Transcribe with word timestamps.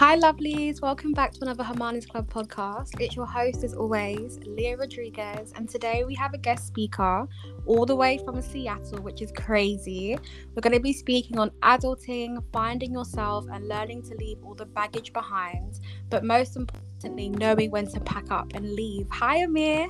Hi, 0.00 0.16
lovelies. 0.16 0.80
Welcome 0.80 1.12
back 1.12 1.32
to 1.32 1.42
another 1.42 1.62
Hermione's 1.62 2.06
Club 2.06 2.32
podcast. 2.32 2.98
It's 2.98 3.14
your 3.14 3.26
host, 3.26 3.62
as 3.64 3.74
always, 3.74 4.38
Leah 4.46 4.78
Rodriguez. 4.78 5.52
And 5.54 5.68
today 5.68 6.04
we 6.04 6.14
have 6.14 6.32
a 6.32 6.38
guest 6.38 6.66
speaker 6.66 7.28
all 7.66 7.84
the 7.84 7.94
way 7.94 8.18
from 8.24 8.40
Seattle, 8.40 9.02
which 9.02 9.20
is 9.20 9.30
crazy. 9.30 10.16
We're 10.54 10.62
going 10.62 10.72
to 10.72 10.80
be 10.80 10.94
speaking 10.94 11.38
on 11.38 11.50
adulting, 11.60 12.42
finding 12.50 12.94
yourself, 12.94 13.44
and 13.52 13.68
learning 13.68 14.04
to 14.04 14.14
leave 14.14 14.38
all 14.42 14.54
the 14.54 14.64
baggage 14.64 15.12
behind. 15.12 15.80
But 16.08 16.24
most 16.24 16.56
importantly, 16.56 17.28
knowing 17.28 17.70
when 17.70 17.86
to 17.88 18.00
pack 18.00 18.30
up 18.30 18.54
and 18.54 18.72
leave. 18.72 19.06
Hi, 19.10 19.42
Amir. 19.42 19.86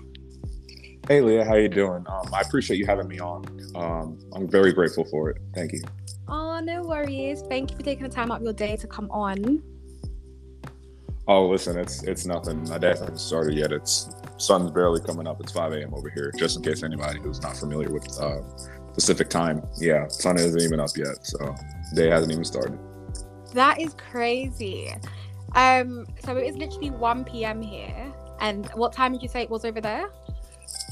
Hey, 1.07 1.21
Leah. 1.21 1.45
How 1.45 1.54
you 1.54 1.68
doing? 1.68 2.04
Um, 2.08 2.35
I 2.35 2.40
appreciate 2.40 2.79
you 2.79 2.86
having 2.86 3.07
me 3.07 3.21
on. 3.21 3.45
Um, 3.77 4.18
I'm 4.35 4.49
very 4.49 4.72
grateful 4.72 5.04
for 5.04 5.31
it. 5.31 5.36
Thank 5.54 5.72
you. 5.72 5.82
Oh, 6.27 6.58
no 6.58 6.82
worries. 6.82 7.43
Thank 7.43 7.71
you 7.71 7.77
for 7.77 7.85
taking 7.85 8.03
the 8.03 8.11
time 8.13 8.32
out 8.32 8.39
of 8.39 8.43
your 8.43 8.53
day 8.53 8.77
to 8.77 8.89
come 8.89 9.08
on. 9.13 9.63
Oh, 11.29 11.49
listen, 11.49 11.79
it's 11.79 12.03
it's 12.03 12.27
nothing. 12.27 12.69
My 12.69 12.79
day 12.79 12.89
hasn't 12.89 13.21
started 13.21 13.55
yet. 13.55 13.73
It's 13.73 14.11
sun's 14.39 14.71
barely 14.71 15.01
coming 15.01 15.27
up. 15.27 15.41
It's 15.41 15.53
5 15.53 15.73
a.m. 15.75 15.95
over 15.95 16.11
here. 16.11 16.33
Just 16.37 16.57
in 16.57 16.63
case 16.63 16.83
anybody 16.83 17.21
who's 17.21 17.41
not 17.41 17.57
familiar 17.57 17.91
with 17.91 18.09
uh, 18.21 18.41
Pacific 18.95 19.29
time, 19.29 19.63
yeah, 19.79 20.09
sun 20.09 20.37
isn't 20.39 20.61
even 20.61 20.81
up 20.81 20.91
yet, 20.96 21.25
so 21.25 21.55
day 21.95 22.09
hasn't 22.09 22.33
even 22.33 22.45
started. 22.45 22.79
That 23.53 23.81
is 23.81 23.95
crazy. 23.95 24.93
Um, 25.55 26.07
so 26.25 26.37
it 26.37 26.46
is 26.46 26.57
literally 26.57 26.91
1 26.91 27.25
p.m. 27.25 27.61
here. 27.61 28.13
And 28.41 28.67
what 28.75 28.93
time 28.93 29.13
did 29.13 29.23
you 29.23 29.29
say 29.29 29.43
it 29.43 29.51
was 29.51 29.65
over 29.65 29.81
there? 29.81 30.11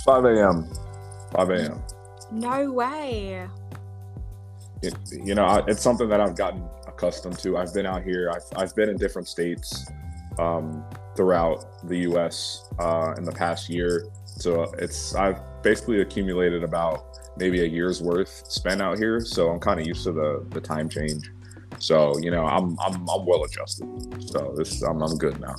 5 0.05 0.25
a.m. 0.25 0.69
5 1.33 1.51
a.m. 1.51 1.83
No 2.31 2.73
way. 2.73 3.49
It, 4.83 4.95
you 5.11 5.35
know, 5.35 5.65
it's 5.67 5.83
something 5.83 6.09
that 6.09 6.21
I've 6.21 6.37
gotten 6.37 6.63
accustomed 6.87 7.39
to. 7.41 7.57
I've 7.57 7.73
been 7.73 7.87
out 7.87 8.03
here. 8.03 8.31
I've, 8.31 8.45
I've 8.57 8.75
been 8.75 8.89
in 8.89 8.97
different 8.97 9.27
states 9.29 9.87
um, 10.39 10.85
throughout 11.17 11.87
the 11.89 11.99
U.S. 12.01 12.69
Uh, 12.79 13.15
in 13.17 13.25
the 13.25 13.33
past 13.33 13.69
year. 13.69 14.07
So 14.27 14.73
it's 14.79 15.15
I've 15.15 15.41
basically 15.63 16.01
accumulated 16.01 16.63
about 16.63 17.19
maybe 17.37 17.61
a 17.61 17.65
year's 17.65 18.01
worth 18.01 18.45
spent 18.49 18.81
out 18.81 18.99
here. 18.99 19.21
So 19.21 19.51
I'm 19.51 19.59
kind 19.59 19.81
of 19.81 19.87
used 19.87 20.05
to 20.05 20.13
the 20.13 20.47
the 20.51 20.61
time 20.61 20.89
change. 20.89 21.31
So 21.79 22.17
you 22.19 22.31
know 22.31 22.47
I'm 22.47 22.79
I'm 22.81 23.09
I'm 23.09 23.27
well 23.27 23.45
adjusted. 23.45 23.89
So 24.29 24.55
this 24.57 24.83
I'm 24.83 25.03
I'm 25.03 25.17
good 25.17 25.41
now. 25.41 25.57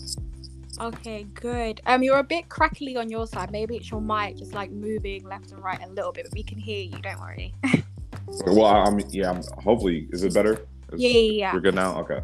Okay, 0.81 1.23
good. 1.33 1.81
Um, 1.87 2.03
you're 2.03 2.19
a 2.19 2.23
bit 2.23 2.47
crackly 2.47 2.95
on 2.95 3.09
your 3.09 3.27
side. 3.27 3.51
Maybe 3.51 3.75
it's 3.75 3.91
your 3.91 3.99
mic 3.99 4.37
just 4.37 4.53
like 4.53 4.71
moving 4.71 5.27
left 5.27 5.51
and 5.51 5.61
right 5.61 5.79
a 5.83 5.89
little 5.89 6.13
bit, 6.13 6.23
but 6.23 6.33
we 6.33 6.41
can 6.41 6.57
hear 6.57 6.81
you. 6.81 7.01
Don't 7.01 7.19
worry. 7.19 7.53
well, 8.45 8.65
I'm 8.65 9.01
yeah. 9.09 9.31
I'm, 9.31 9.43
hopefully, 9.61 10.07
is 10.11 10.23
it 10.23 10.33
better? 10.33 10.53
Is, 10.93 11.01
yeah, 11.01 11.09
yeah, 11.09 11.31
yeah. 11.31 11.51
You're 11.51 11.61
good 11.61 11.75
now. 11.75 11.99
Okay 11.99 12.21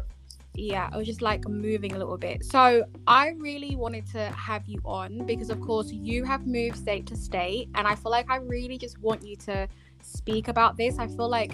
yeah, 0.58 0.88
I 0.92 0.96
was 0.96 1.06
just 1.06 1.22
like 1.22 1.46
moving 1.48 1.92
a 1.92 1.98
little 1.98 2.18
bit. 2.18 2.44
So 2.44 2.84
I 3.06 3.30
really 3.38 3.76
wanted 3.76 4.06
to 4.12 4.30
have 4.30 4.66
you 4.66 4.80
on 4.84 5.26
because, 5.26 5.50
of 5.50 5.60
course, 5.60 5.90
you 5.90 6.24
have 6.24 6.46
moved 6.46 6.76
state 6.76 7.06
to 7.06 7.16
state, 7.16 7.68
and 7.74 7.86
I 7.86 7.94
feel 7.94 8.10
like 8.10 8.30
I 8.30 8.36
really 8.36 8.78
just 8.78 8.98
want 9.00 9.24
you 9.24 9.36
to 9.36 9.68
speak 10.02 10.48
about 10.48 10.76
this. 10.76 10.98
I 10.98 11.06
feel 11.06 11.28
like 11.28 11.52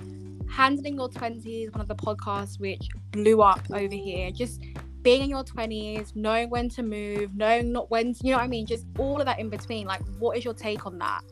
handling 0.50 0.96
your 0.96 1.08
20s, 1.08 1.72
one 1.72 1.80
of 1.80 1.88
the 1.88 1.94
podcasts 1.94 2.60
which 2.60 2.88
blew 3.10 3.42
up 3.42 3.62
over 3.72 3.94
here, 3.94 4.30
just 4.30 4.62
being 5.02 5.22
in 5.22 5.30
your 5.30 5.44
20s, 5.44 6.14
knowing 6.14 6.50
when 6.50 6.68
to 6.70 6.82
move, 6.82 7.34
knowing 7.34 7.72
not 7.72 7.90
when, 7.90 8.14
to, 8.14 8.20
you 8.24 8.32
know 8.32 8.38
what 8.38 8.44
I 8.44 8.48
mean? 8.48 8.66
Just 8.66 8.86
all 8.98 9.18
of 9.18 9.26
that 9.26 9.38
in 9.38 9.48
between. 9.48 9.86
Like, 9.86 10.02
what 10.18 10.36
is 10.36 10.44
your 10.44 10.54
take 10.54 10.86
on 10.86 10.98
that? 10.98 11.22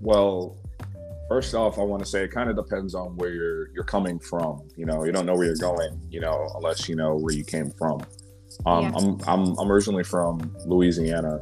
Well, 0.00 0.56
First 1.28 1.54
off, 1.54 1.78
I 1.78 1.82
want 1.82 2.04
to 2.04 2.08
say 2.08 2.22
it 2.24 2.30
kind 2.30 2.48
of 2.48 2.56
depends 2.56 2.94
on 2.94 3.16
where 3.16 3.30
you're 3.30 3.72
you're 3.72 3.84
coming 3.84 4.18
from. 4.18 4.60
You 4.76 4.86
know, 4.86 5.04
you 5.04 5.12
don't 5.12 5.26
know 5.26 5.34
where 5.34 5.46
you're 5.46 5.56
going, 5.56 6.00
you 6.08 6.20
know, 6.20 6.48
unless 6.54 6.88
you 6.88 6.94
know 6.94 7.16
where 7.16 7.34
you 7.34 7.44
came 7.44 7.70
from. 7.72 8.00
Um, 8.64 8.84
yeah. 8.84 8.92
I'm 8.96 9.20
I'm 9.26 9.58
I'm 9.58 9.72
originally 9.72 10.04
from 10.04 10.54
Louisiana, 10.64 11.40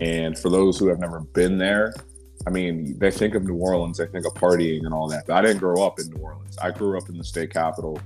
and 0.00 0.36
for 0.36 0.50
those 0.50 0.78
who 0.78 0.88
have 0.88 0.98
never 0.98 1.20
been 1.20 1.56
there, 1.56 1.94
I 2.46 2.50
mean, 2.50 2.98
they 2.98 3.10
think 3.10 3.34
of 3.34 3.44
New 3.44 3.56
Orleans, 3.56 3.98
they 3.98 4.06
think 4.06 4.26
of 4.26 4.34
partying 4.34 4.84
and 4.84 4.92
all 4.92 5.08
that. 5.08 5.26
But 5.26 5.36
I 5.36 5.42
didn't 5.42 5.60
grow 5.60 5.84
up 5.84 6.00
in 6.00 6.10
New 6.10 6.20
Orleans. 6.20 6.58
I 6.58 6.72
grew 6.72 6.98
up 6.98 7.08
in 7.08 7.16
the 7.16 7.24
state 7.24 7.52
capital, 7.52 8.00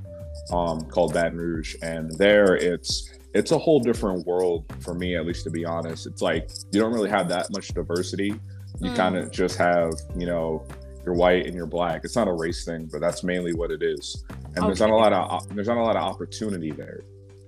um, 0.53 0.82
called 0.82 1.15
Baton 1.15 1.38
Rouge, 1.38 1.76
and 1.82 2.10
there 2.19 2.56
it's 2.56 3.10
it's 3.34 3.53
a 3.53 3.59
whole 3.59 3.81
different 3.81 4.26
world 4.26 4.65
for 4.81 4.94
me, 4.94 5.16
at 5.16 5.26
least 5.26 5.44
to 5.44 5.50
be 5.50 5.65
honest. 5.65 6.06
It's 6.06 6.22
like 6.22 6.50
you 6.72 6.81
don't 6.81 6.93
really 6.93 7.10
have 7.10 7.28
that 7.31 7.50
much 7.50 7.69
diversity. 7.69 8.34
You 8.81 8.91
mm. 8.91 8.97
kind 8.97 9.16
of 9.16 9.31
just 9.31 9.56
have, 9.56 9.93
you 10.19 10.26
know, 10.26 10.66
you're 11.06 11.15
white 11.15 11.47
and 11.47 11.55
you're 11.55 11.67
black. 11.67 12.00
It's 12.05 12.17
not 12.17 12.27
a 12.27 12.33
race 12.33 12.65
thing, 12.65 12.89
but 12.91 13.00
that's 13.00 13.22
mainly 13.22 13.55
what 13.55 13.71
it 13.71 13.83
is. 13.83 14.25
And 14.28 14.59
okay. 14.59 14.67
there's 14.67 14.81
not 14.81 14.91
a 14.91 14.97
lot 14.97 15.12
of 15.12 15.49
there's 15.55 15.69
not 15.69 15.78
a 15.78 15.83
lot 15.83 15.97
of 15.97 16.03
opportunity 16.03 16.72
there 16.72 17.05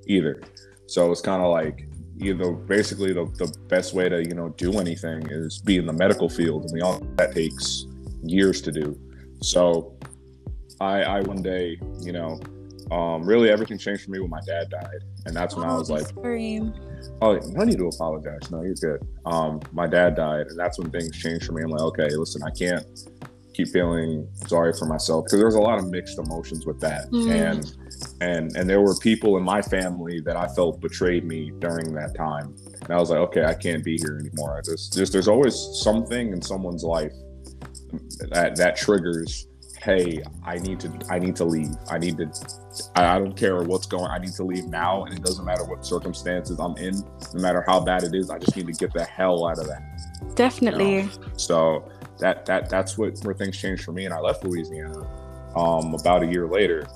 either. 0.06 0.40
So 0.86 1.10
it's 1.10 1.20
kind 1.20 1.42
of 1.42 1.50
like 1.50 1.88
you 2.16 2.34
know 2.34 2.52
basically 2.52 3.12
the, 3.12 3.24
the 3.36 3.54
best 3.68 3.94
way 3.94 4.08
to 4.08 4.22
you 4.24 4.34
know 4.34 4.50
do 4.50 4.78
anything 4.78 5.26
is 5.28 5.58
be 5.58 5.76
in 5.76 5.86
the 5.86 5.92
medical 5.92 6.28
field, 6.28 6.62
and 6.62 6.72
we 6.72 6.80
all 6.80 7.00
that 7.16 7.34
takes 7.34 7.86
years 8.22 8.62
to 8.62 8.72
do. 8.72 8.98
So 9.42 9.98
I 10.80 11.02
I 11.02 11.20
one 11.22 11.42
day 11.42 11.78
you 12.00 12.12
know 12.12 12.40
um, 12.92 13.22
really 13.24 13.50
everything 13.50 13.76
changed 13.76 14.04
for 14.04 14.12
me 14.12 14.20
when 14.20 14.30
my 14.30 14.40
dad 14.46 14.70
died, 14.70 15.02
and 15.26 15.36
that's 15.36 15.54
when 15.56 15.68
oh, 15.68 15.74
I 15.74 15.78
was 15.78 15.90
like, 15.90 16.06
scream. 16.06 16.72
"Oh, 17.20 17.34
no 17.34 17.64
need 17.64 17.76
to 17.76 17.88
apologize. 17.88 18.50
No, 18.50 18.62
you're 18.62 18.74
good." 18.74 19.06
Um, 19.26 19.60
my 19.72 19.86
dad 19.86 20.14
died, 20.14 20.46
and 20.46 20.58
that's 20.58 20.78
when 20.78 20.90
things 20.90 21.10
changed 21.10 21.44
for 21.44 21.52
me. 21.52 21.62
I'm 21.64 21.70
like, 21.70 21.82
"Okay, 21.82 22.08
listen, 22.08 22.42
I 22.44 22.50
can't 22.50 22.86
keep 23.58 23.68
feeling 23.68 24.28
sorry 24.46 24.72
for 24.72 24.86
myself 24.86 25.24
because 25.24 25.38
there 25.38 25.46
was 25.46 25.56
a 25.56 25.60
lot 25.60 25.78
of 25.78 25.88
mixed 25.90 26.18
emotions 26.18 26.64
with 26.64 26.78
that. 26.80 27.10
Mm. 27.10 27.30
and 27.30 27.76
and 28.20 28.56
and 28.56 28.70
there 28.70 28.80
were 28.80 28.94
people 28.96 29.36
in 29.36 29.42
my 29.42 29.60
family 29.60 30.20
that 30.20 30.36
I 30.36 30.46
felt 30.54 30.80
betrayed 30.80 31.24
me 31.24 31.52
during 31.58 31.92
that 31.94 32.14
time. 32.14 32.54
And 32.82 32.90
I 32.90 32.98
was 32.98 33.10
like 33.10 33.18
okay 33.18 33.44
I 33.44 33.54
can't 33.54 33.82
be 33.82 33.98
here 33.98 34.18
anymore. 34.20 34.62
Just 34.64 34.94
just 34.94 35.12
there's 35.12 35.28
always 35.28 35.54
something 35.82 36.32
in 36.32 36.40
someone's 36.40 36.84
life 36.84 37.12
that 38.30 38.54
that 38.56 38.76
triggers 38.76 39.48
hey 39.82 40.22
I 40.44 40.58
need 40.58 40.78
to 40.80 40.92
I 41.10 41.18
need 41.18 41.34
to 41.36 41.44
leave. 41.44 41.74
I 41.90 41.98
need 41.98 42.16
to 42.18 42.30
I, 42.94 43.16
I 43.16 43.18
don't 43.18 43.36
care 43.36 43.60
what's 43.64 43.86
going 43.86 44.08
I 44.08 44.18
need 44.18 44.34
to 44.34 44.44
leave 44.44 44.66
now 44.66 45.04
and 45.04 45.18
it 45.18 45.24
doesn't 45.24 45.44
matter 45.44 45.64
what 45.64 45.84
circumstances 45.84 46.60
I'm 46.60 46.76
in. 46.76 46.94
No 47.34 47.42
matter 47.42 47.64
how 47.66 47.80
bad 47.80 48.04
it 48.04 48.14
is 48.14 48.30
I 48.30 48.38
just 48.38 48.56
need 48.56 48.68
to 48.68 48.72
get 48.72 48.92
the 48.92 49.04
hell 49.04 49.48
out 49.48 49.58
of 49.58 49.66
that. 49.66 49.82
Definitely. 50.36 50.96
You 50.96 51.02
know? 51.02 51.10
so 51.36 51.90
that 52.18 52.46
that 52.46 52.68
that's 52.68 52.98
what 52.98 53.18
where 53.22 53.34
things 53.34 53.56
changed 53.56 53.84
for 53.84 53.92
me, 53.92 54.04
and 54.04 54.14
I 54.14 54.18
left 54.18 54.44
Louisiana 54.44 55.06
um, 55.56 55.94
about 55.94 56.22
a 56.22 56.26
year 56.26 56.46
later 56.46 56.86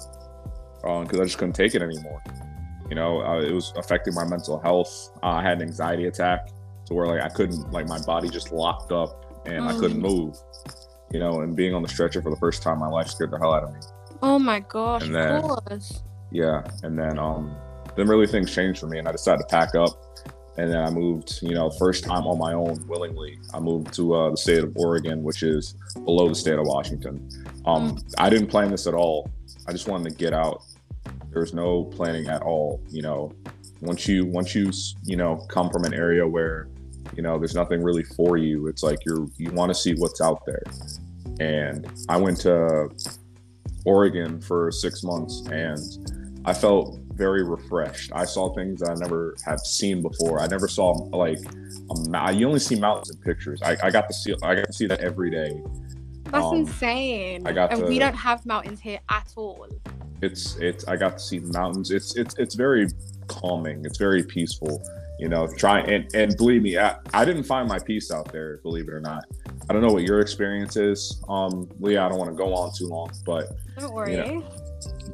because 0.83 1.15
um, 1.15 1.21
I 1.21 1.25
just 1.25 1.39
couldn't 1.39 1.55
take 1.55 1.75
it 1.75 1.83
anymore. 1.83 2.23
You 2.89 2.97
know, 2.97 3.23
uh, 3.23 3.41
it 3.41 3.53
was 3.53 3.73
affecting 3.77 4.15
my 4.15 4.25
mental 4.25 4.59
health. 4.61 5.11
Uh, 5.23 5.29
I 5.29 5.43
had 5.43 5.59
an 5.59 5.69
anxiety 5.69 6.07
attack 6.07 6.49
to 6.87 6.95
where 6.95 7.07
like 7.07 7.23
I 7.23 7.29
couldn't 7.29 7.71
like 7.71 7.89
my 7.89 8.01
body 8.03 8.29
just 8.29 8.53
locked 8.53 8.93
up 8.93 9.43
and 9.47 9.65
mm. 9.65 9.69
I 9.69 9.79
couldn't 9.79 9.99
mm. 9.99 10.11
move. 10.11 10.37
You 11.13 11.19
know, 11.19 11.41
and 11.41 11.55
being 11.55 11.75
on 11.75 11.83
the 11.83 11.89
stretcher 11.89 12.23
for 12.23 12.31
the 12.31 12.37
first 12.37 12.63
time 12.63 12.75
in 12.75 12.81
my 12.81 12.89
life 12.89 13.09
scared 13.09 13.31
the 13.31 13.39
hell 13.39 13.53
out 13.53 13.65
of 13.65 13.73
me. 13.73 13.81
Oh 14.23 14.39
my 14.39 14.61
gosh! 14.61 15.03
And 15.03 15.15
then, 15.15 15.43
yeah, 16.31 16.63
and 16.83 16.99
then 16.99 17.19
um, 17.19 17.55
then 17.97 18.09
really 18.09 18.27
things 18.27 18.55
changed 18.55 18.81
for 18.81 18.87
me, 18.87 18.99
and 18.99 19.07
I 19.07 19.13
decided 19.13 19.41
to 19.41 19.47
pack 19.47 19.75
up 19.75 19.91
and 20.59 20.71
then 20.71 20.79
I 20.79 20.91
moved, 20.91 21.39
you 21.43 21.55
know, 21.55 21.71
first 21.71 22.05
time 22.05 22.27
on 22.27 22.39
my 22.39 22.53
own 22.53 22.87
willingly. 22.87 23.39
I 23.55 23.61
moved 23.61 23.95
to 23.95 24.15
uh, 24.15 24.31
the 24.31 24.37
state 24.37 24.63
of 24.63 24.77
Oregon, 24.77 25.23
which 25.23 25.43
is 25.43 25.75
below 26.05 26.29
the 26.29 26.35
state 26.35 26.59
of 26.59 26.67
Washington. 26.67 27.29
Um, 27.65 27.97
mm. 27.97 28.15
I 28.19 28.29
didn't 28.29 28.49
plan 28.49 28.71
this 28.71 28.87
at 28.87 28.95
all. 28.95 29.31
I 29.67 29.73
just 29.73 29.89
wanted 29.89 30.11
to 30.11 30.17
get 30.17 30.35
out. 30.35 30.63
There's 31.31 31.55
no 31.55 31.85
planning 31.85 32.27
at 32.29 32.43
all. 32.43 32.83
You 32.91 33.03
know, 33.03 33.33
once 33.81 34.07
you 34.07 34.27
once 34.27 34.55
you 34.55 34.71
you 35.05 35.17
know 35.17 35.37
come 35.49 35.71
from 35.71 35.85
an 35.85 35.95
area 35.95 36.27
where 36.27 36.69
you 37.17 37.23
know 37.23 37.39
there's 37.39 37.55
nothing 37.55 37.83
really 37.83 38.05
for 38.05 38.37
you, 38.37 38.67
it's 38.67 38.83
like 38.83 38.99
you're 39.07 39.27
you 39.39 39.51
want 39.53 39.71
to 39.71 39.75
see 39.75 39.95
what's 39.95 40.21
out 40.21 40.45
there. 40.45 40.63
And 41.41 41.91
I 42.11 42.19
went 42.19 42.39
to 42.41 42.91
Oregon 43.87 44.41
for 44.41 44.71
six 44.71 45.03
months, 45.03 45.47
and 45.51 46.41
I 46.45 46.53
felt 46.53 47.01
very 47.23 47.45
refreshed. 47.45 48.11
I 48.13 48.25
saw 48.25 48.53
things 48.53 48.81
that 48.81 48.91
I 48.91 48.95
never 48.95 49.37
have 49.47 49.61
seen 49.61 50.03
before. 50.03 50.41
I 50.41 50.49
never 50.49 50.67
saw 50.67 50.91
like 51.25 51.39
a, 51.91 52.33
you 52.33 52.49
only 52.49 52.59
see 52.59 52.75
mountains 52.75 53.11
in 53.11 53.19
pictures. 53.19 53.63
I, 53.63 53.77
I 53.81 53.91
got 53.91 54.09
to 54.09 54.15
see 54.15 54.35
I 54.43 54.57
got 54.57 54.67
to 54.67 54.73
see 54.73 54.87
that 54.87 55.01
every 55.01 55.31
day. 55.31 55.63
That's 56.25 56.45
um, 56.45 56.57
insane. 56.57 57.47
I 57.47 57.53
got 57.53 57.71
and 57.71 57.83
to, 57.83 57.87
we 57.87 58.01
don't 58.01 58.21
have 58.29 58.45
mountains 58.45 58.81
here 58.81 58.99
at 59.09 59.33
all. 59.37 59.69
It's 60.21 60.57
it's 60.57 60.83
I 60.89 60.97
got 60.97 61.13
to 61.19 61.23
see 61.23 61.39
mountains. 61.39 61.93
It's 61.93 62.17
it's 62.17 62.35
it's 62.39 62.57
very 62.57 62.89
calming. 63.29 63.85
It's 63.85 63.99
very 63.99 64.25
peaceful. 64.25 64.83
You 65.21 65.29
know, 65.29 65.47
try 65.47 65.81
and 65.83 66.13
and 66.15 66.37
believe 66.37 66.63
me, 66.63 66.77
I, 66.77 66.97
I 67.15 67.25
didn't 67.25 67.45
find 67.45 67.69
my 67.69 67.79
peace 67.79 68.11
out 68.11 68.33
there. 68.33 68.57
Believe 68.65 68.89
it 68.89 68.95
or 68.95 69.01
not. 69.01 69.25
I 69.69 69.73
don't 69.73 69.83
know 69.83 69.93
what 69.93 70.03
your 70.03 70.19
experience 70.19 70.77
is, 70.77 71.23
um, 71.29 71.69
Leah. 71.79 72.03
I 72.05 72.09
don't 72.09 72.19
want 72.19 72.31
to 72.31 72.37
go 72.37 72.53
on 72.53 72.73
too 72.77 72.89
long, 72.89 73.13
but 73.25 73.45
don't 73.79 73.95
worry. 73.95 74.17
You 74.17 74.19
know, 74.19 74.45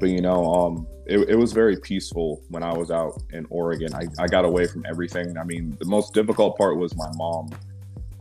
but 0.01 0.09
you 0.09 0.23
know, 0.23 0.41
um, 0.55 0.87
it, 1.09 1.31
it 1.31 1.37
was 1.37 1.53
very 1.53 1.77
peaceful 1.77 2.43
when 2.49 2.63
I 2.63 2.73
was 2.73 2.91
out 2.91 3.23
in 3.33 3.47
Oregon. 3.49 3.95
I, 3.95 4.07
I 4.23 4.27
got 4.27 4.45
away 4.45 4.67
from 4.67 4.85
everything. 4.87 5.39
I 5.39 5.45
mean, 5.45 5.77
the 5.79 5.87
most 5.87 6.13
difficult 6.13 6.59
part 6.59 6.77
was 6.77 6.95
my 6.97 7.11
mom. 7.15 7.51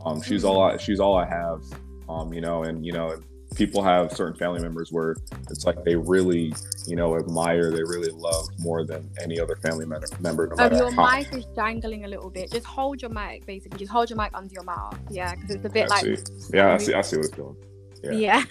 Um, 0.04 0.22
she's 0.22 0.44
all 0.44 0.62
I, 0.62 0.78
she's 0.78 0.98
all 0.98 1.14
I 1.14 1.26
have. 1.26 1.62
Um, 2.08 2.32
you 2.32 2.40
know, 2.40 2.62
and 2.62 2.86
you 2.86 2.92
know, 2.92 3.20
people 3.54 3.82
have 3.82 4.12
certain 4.12 4.34
family 4.38 4.60
members 4.60 4.90
where 4.90 5.16
it's 5.50 5.66
like 5.66 5.84
they 5.84 5.96
really, 5.96 6.54
you 6.86 6.96
know, 6.96 7.18
admire, 7.18 7.70
they 7.70 7.82
really 7.82 8.10
love 8.10 8.46
more 8.58 8.84
than 8.84 9.10
any 9.22 9.38
other 9.38 9.56
family 9.56 9.84
member. 9.84 10.50
No 10.56 10.64
um, 10.64 10.72
your 10.74 10.90
how. 10.90 11.14
mic 11.14 11.30
is 11.34 11.44
jangling 11.54 12.06
a 12.06 12.08
little 12.08 12.30
bit. 12.30 12.50
Just 12.50 12.64
hold 12.64 13.02
your 13.02 13.10
mic, 13.10 13.44
basically. 13.44 13.78
Just 13.78 13.92
hold 13.92 14.08
your 14.08 14.16
mic 14.16 14.30
under 14.32 14.52
your 14.52 14.64
mouth. 14.64 14.98
Yeah, 15.10 15.34
because 15.34 15.56
it's 15.56 15.64
a 15.66 15.68
bit 15.68 15.90
I 15.90 16.00
like. 16.00 16.18
See. 16.18 16.54
Yeah, 16.54 16.72
I 16.72 16.78
see. 16.78 16.94
I 16.94 17.02
see 17.02 17.16
what 17.16 17.26
it's 17.26 17.36
doing. 17.36 17.56
Yeah. 18.02 18.12
yeah. 18.12 18.44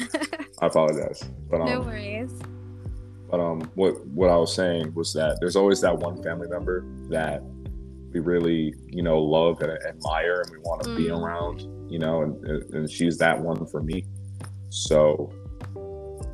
I 0.61 0.67
apologize, 0.67 1.23
but 1.49 1.61
um, 1.61 1.69
no 1.69 1.81
worries. 1.81 2.31
But 3.29 3.39
um, 3.39 3.62
what 3.75 4.06
what 4.07 4.29
I 4.29 4.38
was 4.38 4.53
saying 4.53 4.94
was 4.94 5.13
that 5.13 5.38
there's 5.39 5.56
always 5.56 5.81
that 5.81 5.97
one 5.97 6.21
family 6.24 6.47
member 6.47 6.85
that 7.09 7.44
we 8.13 8.19
really, 8.21 8.74
you 8.88 9.03
know, 9.03 9.19
love 9.19 9.62
and 9.62 9.71
admire, 9.85 10.41
and 10.41 10.51
we 10.51 10.57
want 10.59 10.83
to 10.83 10.89
mm. 10.89 10.97
be 10.97 11.09
around, 11.09 11.62
you 11.91 12.00
know, 12.00 12.21
and 12.21 12.45
and 12.74 12.89
she's 12.89 13.18
that 13.18 13.39
one 13.39 13.65
for 13.65 13.81
me. 13.81 14.06
So, 14.69 15.31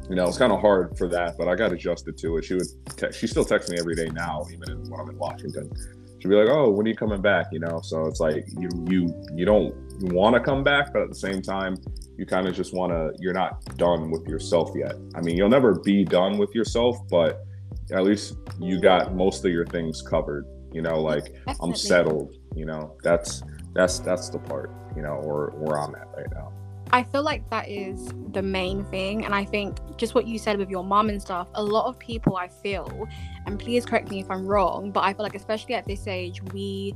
you 0.09 0.15
know, 0.15 0.27
it's 0.27 0.37
kind 0.37 0.51
of 0.51 0.59
hard 0.59 0.97
for 0.97 1.07
that, 1.09 1.37
but 1.37 1.47
I 1.47 1.55
got 1.55 1.71
adjusted 1.71 2.17
to 2.17 2.37
it. 2.37 2.45
She 2.45 2.55
would, 2.55 2.67
te- 2.97 3.11
she 3.11 3.27
still 3.27 3.45
texts 3.45 3.71
me 3.71 3.77
every 3.79 3.95
day 3.95 4.09
now, 4.09 4.45
even 4.51 4.89
when 4.89 4.99
I'm 4.99 5.09
in 5.09 5.17
Washington. 5.17 5.71
She'd 6.19 6.29
be 6.29 6.35
like, 6.35 6.49
"Oh, 6.49 6.69
when 6.69 6.85
are 6.85 6.89
you 6.89 6.95
coming 6.95 7.21
back?" 7.21 7.47
You 7.51 7.59
know, 7.59 7.81
so 7.83 8.05
it's 8.05 8.19
like 8.19 8.45
you 8.57 8.69
you 8.87 9.25
you 9.33 9.45
don't 9.45 9.75
want 10.13 10.35
to 10.35 10.39
come 10.39 10.63
back, 10.63 10.93
but 10.93 11.01
at 11.01 11.09
the 11.09 11.15
same 11.15 11.41
time, 11.41 11.77
you 12.17 12.25
kind 12.25 12.47
of 12.47 12.55
just 12.55 12.73
want 12.73 12.91
to. 12.91 13.11
You're 13.19 13.33
not 13.33 13.63
done 13.77 14.11
with 14.11 14.27
yourself 14.27 14.71
yet. 14.75 14.95
I 15.15 15.21
mean, 15.21 15.37
you'll 15.37 15.49
never 15.49 15.79
be 15.79 16.03
done 16.03 16.37
with 16.37 16.53
yourself, 16.53 16.97
but 17.09 17.45
at 17.91 18.03
least 18.03 18.35
you 18.59 18.79
got 18.79 19.15
most 19.15 19.43
of 19.45 19.51
your 19.51 19.65
things 19.65 20.01
covered. 20.01 20.45
You 20.71 20.81
know, 20.81 20.99
like 21.01 21.33
Definitely. 21.33 21.55
I'm 21.61 21.75
settled. 21.75 22.35
You 22.55 22.65
know, 22.65 22.97
that's 23.03 23.43
that's 23.73 23.99
that's 23.99 24.29
the 24.29 24.39
part. 24.39 24.71
You 24.95 25.01
know, 25.01 25.19
where 25.23 25.47
where 25.49 25.79
I'm 25.79 25.95
at 25.95 26.07
right 26.15 26.31
now. 26.31 26.53
I 26.91 27.01
feel 27.01 27.23
like 27.23 27.49
that 27.49 27.69
is 27.69 28.11
the 28.33 28.43
main 28.43 28.85
thing. 28.85 29.25
And 29.25 29.33
I 29.33 29.45
think 29.45 29.77
just 29.97 30.13
what 30.13 30.27
you 30.27 30.37
said 30.37 30.59
with 30.59 30.69
your 30.69 30.83
mom 30.83 31.09
and 31.09 31.19
stuff, 31.19 31.47
a 31.55 31.63
lot 31.63 31.87
of 31.87 31.97
people 31.97 32.37
I 32.37 32.47
feel, 32.47 33.07
and 33.47 33.59
please 33.59 33.83
correct 33.83 34.11
me 34.11 34.19
if 34.19 34.29
I'm 34.29 34.45
wrong, 34.45 34.91
but 34.91 34.99
I 34.99 35.13
feel 35.13 35.23
like 35.23 35.33
especially 35.33 35.73
at 35.73 35.87
this 35.87 36.05
age, 36.05 36.43
we 36.53 36.93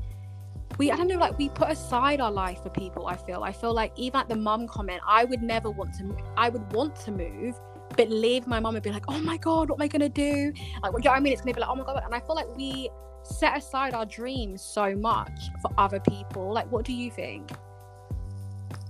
we 0.78 0.92
I 0.92 0.96
don't 0.96 1.08
know, 1.08 1.18
like 1.18 1.38
we 1.38 1.50
put 1.50 1.70
aside 1.70 2.22
our 2.22 2.32
life 2.32 2.62
for 2.64 2.70
people, 2.70 3.08
I 3.08 3.16
feel. 3.16 3.44
I 3.44 3.52
feel 3.52 3.74
like 3.74 3.92
even 3.96 4.20
at 4.20 4.30
the 4.30 4.36
mum 4.36 4.68
comment, 4.68 5.02
I 5.08 5.26
would 5.26 5.42
never 5.42 5.70
want 5.72 5.94
to 5.96 6.16
I 6.36 6.50
would 6.50 6.72
want 6.72 6.96
to 6.98 7.12
move, 7.12 7.56
but 7.96 8.10
leave 8.10 8.48
my 8.48 8.60
mum 8.60 8.76
and 8.76 8.84
be 8.84 8.92
like, 8.92 9.06
oh 9.08 9.20
my 9.20 9.38
god, 9.38 9.70
what 9.70 9.80
am 9.80 9.82
I 9.82 9.88
gonna 9.88 10.10
do? 10.10 10.54
Like 10.84 10.94
you 10.94 11.00
know 11.00 11.12
what 11.12 11.18
I 11.18 11.20
mean? 11.20 11.34
It's 11.34 11.42
gonna 11.42 11.54
be 11.54 11.62
like, 11.62 11.70
oh 11.70 11.76
my 11.76 11.84
god. 11.84 12.04
And 12.06 12.14
I 12.14 12.20
feel 12.20 12.36
like 12.36 12.56
we 12.56 12.90
set 13.24 13.58
aside 13.58 13.94
our 13.94 14.06
dreams 14.06 14.62
so 14.62 14.96
much 14.96 15.50
for 15.62 15.72
other 15.78 16.00
people. 16.00 16.54
Like 16.54 16.72
what 16.72 16.86
do 16.86 16.94
you 16.94 17.10
think? 17.10 17.52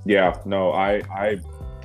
Yeah, 0.05 0.39
no, 0.45 0.71
I 0.71 1.01
I 1.09 1.39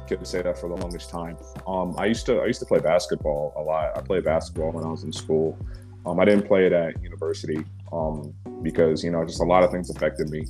could 0.09 0.27
say 0.27 0.43
that 0.43 0.59
for 0.59 0.69
the 0.69 0.77
longest 0.77 1.11
time. 1.11 1.37
Um, 1.67 1.94
I 1.97 2.06
used 2.06 2.27
to 2.27 2.41
I 2.41 2.47
used 2.47 2.61
to 2.61 2.67
play 2.67 2.81
basketball 2.81 3.53
a 3.56 3.62
lot. 3.62 3.97
I 3.97 4.00
played 4.00 4.25
basketball 4.25 4.73
when 4.73 4.85
I 4.85 4.89
was 4.89 5.05
in 5.05 5.12
school. 5.12 5.56
Um, 6.05 6.19
I 6.19 6.25
didn't 6.25 6.49
play 6.49 6.67
it 6.67 6.73
at 6.73 7.00
university 7.00 7.65
um, 7.93 8.33
because 8.62 9.05
you 9.05 9.11
know 9.11 9.25
just 9.25 9.41
a 9.41 9.44
lot 9.44 9.62
of 9.62 9.71
things 9.71 9.91
affected 9.91 10.31
me. 10.31 10.44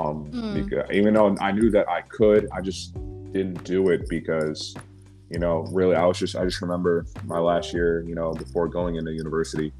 Um, 0.00 0.30
mm. 0.32 0.54
because, 0.54 0.90
even 0.90 1.14
though 1.14 1.36
I 1.40 1.52
knew 1.52 1.70
that 1.70 1.88
I 1.88 2.00
could, 2.02 2.48
I 2.52 2.60
just 2.60 2.94
didn't 3.32 3.62
do 3.64 3.90
it 3.90 4.08
because 4.08 4.74
you 5.30 5.38
know 5.38 5.66
really 5.72 5.96
I 5.96 6.04
was 6.06 6.18
just 6.18 6.36
I 6.36 6.44
just 6.44 6.60
remember 6.62 7.06
my 7.24 7.38
last 7.38 7.72
year 7.72 8.04
you 8.06 8.14
know 8.14 8.32
before 8.32 8.68
going 8.68 8.96
into 8.96 9.12
university 9.12 9.72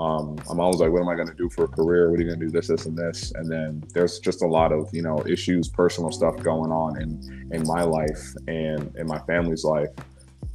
um, 0.00 0.36
I'm 0.50 0.58
always 0.58 0.80
like, 0.80 0.90
what 0.90 1.02
am 1.02 1.08
I 1.08 1.14
going 1.14 1.28
to 1.28 1.34
do 1.34 1.48
for 1.48 1.64
a 1.64 1.68
career? 1.68 2.10
What 2.10 2.18
are 2.18 2.22
you 2.22 2.28
going 2.28 2.40
to 2.40 2.46
do? 2.46 2.50
This, 2.50 2.66
this, 2.66 2.86
and 2.86 2.96
this. 2.96 3.32
And 3.36 3.50
then 3.50 3.84
there's 3.94 4.18
just 4.18 4.42
a 4.42 4.46
lot 4.46 4.72
of 4.72 4.88
you 4.92 5.02
know 5.02 5.24
issues, 5.26 5.68
personal 5.68 6.10
stuff 6.10 6.36
going 6.38 6.72
on 6.72 7.00
in 7.00 7.48
in 7.52 7.66
my 7.66 7.82
life 7.82 8.34
and 8.48 8.94
in 8.96 9.06
my 9.06 9.20
family's 9.20 9.64
life. 9.64 9.90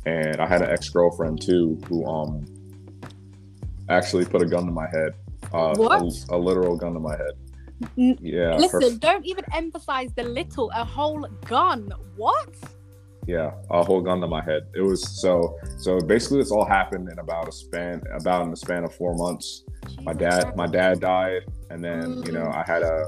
And 0.06 0.38
I 0.42 0.48
had 0.48 0.62
an 0.62 0.70
ex 0.70 0.90
girlfriend 0.90 1.42
too 1.42 1.80
who 1.88 2.06
um 2.06 2.46
actually 3.88 4.26
put 4.26 4.42
a 4.42 4.46
gun 4.46 4.66
to 4.66 4.72
my 4.72 4.88
head. 4.90 5.14
Uh, 5.54 5.74
what? 5.76 6.02
A, 6.02 6.36
a 6.36 6.38
literal 6.38 6.78
gun 6.78 6.94
to 6.94 7.00
my 7.00 7.16
head. 7.16 7.34
Yeah. 7.96 8.56
Listen, 8.58 8.82
her... 8.82 8.98
don't 8.98 9.26
even 9.26 9.46
emphasize 9.54 10.12
the 10.16 10.24
little. 10.24 10.70
A 10.76 10.84
whole 10.84 11.26
gun. 11.46 11.92
What? 12.18 12.54
yeah 13.30 13.52
a 13.70 13.84
whole 13.84 14.02
gun 14.02 14.20
to 14.20 14.28
my 14.28 14.44
head 14.44 14.64
it 14.74 14.82
was 14.82 15.02
so 15.22 15.56
so 15.78 16.00
basically 16.02 16.40
this 16.40 16.52
all 16.52 16.66
happened 16.66 17.08
in 17.12 17.20
about 17.20 17.48
a 17.48 17.52
span 17.52 18.02
about 18.20 18.42
in 18.42 18.50
the 18.50 18.58
span 18.58 18.84
of 18.84 18.94
four 18.96 19.14
months 19.16 19.64
my 20.02 20.14
dad 20.14 20.56
my 20.56 20.66
dad 20.66 21.00
died 21.00 21.44
and 21.70 21.84
then 21.84 22.24
you 22.26 22.32
know 22.32 22.46
mm. 22.46 22.56
i 22.56 22.64
had 22.66 22.82
a 22.82 23.06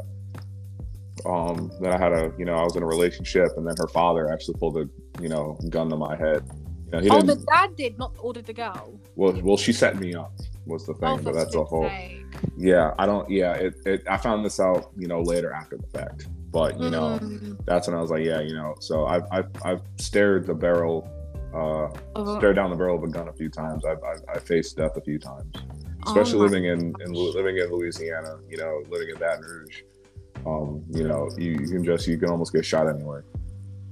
um 1.25 1.71
then 1.81 1.91
i 1.91 1.97
had 1.97 2.13
a 2.13 2.31
you 2.37 2.45
know 2.45 2.53
i 2.53 2.63
was 2.63 2.75
in 2.75 2.83
a 2.83 2.85
relationship 2.85 3.49
and 3.57 3.65
then 3.65 3.73
her 3.79 3.87
father 3.87 4.31
actually 4.31 4.57
pulled 4.59 4.77
a 4.77 4.87
you 5.19 5.27
know 5.27 5.57
gun 5.69 5.89
to 5.89 5.97
my 5.97 6.15
head 6.15 6.43
you 6.85 6.91
know, 6.91 6.99
he 6.99 7.09
oh 7.09 7.21
the 7.21 7.43
dad 7.53 7.75
did 7.75 7.97
not 7.97 8.13
order 8.19 8.43
the 8.43 8.53
girl. 8.53 8.99
well 9.15 9.33
well 9.41 9.57
she 9.57 9.73
set 9.73 9.97
me 9.97 10.13
up 10.13 10.33
was 10.67 10.85
the 10.85 10.93
thing 10.95 11.09
oh, 11.09 11.17
but 11.17 11.33
that's 11.33 11.55
a 11.55 11.63
whole 11.63 11.89
sake. 11.89 12.20
Yeah 12.57 12.93
i 12.97 13.05
don't 13.05 13.29
yeah 13.29 13.53
it, 13.53 13.75
it 13.85 14.03
i 14.09 14.17
found 14.17 14.43
this 14.43 14.59
out 14.59 14.91
you 14.97 15.07
know 15.07 15.21
later 15.21 15.51
after 15.53 15.77
the 15.77 15.87
fact 15.87 16.27
but 16.51 16.79
you 16.79 16.89
know, 16.89 17.17
mm-hmm. 17.21 17.53
that's 17.65 17.87
when 17.87 17.95
I 17.95 18.01
was 18.01 18.11
like, 18.11 18.25
yeah, 18.25 18.41
you 18.41 18.53
know. 18.53 18.75
So 18.79 19.05
I've 19.05 19.23
I've, 19.31 19.49
I've 19.63 19.81
stared 19.97 20.45
the 20.45 20.53
barrel, 20.53 21.09
uh, 21.53 21.85
uh-huh. 22.19 22.39
stared 22.39 22.57
down 22.57 22.69
the 22.71 22.75
barrel 22.75 22.97
of 22.97 23.03
a 23.03 23.07
gun 23.07 23.29
a 23.29 23.33
few 23.33 23.49
times. 23.49 23.85
I've 23.85 24.03
I've, 24.03 24.21
I've 24.35 24.43
faced 24.43 24.75
death 24.75 24.97
a 24.97 25.01
few 25.01 25.17
times, 25.17 25.55
especially 26.05 26.39
oh 26.39 26.43
living 26.43 26.65
in, 26.65 26.93
in 26.99 27.13
living 27.13 27.57
in 27.57 27.71
Louisiana. 27.71 28.39
You 28.49 28.57
know, 28.57 28.83
living 28.89 29.09
in 29.09 29.15
Baton 29.17 29.43
Rouge. 29.43 29.81
Um, 30.45 30.83
you 30.89 31.07
know, 31.07 31.29
you, 31.37 31.51
you 31.51 31.67
can 31.67 31.85
just 31.85 32.05
you 32.07 32.17
can 32.17 32.29
almost 32.29 32.51
get 32.51 32.65
shot 32.65 32.89
anywhere, 32.89 33.23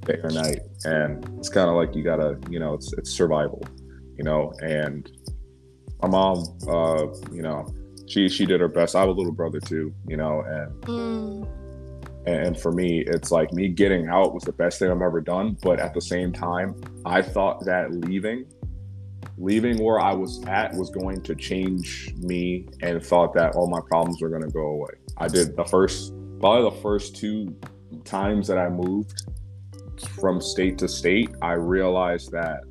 day 0.01 0.19
or 0.21 0.31
night, 0.31 0.59
and 0.83 1.23
it's 1.37 1.49
kind 1.49 1.69
of 1.69 1.75
like 1.75 1.95
you 1.95 2.03
gotta, 2.03 2.37
you 2.49 2.59
know, 2.59 2.73
it's 2.73 2.91
it's 2.93 3.09
survival, 3.09 3.63
you 4.17 4.25
know. 4.25 4.51
And 4.61 5.09
my 6.01 6.09
mom, 6.09 6.43
uh, 6.67 7.05
you 7.31 7.41
know, 7.41 7.71
she 8.09 8.27
she 8.27 8.45
did 8.45 8.59
her 8.59 8.67
best. 8.67 8.95
I 8.95 8.99
have 9.01 9.09
a 9.09 9.13
little 9.13 9.31
brother 9.31 9.59
too, 9.59 9.93
you 10.07 10.17
know, 10.17 10.41
and. 10.41 10.81
Mm 10.81 11.59
and 12.25 12.59
for 12.59 12.71
me, 12.71 13.03
it's 13.07 13.31
like 13.31 13.51
me 13.53 13.69
getting 13.69 14.07
out 14.07 14.33
was 14.33 14.43
the 14.43 14.51
best 14.51 14.79
thing 14.79 14.91
I've 14.91 15.01
ever 15.01 15.21
done. 15.21 15.57
But 15.61 15.79
at 15.79 15.93
the 15.93 16.01
same 16.01 16.31
time, 16.31 16.75
I 17.05 17.21
thought 17.21 17.65
that 17.65 17.91
leaving, 17.91 18.45
leaving 19.37 19.83
where 19.83 19.99
I 19.99 20.13
was 20.13 20.43
at 20.45 20.73
was 20.73 20.89
going 20.89 21.21
to 21.23 21.33
change 21.33 22.13
me 22.17 22.67
and 22.81 23.03
thought 23.03 23.33
that 23.33 23.55
all 23.55 23.67
my 23.67 23.81
problems 23.87 24.21
were 24.21 24.29
going 24.29 24.43
to 24.43 24.49
go 24.49 24.67
away. 24.67 24.91
I 25.17 25.27
did 25.27 25.55
the 25.55 25.65
first, 25.65 26.13
probably 26.39 26.69
the 26.69 26.81
first 26.81 27.15
two 27.15 27.55
times 28.03 28.47
that 28.47 28.57
I 28.57 28.69
moved 28.69 29.23
from 30.19 30.39
state 30.39 30.77
to 30.79 30.87
state, 30.87 31.31
I 31.41 31.53
realized 31.53 32.31
that 32.31 32.61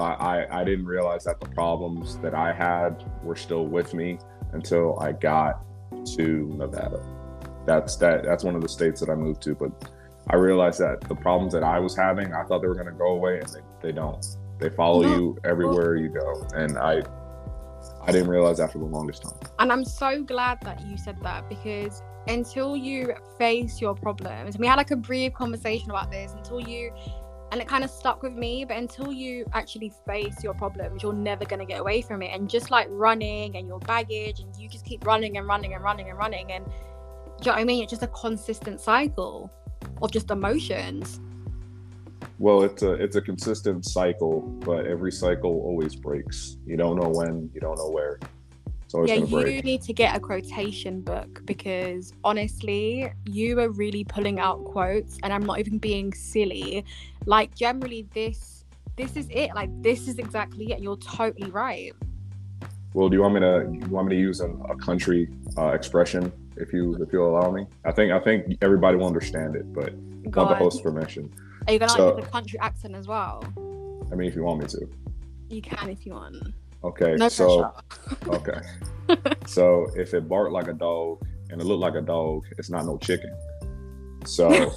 I, 0.00 0.46
I 0.50 0.64
didn't 0.64 0.86
realize 0.86 1.24
that 1.24 1.40
the 1.40 1.48
problems 1.48 2.18
that 2.18 2.34
I 2.34 2.52
had 2.52 3.04
were 3.22 3.36
still 3.36 3.66
with 3.66 3.94
me 3.94 4.18
until 4.52 4.98
I 5.00 5.12
got 5.12 5.64
to 6.16 6.54
Nevada 6.56 7.02
that's 7.68 7.96
that 7.96 8.24
that's 8.24 8.42
one 8.42 8.56
of 8.56 8.62
the 8.62 8.68
states 8.68 9.00
that 9.00 9.10
I 9.10 9.14
moved 9.14 9.42
to. 9.42 9.54
But 9.54 9.70
I 10.30 10.36
realized 10.36 10.80
that 10.80 11.02
the 11.02 11.14
problems 11.14 11.52
that 11.52 11.62
I 11.62 11.78
was 11.78 11.96
having, 11.96 12.32
I 12.32 12.42
thought 12.44 12.62
they 12.62 12.68
were 12.68 12.74
going 12.74 12.86
to 12.86 12.92
go 12.92 13.12
away, 13.12 13.38
and 13.38 13.48
they, 13.48 13.88
they 13.88 13.92
don't. 13.92 14.24
They 14.58 14.70
follow 14.70 15.02
no. 15.02 15.16
you 15.16 15.38
everywhere 15.44 15.96
you 15.96 16.08
go, 16.08 16.46
and 16.54 16.78
I 16.78 17.02
I 18.02 18.10
didn't 18.10 18.28
realize 18.28 18.56
that 18.56 18.72
for 18.72 18.78
the 18.78 18.86
longest 18.86 19.22
time. 19.22 19.38
And 19.58 19.70
I'm 19.70 19.84
so 19.84 20.22
glad 20.22 20.60
that 20.62 20.80
you 20.86 20.96
said 20.96 21.18
that 21.22 21.48
because 21.48 22.02
until 22.26 22.76
you 22.76 23.14
face 23.38 23.80
your 23.80 23.94
problems, 23.94 24.58
we 24.58 24.66
had 24.66 24.76
like 24.76 24.90
a 24.90 24.96
brief 24.96 25.34
conversation 25.34 25.90
about 25.90 26.10
this. 26.10 26.32
Until 26.32 26.60
you 26.60 26.92
and 27.50 27.60
it 27.60 27.68
kind 27.68 27.84
of 27.84 27.90
stuck 27.90 28.22
with 28.22 28.34
me 28.34 28.64
but 28.64 28.76
until 28.76 29.12
you 29.12 29.46
actually 29.52 29.92
face 30.06 30.42
your 30.44 30.54
problems 30.54 31.02
you're 31.02 31.12
never 31.12 31.44
going 31.44 31.60
to 31.60 31.66
get 31.66 31.80
away 31.80 32.02
from 32.02 32.22
it 32.22 32.30
and 32.32 32.48
just 32.48 32.70
like 32.70 32.86
running 32.90 33.56
and 33.56 33.66
your 33.66 33.78
baggage 33.80 34.40
and 34.40 34.54
you 34.56 34.68
just 34.68 34.84
keep 34.84 35.04
running 35.06 35.38
and 35.38 35.46
running 35.46 35.74
and 35.74 35.82
running 35.82 36.08
and 36.10 36.18
running 36.18 36.52
and 36.52 36.64
do 37.40 37.44
you 37.44 37.52
know 37.52 37.56
what 37.56 37.60
I 37.60 37.64
mean? 37.64 37.82
It's 37.84 37.90
just 37.90 38.02
a 38.02 38.08
consistent 38.08 38.80
cycle 38.80 39.48
of 40.02 40.10
just 40.10 40.28
emotions. 40.32 41.20
Well, 42.40 42.62
it's 42.62 42.82
a 42.82 42.94
it's 42.94 43.14
a 43.14 43.22
consistent 43.22 43.84
cycle, 43.84 44.40
but 44.40 44.86
every 44.86 45.12
cycle 45.12 45.50
always 45.50 45.94
breaks. 45.94 46.56
You 46.66 46.76
don't 46.76 46.96
know 46.96 47.08
when, 47.08 47.48
you 47.54 47.60
don't 47.60 47.78
know 47.78 47.90
where. 47.90 48.18
Yeah, 48.94 49.16
you 49.16 49.62
need 49.62 49.82
to 49.82 49.92
get 49.92 50.16
a 50.16 50.20
quotation 50.20 51.02
book 51.02 51.42
because 51.44 52.14
honestly, 52.24 53.12
you 53.26 53.60
are 53.60 53.68
really 53.68 54.04
pulling 54.04 54.40
out 54.40 54.64
quotes, 54.64 55.18
and 55.22 55.32
I'm 55.32 55.44
not 55.44 55.58
even 55.58 55.78
being 55.78 56.14
silly. 56.14 56.84
Like 57.26 57.54
generally, 57.54 58.06
this 58.14 58.64
this 58.96 59.16
is 59.16 59.28
it. 59.30 59.50
Like 59.54 59.70
this 59.82 60.08
is 60.08 60.18
exactly 60.18 60.72
it. 60.72 60.80
You're 60.80 60.96
totally 60.96 61.50
right. 61.50 61.92
Well, 62.94 63.08
do 63.10 63.16
you 63.16 63.22
want 63.22 63.34
me 63.34 63.40
to 63.40 63.86
you 63.86 63.92
want 63.92 64.08
me 64.08 64.16
to 64.16 64.20
use 64.20 64.40
a, 64.40 64.48
a 64.48 64.76
country 64.76 65.28
uh, 65.58 65.68
expression 65.68 66.32
if 66.56 66.72
you 66.72 66.94
if 67.02 67.12
you'll 67.12 67.30
allow 67.30 67.50
me. 67.50 67.66
I 67.84 67.92
think 67.92 68.12
I 68.12 68.18
think 68.18 68.58
everybody 68.62 68.96
will 68.96 69.06
understand 69.06 69.56
it, 69.56 69.72
but 69.72 69.92
God. 70.30 70.46
want 70.46 70.58
the 70.58 70.64
host's 70.64 70.80
permission. 70.80 71.32
Are 71.66 71.72
you 71.72 71.78
gonna 71.78 71.92
so, 71.92 72.14
like 72.14 72.24
the 72.24 72.30
country 72.30 72.58
accent 72.58 72.94
as 72.94 73.06
well? 73.06 73.44
I 74.10 74.14
mean, 74.14 74.28
if 74.28 74.34
you 74.34 74.42
want 74.42 74.60
me 74.60 74.66
to. 74.66 74.88
You 75.50 75.62
can 75.62 75.88
if 75.88 76.04
you 76.06 76.12
want. 76.12 76.36
Okay, 76.84 77.16
no 77.16 77.28
so 77.28 77.72
okay, 78.28 78.60
so 79.46 79.86
if 79.96 80.14
it 80.14 80.28
barked 80.28 80.52
like 80.52 80.68
a 80.68 80.72
dog 80.72 81.26
and 81.50 81.60
it 81.60 81.64
looked 81.64 81.80
like 81.80 81.94
a 81.94 82.02
dog, 82.02 82.44
it's 82.56 82.70
not 82.70 82.84
no 82.84 82.98
chicken. 82.98 83.34
So 84.24 84.72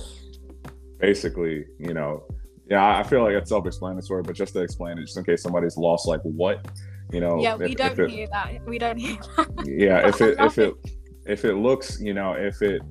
basically, 0.99 1.65
you 1.77 1.93
know, 1.93 2.23
yeah, 2.69 2.97
I 2.97 3.03
feel 3.03 3.23
like 3.23 3.33
it's 3.33 3.49
self-explanatory, 3.49 4.23
but 4.23 4.35
just 4.35 4.53
to 4.53 4.61
explain 4.61 4.97
it, 4.97 5.01
just 5.01 5.17
in 5.17 5.25
case 5.25 5.43
somebody's 5.43 5.77
lost, 5.77 6.07
like 6.07 6.21
what, 6.21 6.65
you 7.11 7.19
know. 7.19 7.41
Yeah, 7.41 7.55
we 7.55 7.71
if, 7.71 7.75
don't 7.75 7.91
if 7.91 7.99
it, 7.99 8.09
hear 8.09 8.27
that. 8.31 8.65
We 8.65 8.79
don't 8.79 8.97
hear 8.97 9.17
that. 9.35 9.65
Yeah, 9.67 10.07
if 10.07 10.21
it 10.21 10.39
if 10.39 10.57
it 10.57 10.73
if 11.25 11.45
it 11.45 11.55
looks, 11.55 11.99
you 11.99 12.13
know, 12.13 12.33
if 12.33 12.61
it 12.61 12.81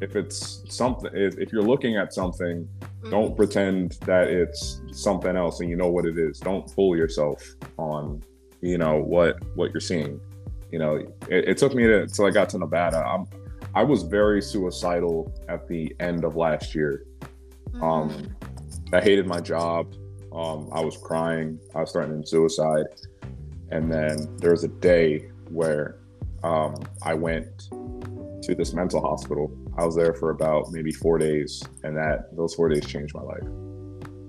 if 0.00 0.16
it's 0.16 0.64
something, 0.68 1.10
if, 1.12 1.38
if 1.38 1.52
you're 1.52 1.62
looking 1.62 1.96
at 1.96 2.14
something, 2.14 2.68
mm-hmm. 2.80 3.10
don't 3.10 3.36
pretend 3.36 3.98
that 4.06 4.28
it's 4.28 4.80
something 4.92 5.36
else 5.36 5.60
and 5.60 5.68
you 5.68 5.76
know 5.76 5.88
what 5.88 6.06
it 6.06 6.18
is. 6.18 6.38
Don't 6.38 6.70
fool 6.70 6.96
yourself 6.96 7.44
on, 7.78 8.22
you 8.60 8.78
know, 8.78 8.98
what 8.98 9.36
what 9.56 9.72
you're 9.72 9.80
seeing. 9.80 10.20
You 10.70 10.78
know, 10.78 10.96
it, 11.28 11.48
it 11.48 11.58
took 11.58 11.74
me 11.74 11.84
to 11.84 12.02
until 12.02 12.26
I 12.26 12.30
got 12.30 12.48
to 12.50 12.58
Nevada. 12.58 12.98
I'm 12.98 13.26
I 13.74 13.82
was 13.82 14.02
very 14.02 14.42
suicidal 14.42 15.32
at 15.48 15.68
the 15.68 15.94
end 16.00 16.24
of 16.24 16.36
last 16.36 16.74
year. 16.74 17.04
Um, 17.74 18.10
mm. 18.10 18.32
I 18.92 19.00
hated 19.00 19.26
my 19.26 19.40
job. 19.40 19.94
Um, 20.32 20.68
I 20.72 20.80
was 20.80 20.96
crying. 20.96 21.58
I 21.74 21.80
was 21.80 21.92
threatening 21.92 22.24
suicide. 22.24 22.86
And 23.70 23.92
then 23.92 24.36
there 24.38 24.52
was 24.52 24.64
a 24.64 24.68
day 24.68 25.30
where 25.50 25.98
um, 26.42 26.76
I 27.02 27.14
went 27.14 27.68
to 28.42 28.54
this 28.56 28.72
mental 28.72 29.00
hospital. 29.00 29.56
I 29.76 29.84
was 29.84 29.94
there 29.94 30.14
for 30.14 30.30
about 30.30 30.72
maybe 30.72 30.90
four 30.92 31.18
days, 31.18 31.62
and 31.84 31.96
that 31.96 32.34
those 32.34 32.54
four 32.54 32.68
days 32.68 32.86
changed 32.86 33.14
my 33.14 33.22
life. 33.22 33.44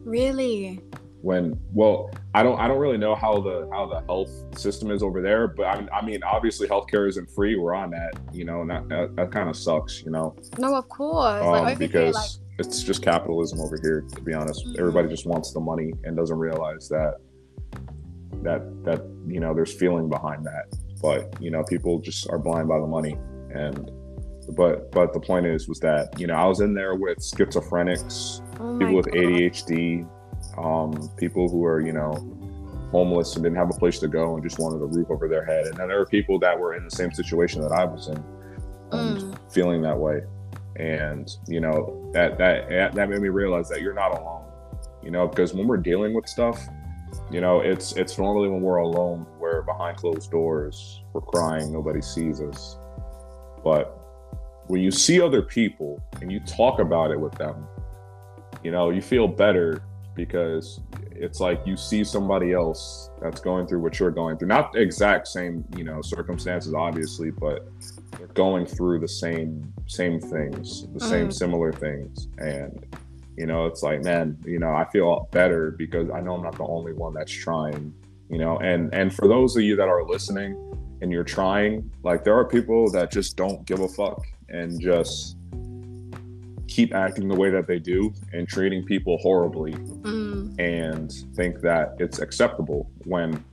Really? 0.03 0.81
When 1.21 1.59
well, 1.73 2.11
I 2.33 2.43
don't 2.43 2.59
I 2.59 2.67
don't 2.67 2.79
really 2.79 2.97
know 2.97 3.13
how 3.13 3.41
the 3.41 3.69
how 3.71 3.85
the 3.85 4.01
health 4.05 4.31
system 4.57 4.89
is 4.89 5.03
over 5.03 5.21
there, 5.21 5.47
but 5.47 5.65
I, 5.65 5.79
mean, 5.79 5.89
I 5.93 6.05
mean 6.05 6.23
obviously 6.23 6.67
healthcare 6.67 7.07
isn't 7.09 7.29
free. 7.31 7.57
We're 7.57 7.75
on 7.75 7.89
that, 7.91 8.13
you 8.31 8.45
know, 8.45 8.61
and 8.61 8.69
that, 8.69 8.88
that, 8.89 9.15
that 9.17 9.31
kind 9.31 9.49
of 9.49 9.57
sucks, 9.57 10.01
you 10.01 10.11
know. 10.11 10.35
No, 10.57 10.75
of 10.75 10.88
course. 10.89 11.43
Um, 11.43 11.51
like, 11.51 11.77
because. 11.77 12.15
like- 12.15 12.45
it's 12.59 12.83
just 12.83 13.01
capitalism 13.01 13.61
over 13.61 13.79
here 13.81 14.05
to 14.13 14.21
be 14.21 14.33
honest 14.33 14.65
mm-hmm. 14.65 14.79
everybody 14.79 15.07
just 15.07 15.25
wants 15.25 15.53
the 15.53 15.59
money 15.59 15.93
and 16.03 16.17
doesn't 16.17 16.38
realize 16.38 16.89
that 16.89 17.15
that 18.43 18.61
that 18.83 19.01
you 19.27 19.39
know 19.39 19.53
there's 19.53 19.73
feeling 19.73 20.09
behind 20.09 20.45
that 20.45 20.65
but 21.01 21.33
you 21.41 21.51
know 21.51 21.63
people 21.63 21.99
just 21.99 22.29
are 22.29 22.38
blind 22.38 22.67
by 22.67 22.77
the 22.79 22.85
money 22.85 23.17
and 23.53 23.91
but 24.55 24.91
but 24.91 25.13
the 25.13 25.19
point 25.19 25.45
is 25.45 25.67
was 25.67 25.79
that 25.79 26.07
you 26.19 26.27
know 26.27 26.33
i 26.33 26.45
was 26.45 26.59
in 26.59 26.73
there 26.73 26.95
with 26.95 27.17
schizophrenics 27.19 28.41
oh 28.59 28.77
people 28.77 28.95
with 28.95 29.05
God. 29.05 30.09
Um, 30.60 31.10
people 31.18 31.50
who 31.50 31.66
are 31.66 31.82
you 31.82 31.94
know 31.94 32.13
homeless 32.92 33.36
and 33.36 33.44
didn't 33.44 33.58
have 33.58 33.70
a 33.70 33.78
place 33.78 34.00
to 34.00 34.08
go 34.08 34.34
and 34.34 34.44
just 34.44 34.60
wanted 34.60 34.82
a 34.82 34.86
roof 34.86 35.10
over 35.12 35.28
their 35.28 35.46
head. 35.46 35.66
And 35.66 35.78
then 35.78 35.88
there 35.88 36.00
were 36.00 36.08
people 36.08 36.39
that 36.39 36.60
were 36.60 36.74
in 36.74 36.84
the 36.84 36.89
same 36.89 37.12
situation 37.12 37.62
that 37.62 37.72
i 37.72 37.86
was 37.86 38.08
in 38.08 38.24
mm. 38.89 39.38
feeling 39.51 39.82
that 39.84 39.98
way. 39.98 40.22
And 40.75 41.30
you 41.48 41.60
know 41.60 42.10
that 42.13 42.38
that 42.38 42.96
that 42.96 43.10
made 43.10 43.22
me 43.22 43.30
realize 43.30 43.70
that 43.70 43.82
you're 43.82 43.94
not 43.94 44.18
alone 44.18 44.44
you 45.04 45.12
know 45.12 45.28
because 45.28 45.54
when 45.54 45.68
we're 45.68 45.78
dealing 45.78 46.13
with 46.13 46.28
stuff 46.28 46.68
you 47.32 47.42
know 47.42 47.60
it's 47.60 47.94
it's 47.94 48.18
normally 48.18 48.50
when 48.50 48.62
we're 48.62 48.78
alone 48.78 49.25
we're 49.39 49.62
behind 49.63 49.98
closed 49.98 50.30
doors 50.32 51.01
we're 51.13 51.22
crying 51.22 51.72
nobody 51.72 52.01
sees 52.01 52.42
us. 52.42 52.78
But 53.63 53.98
when 54.68 54.82
you 54.82 54.92
see 54.92 55.22
other 55.22 55.42
people 55.42 56.01
and 56.22 56.32
you 56.32 56.39
talk 56.42 56.80
about 56.80 57.12
it 57.12 57.20
with 57.20 57.34
them 57.34 57.68
you 58.63 58.72
know 58.72 58.89
you 58.89 59.01
feel 59.01 59.28
better 59.28 59.82
because 60.25 60.81
it's 61.11 61.39
like 61.39 61.61
you 61.65 61.75
see 61.75 62.03
somebody 62.03 62.53
else 62.53 63.09
that's 63.21 63.41
going 63.41 63.67
through 63.67 63.81
what 63.81 63.99
you're 63.99 64.11
going 64.11 64.38
through 64.38 64.47
not 64.47 64.71
the 64.73 64.79
exact 64.79 65.27
same 65.27 65.65
you 65.75 65.83
know 65.83 66.01
circumstances 66.01 66.73
obviously 66.73 67.29
but 67.29 67.67
they're 68.17 68.27
going 68.27 68.65
through 68.65 68.99
the 68.99 69.07
same 69.07 69.73
same 69.88 70.19
things, 70.19 70.83
the 70.93 70.99
mm. 70.99 71.09
same 71.09 71.31
similar 71.31 71.71
things, 71.71 72.27
and 72.38 72.85
you 73.38 73.45
know, 73.45 73.65
it's 73.65 73.81
like, 73.81 74.03
man, 74.03 74.38
you 74.45 74.59
know, 74.59 74.71
I 74.71 74.85
feel 74.91 75.29
better 75.31 75.71
because 75.71 76.09
I 76.09 76.19
know 76.19 76.35
I'm 76.35 76.43
not 76.43 76.57
the 76.57 76.65
only 76.65 76.91
one 76.91 77.13
that's 77.13 77.31
trying, 77.31 77.93
you 78.29 78.38
know, 78.38 78.57
and 78.59 78.93
and 78.93 79.13
for 79.13 79.27
those 79.27 79.55
of 79.55 79.63
you 79.63 79.75
that 79.77 79.88
are 79.88 80.03
listening 80.03 80.57
and 81.01 81.11
you're 81.11 81.23
trying, 81.23 81.89
like 82.03 82.23
there 82.23 82.38
are 82.38 82.45
people 82.45 82.91
that 82.91 83.11
just 83.11 83.38
don't 83.38 83.65
give 83.65 83.79
a 83.79 83.88
fuck 83.88 84.21
and 84.49 84.79
just 84.81 85.38
keep 86.67 86.93
acting 86.93 87.27
the 87.27 87.35
way 87.35 87.49
that 87.49 87.65
they 87.65 87.79
do 87.79 88.13
and 88.33 88.47
treating 88.47 88.83
people 88.83 89.17
horribly. 89.19 89.73
And 90.60 91.12
think 91.36 91.62
that 91.62 91.96
it's 92.00 92.20
acceptable 92.20 92.92
when 93.06 93.44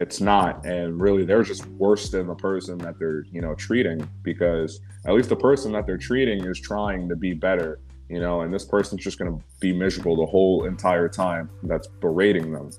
it's 0.00 0.20
not. 0.20 0.64
And 0.64 1.00
really 1.00 1.24
they're 1.24 1.42
just 1.42 1.66
worse 1.66 2.08
than 2.08 2.28
the 2.28 2.34
person 2.34 2.78
that 2.78 2.98
they're 2.98 3.24
you 3.30 3.40
know 3.40 3.54
treating 3.54 4.08
because 4.22 4.80
at 5.06 5.14
least 5.14 5.28
the 5.28 5.36
person 5.36 5.72
that 5.72 5.86
they're 5.86 5.98
treating 5.98 6.44
is 6.44 6.60
trying 6.60 7.08
to 7.08 7.16
be 7.16 7.32
better 7.32 7.80
you 8.08 8.20
know 8.20 8.42
and 8.42 8.54
this 8.54 8.64
person's 8.64 9.02
just 9.02 9.18
going 9.18 9.32
to 9.32 9.44
be 9.58 9.72
miserable 9.72 10.14
the 10.14 10.26
whole 10.26 10.64
entire 10.66 11.08
time 11.08 11.50
that's 11.64 11.88
berating 12.00 12.52
them 12.52 12.70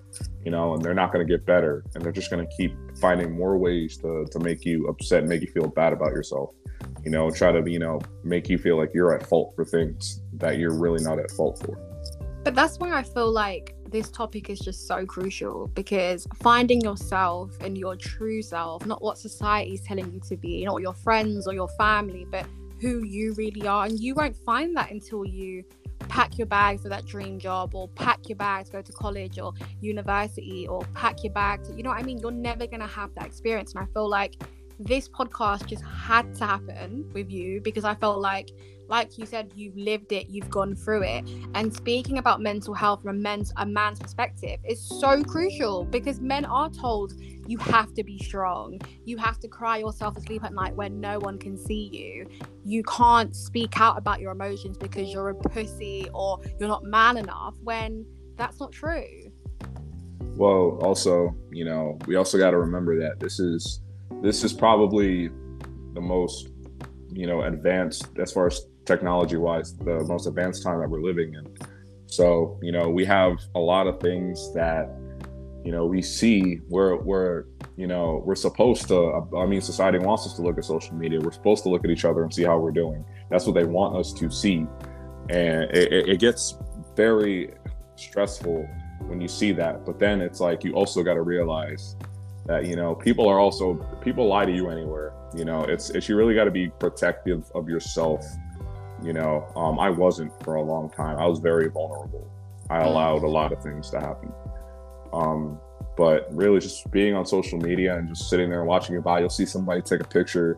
you 0.46 0.52
know 0.52 0.74
and 0.74 0.82
they're 0.82 0.94
not 0.94 1.12
going 1.12 1.26
to 1.26 1.32
get 1.32 1.46
better. 1.46 1.84
And 1.94 2.04
they're 2.04 2.14
just 2.14 2.32
going 2.32 2.48
to 2.48 2.56
keep 2.56 2.74
finding 3.02 3.36
more 3.36 3.58
ways 3.58 3.98
to, 3.98 4.26
to 4.32 4.40
make 4.40 4.64
you 4.64 4.88
upset 4.88 5.26
make 5.26 5.42
you 5.42 5.48
feel 5.48 5.68
bad 5.68 5.92
about 5.92 6.12
yourself 6.12 6.52
you 7.04 7.12
know 7.12 7.30
try 7.32 7.52
to 7.52 7.70
you 7.70 7.80
know 7.80 8.00
make 8.24 8.48
you 8.48 8.58
feel 8.58 8.78
like 8.78 8.94
you're 8.94 9.14
at 9.14 9.28
fault 9.28 9.54
for 9.56 9.66
things 9.66 10.22
that 10.34 10.58
you're 10.60 10.76
really 10.76 11.04
not 11.04 11.20
at 11.20 11.32
fault 11.32 11.60
for 11.60 11.87
but 12.48 12.56
that's 12.56 12.78
why 12.80 12.94
i 12.94 13.04
feel 13.04 13.30
like 13.30 13.76
this 13.90 14.10
topic 14.10 14.50
is 14.50 14.58
just 14.58 14.88
so 14.88 15.06
crucial 15.06 15.68
because 15.74 16.26
finding 16.36 16.80
yourself 16.80 17.52
and 17.62 17.78
your 17.78 17.96
true 17.96 18.42
self, 18.42 18.86
not 18.86 19.02
what 19.02 19.18
society 19.18 19.74
is 19.74 19.82
telling 19.82 20.12
you 20.14 20.20
to 20.28 20.36
be, 20.36 20.66
not 20.66 20.82
your 20.82 20.94
friends 20.94 21.48
or 21.48 21.54
your 21.54 21.70
family, 21.78 22.26
but 22.30 22.46
who 22.82 23.04
you 23.06 23.34
really 23.34 23.66
are. 23.66 23.86
And 23.86 24.00
you 24.00 24.14
won't 24.14 24.36
find 24.36 24.76
that 24.76 24.92
until 24.92 25.26
you 25.26 25.64
pack 26.10 26.38
your 26.38 26.48
bags 26.48 26.84
for 26.84 26.90
that 26.90 27.06
dream 27.06 27.40
job 27.40 27.74
or 27.74 27.88
pack 27.90 28.30
your 28.30 28.36
bags 28.36 28.70
go 28.70 28.82
to 28.82 28.92
college 28.92 29.40
or 29.40 29.54
university 29.82 30.68
or 30.68 30.82
pack 30.94 31.24
your 31.24 31.34
bags. 31.34 31.72
You 31.76 31.84
know 31.84 31.90
what 31.90 32.00
I 32.00 32.04
mean? 32.04 32.20
You're 32.20 32.32
never 32.32 32.68
going 32.68 32.82
to 32.82 32.88
have 32.88 33.14
that 33.16 33.26
experience. 33.26 33.74
And 33.74 33.84
I 33.84 33.88
feel 33.94 34.10
like 34.10 34.36
this 34.80 35.10
podcast 35.10 35.66
just 35.66 35.84
had 35.84 36.36
to 36.36 36.46
happen 36.46 37.10
with 37.14 37.32
you 37.32 37.62
because 37.62 37.84
I 37.84 37.96
felt 37.96 38.20
like 38.20 38.52
like 38.90 39.18
you 39.18 39.26
said, 39.26 39.52
you've 39.56 39.76
lived 39.76 40.12
it, 40.12 40.28
you've 40.30 40.50
gone 40.50 40.76
through 40.76 41.04
it. 41.04 41.28
And 41.54 41.74
speaking 41.74 42.18
about 42.18 42.42
mental 42.42 42.74
health 42.74 43.02
from 43.02 43.18
a 43.18 43.20
man's, 43.20 43.52
a 43.58 43.66
man's 43.66 44.00
perspective 44.00 44.60
is 44.68 44.82
so 44.82 45.24
crucial 45.24 45.86
because 45.86 46.20
men 46.20 46.46
are 46.46 46.70
told 46.70 47.14
you 47.48 47.58
have 47.60 47.94
to 47.94 48.04
be 48.04 48.18
strong. 48.20 48.80
You 49.06 49.18
have 49.18 49.40
to 49.40 49.48
cry 49.48 49.78
yourself 49.78 50.18
asleep 50.18 50.44
at 50.44 50.54
night 50.54 50.76
when 50.76 51.00
no 51.00 51.20
one 51.20 51.38
can 51.38 51.58
see 51.58 51.90
you. 51.92 52.28
You 52.66 52.84
can't 52.84 53.36
speak 53.36 53.80
out 53.80 53.98
about 53.98 54.20
your 54.20 54.32
emotions 54.32 54.78
because 54.78 55.12
you're 55.12 55.30
a 55.30 55.36
pussy 55.36 56.10
or 56.14 56.40
you're 56.60 56.70
not 56.70 56.84
man 56.84 57.18
enough 57.18 57.56
when 57.64 58.06
that's 58.38 58.60
not 58.60 58.72
true. 58.72 59.32
Well, 60.36 60.78
also, 60.82 61.36
you 61.52 61.66
know, 61.66 61.98
we 62.06 62.16
also 62.16 62.38
got 62.38 62.52
to 62.52 62.58
remember 62.58 63.00
that 63.00 63.20
this 63.20 63.40
is 63.40 63.82
this 64.22 64.44
is 64.44 64.54
probably 64.54 65.30
the 65.94 66.02
most 66.02 66.50
you 67.12 67.26
know 67.26 67.42
advanced 67.42 68.08
as 68.20 68.32
far 68.32 68.48
as 68.48 68.62
technology 68.88 69.38
wise 69.38 69.76
the 69.78 70.04
most 70.06 70.26
advanced 70.26 70.64
time 70.64 70.80
that 70.80 70.90
we're 70.90 71.02
living 71.02 71.34
in. 71.34 71.46
So 72.08 72.58
you 72.64 72.72
know 72.72 72.90
we 72.90 73.06
have 73.06 73.38
a 73.54 73.60
lot 73.60 73.86
of 73.86 74.00
things 74.00 74.54
that 74.54 74.90
you 75.64 75.72
know 75.72 75.86
we 75.86 76.02
see 76.02 76.62
we're 76.70 76.96
we're 76.96 77.44
you 77.76 77.88
know 77.88 78.24
we're 78.26 78.36
supposed 78.36 78.88
to 78.88 79.28
i 79.38 79.46
mean 79.46 79.60
society 79.60 80.00
wants 80.00 80.26
us 80.26 80.34
to 80.36 80.42
look 80.42 80.58
at 80.58 80.66
social 80.66 80.96
media. 80.96 81.20
We're 81.20 81.34
supposed 81.34 81.64
to 81.64 81.70
look 81.70 81.84
at 81.84 81.92
each 81.92 82.06
other 82.06 82.24
and 82.24 82.34
see 82.34 82.44
how 82.44 82.58
we're 82.58 82.72
doing. 82.72 83.04
That's 83.30 83.46
what 83.46 83.56
they 83.56 83.66
want 83.66 83.98
us 83.98 84.14
to 84.14 84.32
see. 84.32 84.66
And 85.30 85.64
it, 85.76 86.10
it 86.10 86.20
gets 86.20 86.58
very 86.96 87.54
stressful 87.98 88.68
when 89.08 89.20
you 89.20 89.28
see 89.28 89.52
that. 89.54 89.86
But 89.86 90.00
then 90.00 90.22
it's 90.22 90.40
like 90.40 90.64
you 90.64 90.74
also 90.74 91.04
got 91.04 91.16
to 91.16 91.22
realize 91.22 91.98
that 92.46 92.66
you 92.66 92.78
know 92.78 92.96
people 92.96 93.28
are 93.28 93.40
also 93.40 93.76
people 94.02 94.28
lie 94.28 94.46
to 94.46 94.52
you 94.52 94.70
anywhere. 94.70 95.12
You 95.36 95.44
know 95.44 95.64
it's 95.64 95.90
it's 95.90 96.08
you 96.08 96.16
really 96.16 96.34
got 96.34 96.46
to 96.46 96.52
be 96.52 96.70
protective 96.70 97.44
of 97.54 97.68
yourself 97.68 98.26
you 99.04 99.14
know, 99.14 99.48
um, 99.56 99.80
I 99.80 99.90
wasn't 99.90 100.32
for 100.44 100.56
a 100.56 100.62
long 100.62 100.90
time. 100.90 101.18
I 101.18 101.26
was 101.26 101.40
very 101.40 101.70
vulnerable. 101.70 102.30
I 102.70 102.80
mm. 102.80 102.86
allowed 102.86 103.24
a 103.24 103.28
lot 103.28 103.52
of 103.52 103.62
things 103.62 103.90
to 103.92 104.00
happen. 104.00 104.32
Um, 105.14 105.60
but 105.96 106.28
really, 106.32 106.60
just 106.60 106.90
being 106.92 107.16
on 107.16 107.26
social 107.26 107.58
media 107.60 107.98
and 107.98 108.08
just 108.10 108.30
sitting 108.30 108.50
there 108.50 108.60
and 108.60 108.68
watching 108.68 108.96
it 108.96 109.04
by, 109.04 109.20
you'll 109.20 109.30
see 109.30 109.46
somebody 109.46 109.82
take 109.82 110.02
a 110.02 110.08
picture 110.08 110.58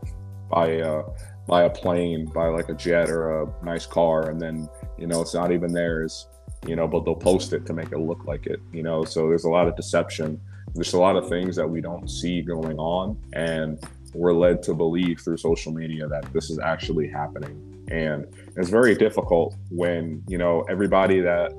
by 0.49 0.81
uh, 0.81 1.03
by 1.47 1.63
a 1.63 1.69
plane, 1.69 2.25
by 2.25 2.47
like 2.47 2.69
a 2.69 2.73
jet 2.73 3.09
or 3.09 3.43
a 3.43 3.65
nice 3.65 3.85
car, 3.85 4.29
and 4.29 4.41
then 4.41 4.67
you 4.97 5.07
know 5.07 5.21
it's 5.21 5.33
not 5.33 5.51
even 5.51 5.71
theirs. 5.71 6.27
You 6.67 6.75
know, 6.75 6.89
but 6.89 7.05
they'll 7.05 7.15
post 7.15 7.53
it 7.53 7.65
to 7.67 7.73
make 7.73 7.93
it 7.93 7.99
look 7.99 8.25
like 8.25 8.45
it. 8.45 8.59
You 8.73 8.83
know, 8.83 9.05
so 9.05 9.29
there's 9.29 9.45
a 9.45 9.49
lot 9.49 9.67
of 9.67 9.77
deception. 9.77 10.41
There's 10.75 10.93
a 10.93 10.99
lot 10.99 11.15
of 11.15 11.29
things 11.29 11.55
that 11.55 11.67
we 11.67 11.79
don't 11.79 12.09
see 12.09 12.41
going 12.41 12.77
on, 12.77 13.17
and 13.33 13.79
we're 14.13 14.33
led 14.33 14.61
to 14.63 14.73
believe 14.73 15.21
through 15.21 15.37
social 15.37 15.71
media 15.71 16.07
that 16.07 16.31
this 16.33 16.49
is 16.49 16.59
actually 16.59 17.07
happening 17.07 17.68
and 17.89 18.25
it's 18.55 18.69
very 18.69 18.95
difficult 18.95 19.55
when 19.69 20.23
you 20.27 20.37
know 20.37 20.61
everybody 20.69 21.19
that 21.19 21.51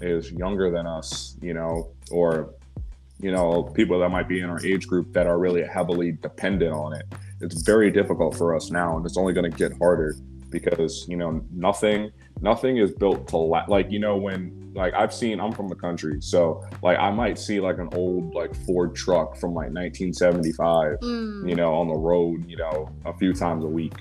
is 0.00 0.30
younger 0.32 0.70
than 0.70 0.86
us 0.86 1.36
you 1.40 1.54
know 1.54 1.90
or 2.10 2.54
you 3.20 3.32
know 3.32 3.64
people 3.74 3.98
that 3.98 4.08
might 4.08 4.28
be 4.28 4.40
in 4.40 4.48
our 4.48 4.64
age 4.64 4.86
group 4.86 5.12
that 5.12 5.26
are 5.26 5.38
really 5.38 5.64
heavily 5.64 6.12
dependent 6.12 6.72
on 6.72 6.94
it 6.94 7.04
it's 7.40 7.62
very 7.62 7.90
difficult 7.90 8.36
for 8.36 8.54
us 8.54 8.70
now 8.70 8.96
and 8.96 9.04
it's 9.04 9.16
only 9.16 9.32
going 9.32 9.50
to 9.50 9.56
get 9.56 9.72
harder 9.78 10.14
because 10.50 11.06
you 11.08 11.16
know 11.16 11.44
nothing 11.52 12.10
nothing 12.40 12.78
is 12.78 12.92
built 12.92 13.26
to 13.28 13.36
la- 13.36 13.64
like 13.68 13.90
you 13.90 13.98
know 13.98 14.16
when 14.16 14.72
like 14.74 14.94
I've 14.94 15.12
seen 15.12 15.40
I'm 15.40 15.52
from 15.52 15.68
the 15.68 15.74
country 15.74 16.20
so 16.20 16.64
like 16.82 16.98
I 16.98 17.10
might 17.10 17.38
see 17.38 17.60
like 17.60 17.78
an 17.78 17.88
old 17.92 18.34
like 18.34 18.54
Ford 18.64 18.94
truck 18.94 19.36
from 19.36 19.50
like 19.50 19.70
1975 19.72 21.00
mm. 21.00 21.48
you 21.48 21.54
know 21.54 21.74
on 21.74 21.88
the 21.88 21.96
road 21.96 22.48
you 22.48 22.56
know 22.56 22.88
a 23.04 23.12
few 23.14 23.32
times 23.32 23.64
a 23.64 23.68
week 23.68 23.94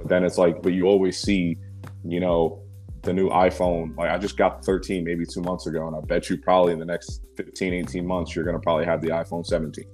but 0.00 0.08
then 0.08 0.24
it's 0.24 0.38
like 0.38 0.62
but 0.62 0.72
you 0.72 0.86
always 0.86 1.18
see 1.18 1.56
you 2.04 2.20
know 2.20 2.62
the 3.02 3.12
new 3.12 3.30
iPhone. 3.30 3.96
Like 3.96 4.10
I 4.10 4.18
just 4.18 4.36
got 4.36 4.60
the 4.60 4.66
13 4.66 5.04
maybe 5.04 5.24
2 5.24 5.40
months 5.40 5.66
ago 5.66 5.86
and 5.86 5.96
I 5.96 6.00
bet 6.00 6.28
you 6.28 6.36
probably 6.36 6.72
in 6.72 6.78
the 6.78 6.84
next 6.84 7.22
15 7.36 7.72
18 7.72 8.06
months 8.06 8.34
you're 8.34 8.44
going 8.44 8.56
to 8.56 8.62
probably 8.62 8.84
have 8.84 9.00
the 9.00 9.08
iPhone 9.08 9.44
17 9.46 9.84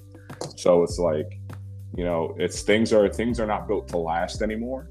so 0.56 0.82
it's 0.82 0.98
like 0.98 1.38
you 1.96 2.02
know 2.04 2.34
it's 2.36 2.62
things 2.62 2.92
are 2.92 3.08
things 3.08 3.38
are 3.38 3.46
not 3.46 3.68
built 3.68 3.88
to 3.88 3.98
last 3.98 4.42
anymore. 4.42 4.88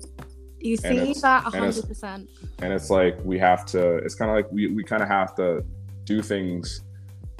You 0.65 0.77
see 0.77 1.13
that 1.21 1.43
100%. 1.43 2.03
And, 2.03 2.27
and 2.59 2.73
it's 2.73 2.89
like 2.89 3.17
we 3.23 3.37
have 3.37 3.67
to, 3.67 3.97
it's 3.97 4.15
kind 4.15 4.31
of 4.31 4.35
like 4.35 4.51
we, 4.51 4.67
we 4.67 4.83
kind 4.83 5.03
of 5.03 5.07
have 5.07 5.35
to 5.35 5.63
do 6.05 6.23
things 6.23 6.81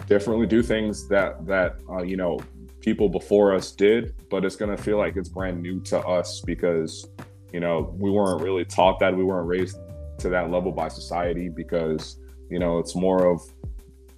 differently, 0.08 0.46
do 0.46 0.62
things 0.62 1.08
that, 1.08 1.44
that, 1.48 1.77
uh, 1.89 2.03
you 2.03 2.17
know, 2.17 2.39
people 2.82 3.10
before 3.10 3.55
us 3.55 3.72
did, 3.72 4.13
but 4.29 4.46
it's 4.46 4.55
going 4.55 4.75
to 4.75 4.82
feel 4.82 5.00
like 5.00 5.15
it's 5.15 5.29
brand 5.29 5.60
new 5.60 5.79
to 5.82 6.00
us 6.01 6.41
because, 6.41 7.08
you 7.54 7.60
know, 7.60 7.94
we 7.98 8.12
weren't 8.12 8.42
really 8.42 8.66
taught 8.66 9.00
that. 9.00 9.16
We 9.16 9.24
weren't 9.24 9.48
raised 9.48 9.78
to 10.20 10.30
that 10.30 10.52
level 10.52 10.72
by 10.72 10.88
society 10.88 11.50
because, 11.50 12.20
you 12.50 12.60
know, 12.60 12.80
it's 12.80 12.96
more 12.96 13.32
of 13.32 13.42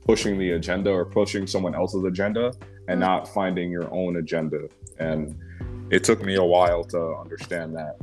pushing 0.06 0.38
the 0.38 0.52
agenda 0.52 0.90
or 0.90 1.06
pushing 1.06 1.46
someone 1.46 1.76
else's 1.76 2.04
agenda 2.04 2.48
and 2.48 2.56
mm-hmm. 2.56 3.00
not 3.00 3.28
finding 3.28 3.72
your 3.72 3.94
own 3.94 4.18
agenda. 4.18 4.68
And 5.00 5.38
it 5.92 6.04
took 6.04 6.24
me 6.24 6.36
a 6.36 6.44
while 6.44 6.84
to 6.86 7.16
understand 7.16 7.76
that 7.76 7.98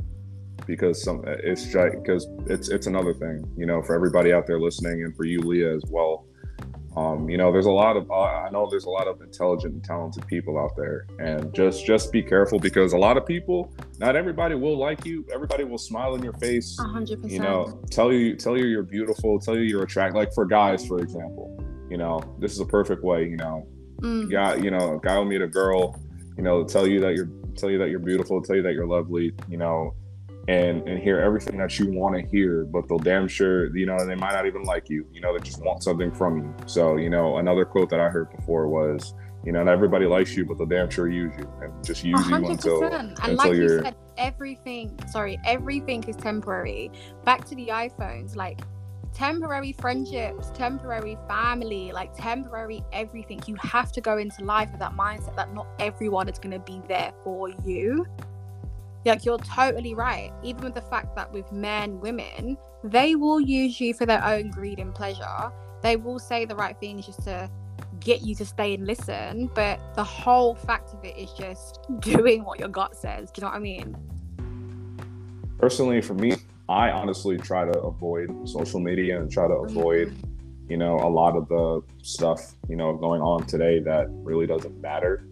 because 0.65 1.03
some 1.03 1.23
it's 1.25 1.65
just 1.65 1.95
because 1.95 2.27
it's 2.47 2.69
it's 2.69 2.87
another 2.87 3.13
thing 3.13 3.45
you 3.57 3.65
know 3.65 3.81
for 3.81 3.93
everybody 3.93 4.33
out 4.33 4.47
there 4.47 4.59
listening 4.59 5.03
and 5.03 5.15
for 5.15 5.25
you 5.25 5.41
leah 5.41 5.75
as 5.75 5.83
well 5.89 6.24
um, 6.97 7.29
you 7.29 7.37
know 7.37 7.51
there's 7.51 7.65
a 7.65 7.71
lot 7.71 7.97
of 7.97 8.09
uh, 8.09 8.45
i 8.45 8.49
know 8.49 8.67
there's 8.69 8.85
a 8.85 8.89
lot 8.89 9.07
of 9.07 9.21
intelligent 9.21 9.73
and 9.73 9.83
talented 9.83 10.25
people 10.27 10.57
out 10.57 10.75
there. 10.75 11.07
And 11.19 11.53
just 11.53 11.85
just 11.85 12.11
be 12.11 12.21
careful 12.21 12.59
because 12.59 12.93
a 12.93 12.97
lot 12.97 13.17
of 13.17 13.25
people 13.25 13.73
not 13.99 14.15
everybody 14.15 14.55
will 14.55 14.77
like 14.77 15.05
you. 15.05 15.25
Everybody 15.33 15.63
will 15.63 15.77
smile 15.77 16.15
in 16.15 16.23
your 16.23 16.33
face 16.33 16.77
100% 16.79 17.29
you 17.29 17.39
know 17.39 17.79
tell 17.89 18.11
you 18.11 18.35
tell 18.35 18.57
you 18.57 18.65
you're 18.65 18.83
beautiful 18.83 19.39
tell 19.39 19.55
you 19.55 19.63
you're 19.63 19.83
attractive 19.83 20.15
like 20.15 20.33
for 20.33 20.45
guys 20.45 20.85
for 20.85 20.99
example 20.99 21.57
you 21.89 21.97
know 21.97 22.21
this 22.39 22.51
is 22.51 22.59
a 22.59 22.65
perfect 22.65 23.03
way 23.03 23.27
you 23.27 23.37
know. 23.37 23.67
Mm. 24.01 24.29
guy 24.29 24.55
you 24.55 24.71
know 24.71 24.95
a 24.95 24.99
guy 24.99 25.17
will 25.17 25.25
meet 25.25 25.41
a 25.41 25.47
girl 25.47 25.97
you 26.37 26.43
know 26.43 26.63
tell 26.65 26.85
you 26.85 26.99
that 26.99 27.15
you're 27.15 27.29
tell 27.55 27.71
you 27.71 27.77
that 27.77 27.89
you're 27.89 27.99
beautiful 27.99 28.41
tell 28.41 28.55
you 28.57 28.61
that 28.61 28.73
you're 28.73 28.87
lovely 28.87 29.33
you 29.47 29.57
know 29.57 29.93
and 30.47 30.87
and 30.87 31.01
hear 31.01 31.19
everything 31.19 31.57
that 31.57 31.77
you 31.79 31.91
want 31.91 32.15
to 32.15 32.21
hear 32.27 32.65
but 32.65 32.87
they'll 32.87 32.99
damn 32.99 33.27
sure 33.27 33.75
you 33.75 33.85
know 33.85 33.97
they 34.05 34.15
might 34.15 34.33
not 34.33 34.45
even 34.45 34.63
like 34.63 34.89
you 34.89 35.05
you 35.11 35.19
know 35.19 35.33
they 35.33 35.43
just 35.43 35.61
want 35.63 35.81
something 35.81 36.11
from 36.11 36.37
you 36.37 36.55
so 36.67 36.97
you 36.97 37.09
know 37.09 37.37
another 37.37 37.65
quote 37.65 37.89
that 37.89 37.99
i 37.99 38.09
heard 38.09 38.29
before 38.35 38.67
was 38.67 39.15
you 39.43 39.51
know 39.51 39.63
not 39.63 39.71
everybody 39.71 40.05
likes 40.05 40.35
you 40.35 40.45
but 40.45 40.57
they'll 40.57 40.67
damn 40.67 40.89
sure 40.89 41.09
use 41.09 41.33
you 41.37 41.49
and 41.61 41.83
just 41.83 42.03
use 42.03 42.19
100%. 42.19 42.29
you 42.29 42.51
until 42.51 42.83
and 42.83 43.09
until 43.23 43.35
like 43.35 43.53
you're... 43.53 43.77
you 43.77 43.81
said 43.81 43.95
everything 44.17 44.99
sorry 45.09 45.39
everything 45.45 46.03
is 46.03 46.15
temporary 46.15 46.91
back 47.23 47.43
to 47.45 47.55
the 47.55 47.67
iphones 47.67 48.35
like 48.35 48.61
temporary 49.13 49.71
friendships, 49.71 50.51
temporary 50.53 51.17
family, 51.25 51.89
like 51.93 52.13
temporary 52.17 52.83
everything. 52.91 53.41
You 53.47 53.55
have 53.61 53.93
to 53.93 54.01
go 54.01 54.17
into 54.17 54.43
life 54.43 54.69
with 54.71 54.81
that 54.81 54.91
mindset 54.91 55.37
that 55.37 55.53
not 55.53 55.67
everyone 55.79 56.27
is 56.27 56.37
going 56.37 56.51
to 56.51 56.59
be 56.59 56.81
there 56.89 57.13
for 57.23 57.49
you 57.63 58.05
like 59.13 59.25
you're 59.25 59.37
totally 59.39 59.93
right. 59.93 60.31
Even 60.43 60.63
with 60.63 60.73
the 60.73 60.81
fact 60.81 61.15
that 61.15 61.31
with 61.31 61.51
men 61.51 61.99
women 61.99 62.57
they 62.83 63.15
will 63.15 63.39
use 63.39 63.79
you 63.79 63.93
for 63.93 64.05
their 64.05 64.23
own 64.23 64.51
greed 64.51 64.79
and 64.79 64.93
pleasure. 64.93 65.51
They 65.81 65.95
will 65.95 66.19
say 66.19 66.45
the 66.45 66.55
right 66.55 66.77
things 66.79 67.05
just 67.05 67.23
to 67.23 67.49
get 67.99 68.21
you 68.21 68.35
to 68.35 68.45
stay 68.45 68.75
and 68.75 68.85
listen 68.85 69.49
but 69.55 69.79
the 69.95 70.03
whole 70.03 70.53
fact 70.53 70.93
of 70.93 71.03
it 71.03 71.17
is 71.17 71.31
just 71.31 71.79
doing 71.99 72.43
what 72.43 72.59
your 72.59 72.69
gut 72.69 72.95
says. 72.95 73.31
Do 73.31 73.41
you 73.41 73.45
know 73.45 73.51
what 73.51 73.57
i 73.57 73.59
mean? 73.59 73.95
Personally 75.57 76.01
for 76.01 76.13
me 76.13 76.35
i 76.67 76.89
honestly 76.89 77.37
try 77.37 77.63
to 77.63 77.79
avoid 77.79 78.47
social 78.47 78.79
media 78.79 79.19
and 79.19 79.31
try 79.31 79.47
to 79.47 79.53
mm-hmm. 79.53 79.77
avoid 79.77 80.15
you 80.67 80.77
know 80.77 80.95
a 80.95 81.09
lot 81.09 81.35
of 81.35 81.47
the 81.47 81.81
stuff 82.03 82.55
you 82.67 82.75
know 82.75 82.95
going 82.95 83.21
on 83.21 83.45
today 83.45 83.79
that 83.79 84.07
really 84.09 84.47
doesn't 84.47 84.79
matter. 84.81 85.27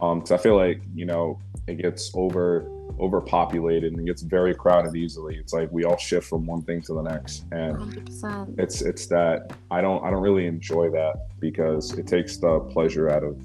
Um 0.00 0.20
because 0.20 0.32
i 0.32 0.36
feel 0.38 0.56
like 0.56 0.82
you 0.94 1.06
know 1.06 1.38
it 1.66 1.82
gets 1.82 2.10
over 2.14 2.70
overpopulated 2.98 3.92
and 3.92 4.00
it 4.00 4.06
gets 4.06 4.22
very 4.22 4.54
crowded 4.54 4.96
easily. 4.96 5.36
It's 5.36 5.52
like 5.52 5.70
we 5.70 5.84
all 5.84 5.98
shift 5.98 6.28
from 6.28 6.46
one 6.46 6.62
thing 6.62 6.80
to 6.82 6.94
the 6.94 7.02
next, 7.02 7.44
and 7.52 7.76
100%. 7.76 8.58
it's 8.58 8.82
it's 8.82 9.06
that 9.08 9.52
I 9.70 9.80
don't 9.80 10.04
I 10.04 10.10
don't 10.10 10.22
really 10.22 10.46
enjoy 10.46 10.90
that 10.90 11.26
because 11.40 11.92
it 11.98 12.06
takes 12.06 12.36
the 12.38 12.60
pleasure 12.60 13.10
out 13.10 13.22
of 13.22 13.38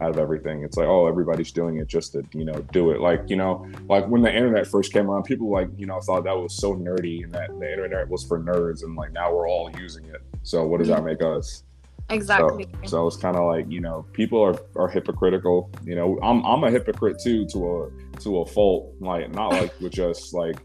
out 0.00 0.10
of 0.10 0.18
everything. 0.18 0.62
It's 0.62 0.76
like 0.76 0.86
oh 0.86 1.06
everybody's 1.06 1.52
doing 1.52 1.76
it 1.78 1.88
just 1.88 2.12
to 2.12 2.24
you 2.32 2.44
know 2.44 2.64
do 2.72 2.90
it. 2.90 3.00
Like 3.00 3.28
you 3.28 3.36
know 3.36 3.68
like 3.88 4.06
when 4.06 4.22
the 4.22 4.34
internet 4.34 4.66
first 4.66 4.92
came 4.92 5.10
around, 5.10 5.24
people 5.24 5.50
like 5.50 5.68
you 5.76 5.86
know 5.86 6.00
thought 6.00 6.24
that 6.24 6.36
was 6.36 6.54
so 6.54 6.74
nerdy 6.74 7.24
and 7.24 7.32
that 7.34 7.48
the 7.58 7.70
internet 7.70 8.08
was 8.08 8.24
for 8.24 8.40
nerds, 8.40 8.82
and 8.82 8.96
like 8.96 9.12
now 9.12 9.32
we're 9.34 9.48
all 9.48 9.70
using 9.78 10.04
it. 10.06 10.22
So 10.42 10.66
what 10.66 10.78
does 10.78 10.88
that 10.88 11.04
make 11.04 11.22
us? 11.22 11.64
Exactly. 12.10 12.66
So, 12.84 12.88
so 12.88 13.06
it's 13.06 13.16
kind 13.16 13.36
of 13.36 13.46
like 13.46 13.66
you 13.68 13.80
know 13.80 14.04
people 14.12 14.42
are 14.42 14.58
are 14.76 14.88
hypocritical. 14.88 15.70
You 15.84 15.94
know, 15.94 16.18
I'm 16.22 16.44
I'm 16.44 16.64
a 16.64 16.70
hypocrite 16.70 17.20
too 17.22 17.46
to 17.46 17.58
a 17.58 18.18
to 18.20 18.38
a 18.38 18.46
fault. 18.46 18.94
Like 19.00 19.30
not 19.32 19.52
like 19.52 19.78
with 19.80 19.92
just 19.92 20.34
like 20.34 20.56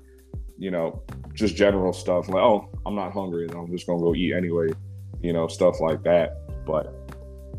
you 0.57 0.71
know 0.71 1.01
just 1.33 1.55
general 1.55 1.91
stuff 1.91 2.29
like 2.29 2.41
oh 2.41 2.69
I'm 2.85 2.95
not 2.95 3.11
hungry 3.11 3.45
and 3.45 3.53
I'm 3.53 3.69
just 3.69 3.85
gonna 3.85 3.99
go 3.99 4.15
eat 4.15 4.33
anyway. 4.33 4.69
You 5.21 5.33
know 5.33 5.47
stuff 5.47 5.79
like 5.79 6.03
that. 6.03 6.37
But 6.65 6.93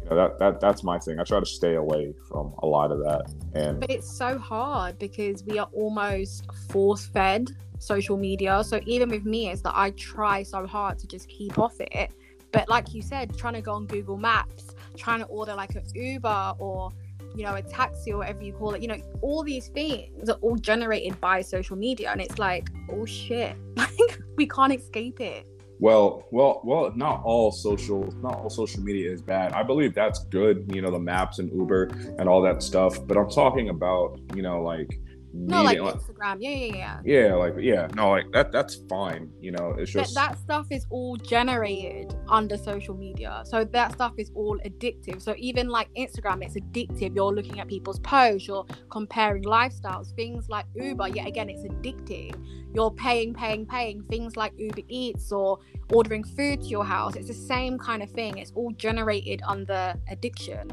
you 0.03 0.11
know 0.11 0.17
that 0.17 0.39
that 0.39 0.61
that's 0.61 0.83
my 0.83 0.99
thing. 0.99 1.21
I 1.21 1.25
try 1.25 1.41
to 1.41 1.47
stay 1.47 1.75
away 1.75 2.15
from 2.29 2.55
a 2.63 2.67
lot 2.67 2.91
of 2.91 2.99
that. 3.01 3.33
And 3.55 3.81
but 3.81 3.91
it's 3.91 4.11
so 4.11 4.39
hard 4.39 4.99
because 4.99 5.45
we 5.45 5.59
are 5.59 5.69
almost 5.73 6.45
force 6.69 7.07
fed 7.07 7.51
social 7.79 8.17
media. 8.17 8.65
So 8.65 8.81
even 8.87 9.11
with 9.11 9.25
me, 9.25 9.51
it's 9.51 9.63
that 9.63 9.77
I 9.77 9.91
try 9.91 10.43
so 10.43 10.67
hard 10.67 10.99
to 10.99 11.07
just 11.07 11.29
keep 11.29 11.59
off 11.59 11.79
it 11.81 12.11
but 12.57 12.71
like 12.71 12.95
you 12.95 13.03
said, 13.03 13.37
trying 13.37 13.53
to 13.53 13.61
go 13.61 13.75
on 13.75 13.87
Google 13.87 14.17
Maps, 14.17 14.75
trying 14.97 15.21
to 15.21 15.27
order 15.27 15.55
like 15.55 15.75
an 15.75 15.85
Uber 15.95 16.55
or 16.59 16.91
you 17.35 17.45
know 17.45 17.55
a 17.55 17.61
taxi 17.61 18.13
or 18.13 18.19
whatever 18.19 18.43
you 18.43 18.55
call 18.55 18.73
it, 18.73 18.81
you 18.81 18.89
know, 18.89 18.97
all 19.21 19.43
these 19.45 19.69
things 19.69 20.31
are 20.31 20.39
all 20.41 20.57
generated 20.57 21.21
by 21.21 21.43
social 21.43 21.77
media, 21.77 22.11
and 22.11 22.19
it's 22.19 22.39
like, 22.39 22.71
oh 22.91 23.05
shit, 23.05 23.57
like 23.77 24.23
we 24.37 24.49
can't 24.49 24.73
escape 24.73 25.21
it. 25.21 25.47
Well, 25.81 26.27
well, 26.31 26.63
well, 26.65 26.91
not 26.97 27.21
all 27.25 27.53
social, 27.53 28.11
not 28.23 28.37
all 28.37 28.49
social 28.49 28.83
media 28.83 29.13
is 29.13 29.21
bad. 29.21 29.53
I 29.53 29.63
believe 29.63 29.95
that's 29.95 30.25
good, 30.25 30.65
you 30.75 30.81
know, 30.81 30.91
the 30.91 30.99
maps 30.99 31.39
and 31.39 31.53
Uber 31.53 31.91
and 32.19 32.27
all 32.27 32.41
that 32.41 32.63
stuff. 32.63 33.07
But 33.07 33.19
I'm 33.19 33.29
talking 33.29 33.69
about, 33.69 34.19
you 34.35 34.41
know, 34.41 34.63
like 34.63 34.99
no, 35.39 35.63
like 35.63 35.79
Instagram. 35.79 36.39
Yeah, 36.41 36.51
yeah, 36.51 36.75
yeah. 36.75 37.01
Yeah, 37.05 37.35
like 37.35 37.55
yeah, 37.59 37.89
no, 37.95 38.11
like 38.11 38.31
that. 38.33 38.53
That's 38.53 38.77
fine. 38.89 39.31
You 39.41 39.53
know, 39.53 39.75
it's 39.79 39.93
just 39.93 40.15
that, 40.15 40.33
that 40.33 40.39
stuff 40.39 40.67
is 40.71 40.87
all 40.91 41.17
generated 41.17 42.15
under 42.29 42.57
social 42.57 42.95
media, 42.95 43.43
so 43.45 43.65
that 43.65 43.93
stuff 43.93 44.15
is 44.19 44.31
all 44.35 44.59
addictive. 44.65 45.23
So 45.23 45.35
even 45.37 45.69
like 45.69 45.89
Instagram, 45.95 46.45
it's 46.45 46.55
addictive. 46.55 47.15
You're 47.15 47.33
looking 47.33 47.61
at 47.61 47.69
people's 47.69 48.01
posts, 48.01 48.49
you're 48.49 48.67
comparing 48.91 49.45
lifestyles. 49.45 50.15
Things 50.17 50.49
like 50.49 50.67
Uber, 50.75 51.09
yet 51.09 51.27
again, 51.27 51.49
it's 51.49 51.63
addictive. 51.63 52.35
You're 52.75 52.91
paying, 52.91 53.35
paying, 53.35 53.67
paying. 53.67 54.03
Things 54.05 54.37
like 54.37 54.53
Uber 54.57 54.83
Eats 54.89 55.33
or 55.33 55.59
ordering 55.93 56.25
food 56.25 56.63
to 56.63 56.67
your 56.67 56.85
house. 56.85 57.15
It's 57.15 57.29
the 57.29 57.35
same 57.35 57.79
kind 57.79 58.03
of 58.03 58.11
thing. 58.11 58.39
It's 58.39 58.53
all 58.55 58.73
generated 58.73 59.43
under 59.47 59.95
addiction, 60.11 60.71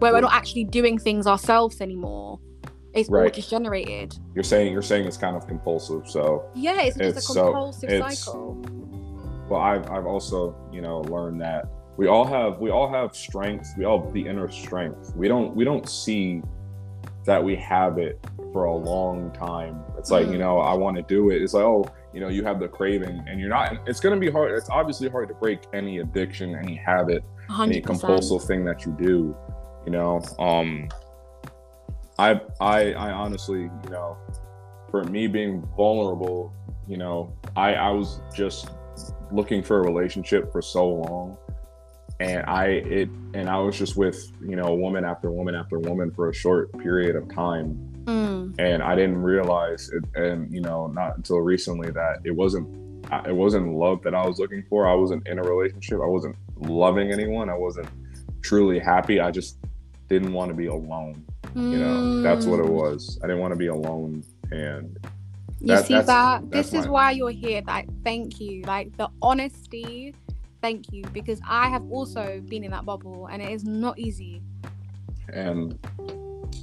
where 0.00 0.12
we're 0.12 0.20
not 0.20 0.34
actually 0.34 0.64
doing 0.64 0.98
things 0.98 1.26
ourselves 1.26 1.80
anymore 1.80 2.40
it's 2.94 3.08
right. 3.08 3.24
all 3.24 3.30
just 3.30 3.50
generated. 3.50 4.16
You're 4.34 4.44
saying 4.44 4.72
you're 4.72 4.82
saying 4.82 5.06
it's 5.06 5.16
kind 5.16 5.36
of 5.36 5.46
compulsive, 5.46 6.08
so 6.08 6.44
yeah, 6.54 6.82
it's, 6.82 6.96
it's 6.96 7.14
just 7.26 7.36
a 7.36 7.40
compulsive 7.40 7.90
so 7.90 8.08
cycle. 8.10 8.64
Well, 9.48 9.60
I've 9.60 9.88
I've 9.90 10.06
also 10.06 10.56
you 10.72 10.80
know 10.80 11.00
learned 11.02 11.40
that 11.40 11.66
we 11.96 12.06
all 12.06 12.24
have 12.24 12.58
we 12.58 12.70
all 12.70 12.90
have 12.90 13.14
strengths. 13.14 13.76
We 13.76 13.84
all 13.84 14.02
have 14.02 14.12
the 14.12 14.26
inner 14.26 14.50
strength. 14.50 15.14
We 15.14 15.28
don't 15.28 15.54
we 15.54 15.64
don't 15.64 15.88
see 15.88 16.42
that 17.24 17.42
we 17.42 17.56
have 17.56 17.98
it 17.98 18.18
for 18.52 18.64
a 18.64 18.74
long 18.74 19.30
time. 19.32 19.82
It's 19.98 20.10
like, 20.10 20.26
mm. 20.26 20.32
you 20.32 20.38
know, 20.38 20.58
I 20.58 20.74
want 20.74 20.96
to 20.96 21.02
do 21.02 21.30
it. 21.30 21.42
It's 21.42 21.54
like, 21.54 21.64
oh, 21.64 21.86
you 22.12 22.20
know, 22.20 22.28
you 22.28 22.44
have 22.44 22.58
the 22.58 22.68
craving 22.68 23.22
and 23.26 23.38
you're 23.38 23.48
not, 23.48 23.76
it's 23.86 24.00
going 24.00 24.14
to 24.14 24.20
be 24.20 24.30
hard. 24.30 24.52
It's 24.52 24.70
obviously 24.70 25.08
hard 25.08 25.28
to 25.28 25.34
break 25.34 25.60
any 25.72 25.98
addiction, 25.98 26.56
any 26.56 26.74
habit, 26.74 27.22
100%. 27.48 27.66
any 27.66 27.80
compulsive 27.80 28.42
thing 28.44 28.64
that 28.64 28.84
you 28.84 28.96
do, 28.98 29.36
you 29.84 29.92
know. 29.92 30.20
Um, 30.38 30.88
I, 32.20 32.38
I, 32.60 32.92
I 32.92 33.12
honestly, 33.12 33.62
you 33.62 33.90
know, 33.90 34.18
for 34.90 35.04
me 35.04 35.26
being 35.26 35.66
vulnerable, 35.74 36.52
you 36.86 36.98
know, 36.98 37.32
I, 37.56 37.72
I 37.74 37.90
was 37.92 38.20
just 38.34 38.68
looking 39.32 39.62
for 39.62 39.78
a 39.78 39.82
relationship 39.82 40.52
for 40.52 40.60
so 40.60 40.86
long, 40.86 41.38
and 42.18 42.44
I, 42.44 42.64
it, 42.66 43.08
and 43.32 43.48
I 43.48 43.56
was 43.56 43.78
just 43.78 43.96
with, 43.96 44.32
you 44.46 44.54
know, 44.54 44.74
woman 44.74 45.02
after 45.02 45.30
woman 45.30 45.54
after 45.54 45.78
woman 45.78 46.10
for 46.10 46.28
a 46.28 46.34
short 46.34 46.70
period 46.78 47.16
of 47.16 47.34
time, 47.34 47.78
mm. 48.04 48.54
and 48.58 48.82
I 48.82 48.94
didn't 48.96 49.22
realize 49.22 49.88
it, 49.88 50.04
and 50.14 50.52
you 50.52 50.60
know, 50.60 50.88
not 50.88 51.16
until 51.16 51.38
recently 51.38 51.90
that 51.90 52.18
it 52.24 52.32
wasn't 52.32 52.68
it 53.26 53.34
wasn't 53.34 53.72
love 53.72 54.02
that 54.02 54.14
I 54.14 54.26
was 54.26 54.38
looking 54.38 54.62
for. 54.68 54.86
I 54.86 54.92
wasn't 54.92 55.26
in 55.26 55.38
a 55.38 55.42
relationship. 55.42 56.00
I 56.02 56.06
wasn't 56.06 56.36
loving 56.58 57.12
anyone. 57.12 57.48
I 57.48 57.56
wasn't 57.56 57.88
truly 58.42 58.78
happy. 58.78 59.20
I 59.20 59.30
just 59.30 59.56
didn't 60.10 60.34
want 60.34 60.50
to 60.50 60.54
be 60.54 60.66
alone. 60.66 61.24
Mm. 61.54 61.72
You 61.72 61.78
know, 61.78 62.22
that's 62.22 62.46
what 62.46 62.60
it 62.60 62.66
mm. 62.66 62.70
was. 62.70 63.18
I 63.22 63.26
didn't 63.26 63.40
want 63.40 63.52
to 63.52 63.58
be 63.58 63.68
alone, 63.68 64.24
and 64.50 64.96
you 65.60 65.76
see 65.78 65.94
that's, 65.94 66.06
that 66.06 66.50
that's 66.50 66.70
this 66.70 66.74
is 66.74 66.88
why 66.88 67.12
you're 67.12 67.30
here. 67.30 67.62
Like, 67.66 67.88
thank 68.04 68.40
you. 68.40 68.62
Like 68.62 68.96
the 68.96 69.08
honesty. 69.22 70.14
Thank 70.62 70.92
you 70.92 71.04
because 71.14 71.40
I 71.48 71.70
have 71.70 71.90
also 71.90 72.42
been 72.46 72.64
in 72.64 72.70
that 72.72 72.84
bubble, 72.84 73.28
and 73.30 73.40
it 73.40 73.50
is 73.50 73.64
not 73.64 73.98
easy. 73.98 74.42
And 75.32 75.78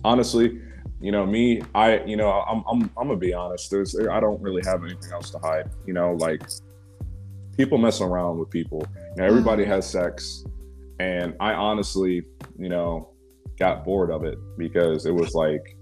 honestly, 0.04 0.62
you 1.00 1.12
know 1.12 1.26
me 1.26 1.62
i 1.76 2.04
you 2.04 2.18
know 2.18 2.30
i'm 2.48 2.64
i'm, 2.68 2.82
I'm 2.98 3.08
gonna 3.08 3.18
be 3.18 3.34
honest 3.34 3.70
there's 3.70 3.96
i 3.96 4.20
don't 4.20 4.42
really 4.42 4.62
have 4.66 4.84
anything 4.84 5.12
else 5.12 5.30
to 5.32 5.40
hide 5.40 5.70
you 5.86 5.94
know 5.94 6.14
like 6.14 6.42
people 7.56 7.78
mess 7.78 8.02
around 8.02 8.40
with 8.40 8.50
people 8.50 8.86
you 9.16 9.22
know 9.22 9.26
everybody 9.26 9.64
mm. 9.64 9.68
has 9.68 9.90
sex 9.90 10.44
and 11.00 11.36
i 11.40 11.54
honestly 11.54 12.24
you 12.58 12.70
know 12.70 13.10
got 13.58 13.84
bored 13.84 14.12
of 14.12 14.24
it 14.24 14.38
because 14.58 15.06
it 15.06 15.14
was 15.14 15.34
like 15.34 15.76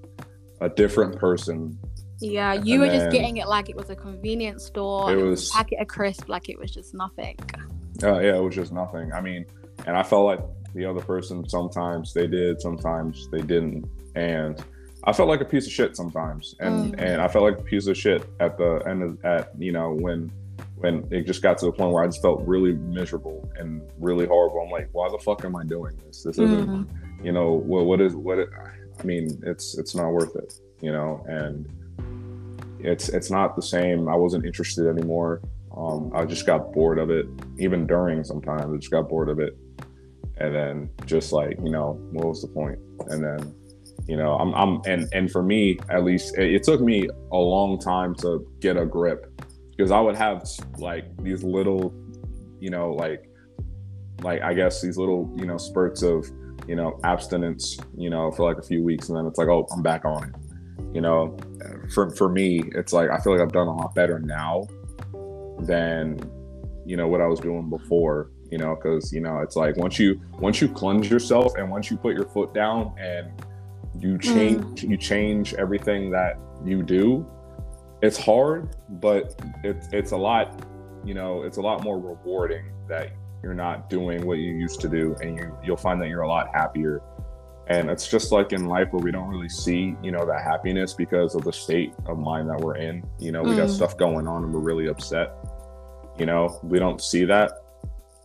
a 0.62 0.70
different 0.70 1.18
person 1.18 1.78
yeah 2.22 2.54
you 2.54 2.82
and 2.82 2.92
were 2.92 2.98
just 2.98 3.12
getting 3.12 3.38
it 3.38 3.48
like 3.48 3.70
it 3.70 3.76
was 3.76 3.90
a 3.90 3.96
convenience 3.96 4.66
store 4.66 5.12
it 5.12 5.22
was 5.22 5.50
a 5.50 5.54
packet 5.54 5.80
of 5.80 5.88
crisp 5.88 6.30
like 6.30 6.50
it 6.50 6.58
was 6.58 6.72
just 6.72 6.94
nothing 6.94 7.38
uh, 8.04 8.20
yeah 8.20 8.38
it 8.38 8.42
was 8.42 8.56
just 8.56 8.72
nothing 8.72 9.12
i 9.14 9.20
mean 9.20 9.46
and 9.86 9.98
i 9.98 10.04
felt 10.04 10.26
like 10.26 10.40
the 10.74 10.86
other 10.86 11.02
person 11.02 11.48
sometimes 11.48 12.14
they 12.14 12.28
did 12.28 12.62
sometimes 12.62 13.28
they 13.32 13.42
didn't 13.42 13.86
and 14.16 14.64
I 15.06 15.14
felt 15.14 15.30
like 15.30 15.42
a 15.42 15.46
piece 15.46 15.68
of 15.68 15.72
shit 15.72 15.96
sometimes, 15.96 16.56
and 16.60 16.96
mm. 16.96 17.02
and 17.02 17.22
I 17.22 17.28
felt 17.28 17.44
like 17.44 17.60
a 17.60 17.64
piece 17.64 17.86
of 17.86 17.96
shit 17.96 18.28
at 18.40 18.58
the 18.58 18.82
end 18.88 19.04
of 19.04 19.24
at 19.24 19.52
you 19.58 19.72
know 19.72 19.92
when 19.94 20.32
when 20.78 21.08
it 21.12 21.26
just 21.26 21.42
got 21.42 21.58
to 21.60 21.66
the 21.66 21.72
point 21.72 21.92
where 21.92 22.04
I 22.04 22.08
just 22.08 22.22
felt 22.22 22.42
really 22.46 22.74
miserable 22.74 23.50
and 23.58 23.82
really 24.00 24.26
horrible. 24.26 24.62
I'm 24.62 24.72
like, 24.72 24.90
why 24.92 25.10
the 25.10 25.20
fuck 25.20 25.46
am 25.46 25.56
I 25.56 25.64
doing 25.64 25.96
this? 26.06 26.24
This 26.24 26.38
isn't, 26.40 26.68
mm. 26.68 26.88
You 27.26 27.32
know, 27.32 27.54
what 27.54 27.86
what 27.86 28.02
is 28.02 28.16
what? 28.16 28.38
It, 28.38 28.50
I 29.00 29.04
mean, 29.04 29.42
it's 29.44 29.78
it's 29.78 29.96
not 29.96 30.12
worth 30.12 30.36
it, 30.36 30.54
you 30.80 30.92
know, 30.92 31.26
and 31.28 31.68
it's 32.80 33.10
it's 33.10 33.32
not 33.32 33.56
the 33.56 33.64
same. 33.64 34.08
I 34.08 34.16
wasn't 34.16 34.46
interested 34.46 34.88
anymore. 34.88 35.42
Um, 35.76 36.12
I 36.14 36.24
just 36.26 36.46
got 36.46 36.72
bored 36.72 37.00
of 37.00 37.10
it. 37.10 37.26
Even 37.58 37.88
during 37.88 38.24
sometimes, 38.24 38.72
I 38.72 38.78
just 38.78 38.92
got 38.92 39.10
bored 39.10 39.30
of 39.30 39.40
it, 39.40 39.58
and 40.38 40.54
then 40.54 40.90
just 41.06 41.34
like 41.34 41.58
you 41.64 41.72
know, 41.72 42.00
what 42.12 42.28
was 42.28 42.44
the 42.44 42.48
point? 42.48 42.78
And 43.08 43.24
then 43.24 43.56
you 44.08 44.18
know 44.18 44.36
i'm, 44.36 44.54
I'm 44.54 44.82
and 44.86 45.08
and 45.14 45.32
for 45.32 45.42
me 45.42 45.80
at 45.90 46.04
least 46.04 46.38
it, 46.38 46.54
it 46.54 46.64
took 46.64 46.82
me 46.82 47.08
a 47.32 47.38
long 47.38 47.80
time 47.80 48.14
to 48.16 48.46
get 48.60 48.78
a 48.78 48.86
grip 48.86 49.42
because 49.72 49.90
i 49.90 50.00
would 50.00 50.16
have 50.16 50.44
like 50.78 51.06
these 51.24 51.44
little 51.44 51.94
you 52.60 52.70
know 52.70 52.92
like 52.92 53.30
like 54.22 54.42
i 54.42 54.54
guess 54.54 54.82
these 54.82 54.98
little 54.98 55.34
you 55.38 55.46
know 55.46 55.58
spurts 55.58 56.04
of 56.04 56.30
you 56.68 56.76
know 56.76 57.00
abstinence 57.04 57.78
you 57.98 58.10
know 58.10 58.32
for 58.32 58.44
like 58.44 58.58
a 58.58 58.66
few 58.66 58.84
weeks 58.84 59.10
and 59.10 59.18
then 59.18 59.26
it's 59.26 59.38
like 59.38 59.48
oh 59.48 59.68
i'm 59.72 59.82
back 59.82 60.06
on 60.06 60.24
it 60.24 60.36
you 60.94 61.02
know 61.02 61.36
for 61.94 62.10
for 62.12 62.30
me 62.30 62.64
it's 62.74 62.94
like 62.94 63.10
i 63.10 63.20
feel 63.20 63.34
like 63.34 63.42
i've 63.42 63.52
done 63.52 63.68
a 63.68 63.76
lot 63.76 63.94
better 63.94 64.20
now 64.20 64.68
than 65.62 66.20
you 66.86 66.98
know 66.98 67.08
what 67.08 67.22
i 67.22 67.28
was 67.28 67.40
doing 67.40 67.70
before 67.70 68.32
you 68.52 68.58
know 68.58 68.76
because 68.76 69.12
you 69.12 69.20
know 69.20 69.40
it's 69.40 69.56
like 69.56 69.76
once 69.78 70.00
you 70.00 70.20
once 70.40 70.62
you 70.62 70.68
cleanse 70.68 71.10
yourself 71.10 71.56
and 71.58 71.70
once 71.70 71.90
you 71.90 71.98
put 71.98 72.16
your 72.16 72.28
foot 72.28 72.54
down 72.54 72.94
and 73.00 73.32
you 74.00 74.18
change 74.18 74.82
mm. 74.82 74.90
you 74.90 74.98
change 74.98 75.54
everything 75.56 76.12
that 76.12 76.38
you 76.64 76.84
do 76.84 77.26
it's 78.02 78.18
hard 78.18 78.76
but 79.02 79.40
it's 79.64 79.88
it's 79.92 80.12
a 80.12 80.18
lot 80.18 80.62
you 81.04 81.14
know 81.14 81.44
it's 81.44 81.58
a 81.58 81.62
lot 81.62 81.84
more 81.84 82.00
rewarding 82.00 82.66
that 82.88 83.12
you're 83.46 83.54
not 83.54 83.90
doing 83.90 84.26
what 84.26 84.40
you 84.40 84.54
used 84.54 84.82
to 84.82 84.90
do 84.90 85.16
and 85.22 85.38
you 85.38 85.58
you'll 85.64 85.78
find 85.78 86.02
that 86.02 86.10
you're 86.10 86.24
a 86.24 86.28
lot 86.28 86.48
happier 86.54 87.02
and 87.68 87.90
it's 87.90 88.08
just 88.08 88.32
like 88.32 88.52
in 88.54 88.66
life 88.66 88.92
where 88.92 89.04
we 89.04 89.12
don't 89.12 89.30
really 89.30 89.50
see 89.50 89.96
you 90.02 90.12
know 90.12 90.26
that 90.26 90.44
happiness 90.44 90.94
because 90.94 91.36
of 91.36 91.44
the 91.44 91.54
state 91.54 91.94
of 92.08 92.18
mind 92.18 92.50
that 92.50 92.60
we're 92.60 92.78
in 92.78 93.04
you 93.20 93.32
know 93.32 93.44
we 93.44 93.52
mm. 93.52 93.58
got 93.58 93.70
stuff 93.70 93.96
going 93.98 94.28
on 94.28 94.44
and 94.44 94.54
we're 94.54 94.60
really 94.60 94.88
upset 94.88 95.36
you 96.18 96.26
know 96.26 96.60
we 96.64 96.80
don't 96.80 97.02
see 97.02 97.24
that 97.24 97.52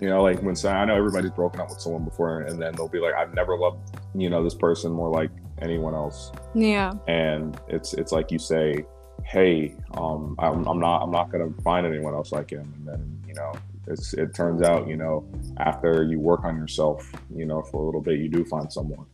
you 0.00 0.08
know 0.08 0.22
like 0.22 0.42
when 0.42 0.56
I 0.64 0.84
know 0.86 0.96
everybody's 0.96 1.32
broken 1.32 1.60
up 1.60 1.68
with 1.68 1.80
someone 1.80 2.04
before 2.04 2.40
and 2.40 2.60
then 2.60 2.74
they'll 2.74 2.88
be 2.88 2.98
like 2.98 3.14
I've 3.14 3.34
never 3.34 3.56
loved 3.58 3.96
you 4.14 4.30
know 4.30 4.42
this 4.42 4.54
person 4.54 4.90
more 4.90 5.10
like 5.10 5.30
anyone 5.60 5.94
else. 5.94 6.32
Yeah. 6.54 6.92
And 7.08 7.58
it's 7.68 7.94
it's 7.94 8.12
like 8.12 8.30
you 8.30 8.38
say, 8.38 8.84
hey, 9.24 9.74
um, 9.92 10.34
I'm, 10.38 10.66
I'm 10.66 10.80
not 10.80 11.02
I'm 11.02 11.10
not 11.10 11.30
gonna 11.30 11.50
find 11.62 11.86
anyone 11.86 12.14
else 12.14 12.32
like 12.32 12.50
him, 12.50 12.72
and 12.76 12.88
then 12.88 13.22
you 13.26 13.34
know 13.34 13.52
it's 13.90 14.14
it 14.14 14.34
turns 14.34 14.62
out 14.62 14.88
you 14.88 14.96
know 14.96 15.28
after 15.58 16.04
you 16.04 16.18
work 16.18 16.44
on 16.44 16.56
yourself, 16.56 17.10
you 17.34 17.46
know 17.46 17.62
for 17.62 17.82
a 17.82 17.86
little 17.86 18.00
bit, 18.00 18.18
you 18.18 18.28
do 18.28 18.44
find 18.44 18.72
someone. 18.72 19.06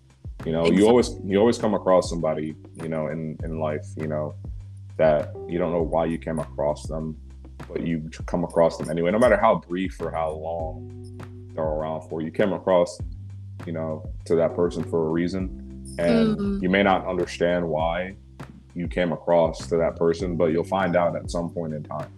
You 0.45 0.53
know, 0.53 0.61
exactly. 0.61 0.83
you 0.83 0.89
always 0.89 1.11
you 1.25 1.39
always 1.39 1.59
come 1.59 1.75
across 1.75 2.11
somebody, 2.11 2.55
you 2.83 2.89
know, 2.89 3.09
in 3.09 3.39
in 3.43 3.59
life, 3.59 3.87
you 3.97 4.07
know, 4.07 4.35
that 4.97 5.33
you 5.49 5.59
don't 5.59 5.73
know 5.73 5.83
why 5.83 6.05
you 6.05 6.19
came 6.19 6.39
across 6.39 6.87
them, 6.87 7.17
but 7.69 7.87
you 7.87 8.09
come 8.27 8.45
across 8.45 8.77
them 8.77 8.91
anyway, 8.91 9.11
no 9.11 9.19
matter 9.19 9.37
how 9.37 9.57
brief 9.57 10.01
or 10.01 10.11
how 10.11 10.31
long 10.31 11.03
they're 11.55 11.65
around 11.65 12.09
for. 12.09 12.21
You 12.21 12.31
came 12.31 12.53
across, 12.53 13.01
you 13.67 13.73
know, 13.73 14.09
to 14.27 14.37
that 14.37 14.55
person 14.55 14.85
for 14.85 15.09
a 15.09 15.11
reason 15.11 15.67
and 15.99 16.37
mm-hmm. 16.37 16.63
you 16.63 16.69
may 16.69 16.83
not 16.83 17.07
understand 17.07 17.67
why 17.67 18.15
you 18.75 18.87
came 18.87 19.13
across 19.13 19.67
to 19.67 19.77
that 19.77 19.97
person 19.97 20.37
but 20.37 20.47
you'll 20.47 20.65
find 20.65 20.97
out 20.97 21.17
at 21.17 21.31
some 21.31 21.49
point 21.51 21.73
in 21.73 21.83
time 21.83 22.11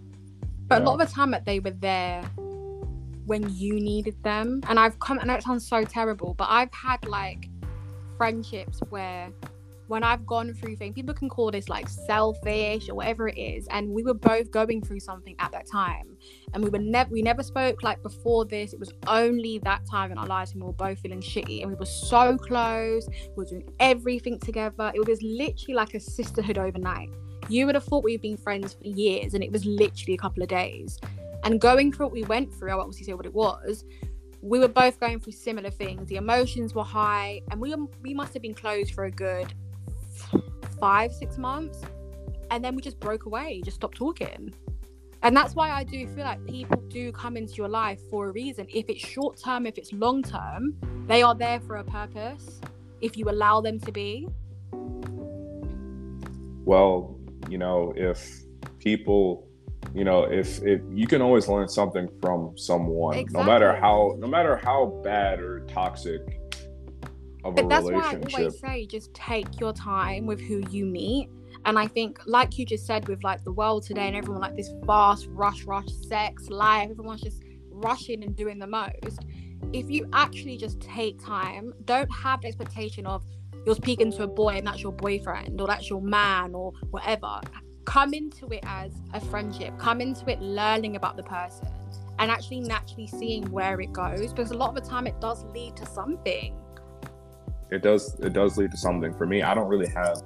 but 0.67 0.81
a 0.81 0.85
lot 0.85 0.99
of 0.99 1.07
the 1.07 1.13
time 1.13 1.31
that 1.31 1.45
they 1.45 1.59
were 1.59 1.71
there 1.71 2.23
when 3.29 3.47
you 3.55 3.73
needed 3.75 4.21
them 4.23 4.61
and 4.67 4.79
i've 4.79 4.99
come 4.99 5.19
i 5.19 5.25
know 5.25 5.35
it 5.35 5.43
sounds 5.43 5.67
so 5.67 5.83
terrible 5.83 6.33
but 6.33 6.47
i've 6.49 6.73
had 6.73 7.03
like 7.07 7.47
friendships 8.17 8.79
where 8.89 9.31
when 9.89 10.03
I've 10.03 10.23
gone 10.27 10.53
through 10.53 10.75
things, 10.75 10.93
people 10.93 11.15
can 11.15 11.29
call 11.29 11.49
this 11.49 11.67
like 11.67 11.89
selfish 11.89 12.89
or 12.89 12.95
whatever 12.95 13.27
it 13.27 13.37
is. 13.39 13.67
And 13.71 13.89
we 13.89 14.03
were 14.03 14.13
both 14.13 14.51
going 14.51 14.83
through 14.83 14.99
something 14.99 15.35
at 15.39 15.51
that 15.51 15.65
time. 15.65 16.15
And 16.53 16.63
we 16.63 16.69
were 16.69 16.77
never 16.77 17.09
we 17.09 17.23
never 17.23 17.41
spoke 17.41 17.81
like 17.81 18.01
before 18.03 18.45
this. 18.45 18.71
It 18.71 18.79
was 18.79 18.93
only 19.07 19.57
that 19.63 19.87
time 19.89 20.11
in 20.11 20.19
our 20.19 20.27
lives 20.27 20.53
when 20.53 20.61
we 20.61 20.67
were 20.67 20.73
both 20.73 20.99
feeling 20.99 21.21
shitty. 21.21 21.63
And 21.63 21.71
we 21.71 21.75
were 21.75 21.87
so 21.87 22.37
close. 22.37 23.09
We 23.29 23.35
were 23.35 23.45
doing 23.45 23.67
everything 23.79 24.37
together. 24.37 24.91
It 24.93 25.07
was 25.07 25.23
literally 25.23 25.73
like 25.73 25.95
a 25.95 25.99
sisterhood 25.99 26.59
overnight. 26.59 27.09
You 27.49 27.65
would 27.65 27.73
have 27.73 27.83
thought 27.83 28.03
we'd 28.03 28.21
been 28.21 28.37
friends 28.37 28.75
for 28.75 28.87
years, 28.87 29.33
and 29.33 29.43
it 29.43 29.51
was 29.51 29.65
literally 29.65 30.13
a 30.13 30.17
couple 30.17 30.43
of 30.43 30.49
days. 30.49 30.99
And 31.43 31.59
going 31.59 31.91
through 31.91 32.07
what 32.07 32.13
we 32.13 32.23
went 32.23 32.53
through, 32.53 32.71
I 32.71 32.75
won't 32.75 32.87
obviously 32.87 33.05
say 33.05 33.13
what 33.13 33.25
it 33.25 33.33
was 33.33 33.85
we 34.41 34.59
were 34.59 34.67
both 34.69 34.99
going 34.99 35.19
through 35.19 35.33
similar 35.33 35.69
things. 35.69 36.07
The 36.07 36.15
emotions 36.15 36.73
were 36.73 36.83
high, 36.83 37.41
and 37.51 37.59
we 37.59 37.75
we 38.01 38.13
must 38.13 38.33
have 38.33 38.41
been 38.41 38.53
closed 38.53 38.93
for 38.93 39.05
a 39.05 39.11
good 39.11 39.53
five, 40.79 41.13
six 41.13 41.37
months. 41.37 41.81
And 42.51 42.63
then 42.63 42.75
we 42.75 42.81
just 42.81 42.99
broke 42.99 43.25
away, 43.25 43.61
just 43.63 43.75
stopped 43.75 43.97
talking. 43.97 44.53
And 45.21 45.35
that's 45.35 45.53
why 45.53 45.69
I 45.69 45.83
do 45.83 46.07
feel 46.07 46.23
like 46.23 46.43
people 46.47 46.81
do 46.87 47.11
come 47.11 47.35
into 47.35 47.55
your 47.55 47.67
life 47.67 47.99
for 48.09 48.29
a 48.29 48.31
reason. 48.31 48.65
If 48.73 48.89
it's 48.89 49.05
short 49.05 49.37
term, 49.37 49.67
if 49.67 49.77
it's 49.77 49.91
long 49.91 50.23
term, 50.23 50.75
they 51.07 51.21
are 51.21 51.35
there 51.35 51.59
for 51.59 51.75
a 51.75 51.83
purpose 51.83 52.61
if 53.01 53.17
you 53.17 53.29
allow 53.29 53.61
them 53.61 53.79
to 53.81 53.91
be. 53.91 54.27
Well, 56.63 57.19
you 57.49 57.57
know, 57.57 57.93
if 57.97 58.43
people 58.79 59.48
you 59.93 60.03
know 60.03 60.23
if 60.23 60.61
if 60.63 60.81
you 60.91 61.07
can 61.07 61.21
always 61.21 61.47
learn 61.47 61.67
something 61.67 62.09
from 62.21 62.57
someone 62.57 63.17
exactly. 63.17 63.39
no 63.39 63.45
matter 63.45 63.75
how 63.75 64.15
no 64.19 64.27
matter 64.27 64.55
how 64.55 65.01
bad 65.03 65.39
or 65.39 65.61
toxic 65.61 66.39
of 67.43 67.55
but 67.55 67.69
that's 67.69 67.85
why 67.85 67.93
I 67.93 68.21
always 68.33 68.59
say 68.59 68.85
just 68.85 69.13
take 69.13 69.59
your 69.59 69.73
time 69.73 70.25
with 70.25 70.41
who 70.41 70.63
you 70.71 70.85
meet. 70.85 71.29
And 71.65 71.77
I 71.77 71.87
think, 71.87 72.19
like 72.25 72.57
you 72.57 72.65
just 72.65 72.85
said, 72.85 73.07
with 73.07 73.23
like 73.23 73.43
the 73.43 73.51
world 73.51 73.83
today 73.83 74.07
and 74.07 74.15
everyone 74.15 74.41
like 74.41 74.55
this 74.55 74.71
fast 74.85 75.27
rush, 75.29 75.63
rush, 75.63 75.87
sex, 76.07 76.49
life, 76.49 76.89
everyone's 76.89 77.21
just 77.21 77.43
rushing 77.69 78.23
and 78.23 78.35
doing 78.35 78.59
the 78.59 78.67
most. 78.67 79.19
If 79.73 79.89
you 79.89 80.07
actually 80.13 80.57
just 80.57 80.79
take 80.79 81.23
time, 81.23 81.73
don't 81.85 82.11
have 82.11 82.41
the 82.41 82.47
expectation 82.47 83.05
of 83.05 83.23
you're 83.65 83.75
speaking 83.75 84.11
to 84.13 84.23
a 84.23 84.27
boy 84.27 84.55
and 84.55 84.67
that's 84.67 84.81
your 84.81 84.93
boyfriend 84.93 85.59
or 85.59 85.67
that's 85.67 85.89
your 85.89 86.01
man 86.01 86.55
or 86.55 86.71
whatever. 86.91 87.41
Come 87.89 88.13
into 88.13 88.45
it 88.47 88.63
as 88.67 88.91
a 89.15 89.19
friendship, 89.19 89.75
come 89.79 89.99
into 89.99 90.29
it 90.29 90.39
learning 90.41 90.95
about 90.95 91.17
the 91.17 91.23
person 91.23 91.67
and 92.19 92.29
actually 92.29 92.59
naturally 92.59 93.07
seeing 93.07 93.49
where 93.51 93.81
it 93.81 93.91
goes 93.91 94.31
because 94.31 94.51
a 94.51 94.57
lot 94.57 94.69
of 94.69 94.75
the 94.75 94.87
time 94.87 95.07
it 95.07 95.19
does 95.19 95.43
lead 95.45 95.75
to 95.77 95.85
something 95.85 96.53
it 97.71 97.81
does 97.81 98.19
it 98.19 98.33
does 98.33 98.57
lead 98.57 98.69
to 98.69 98.77
something 98.77 99.13
for 99.13 99.25
me 99.25 99.41
i 99.41 99.53
don't 99.53 99.69
really 99.69 99.87
have 99.87 100.21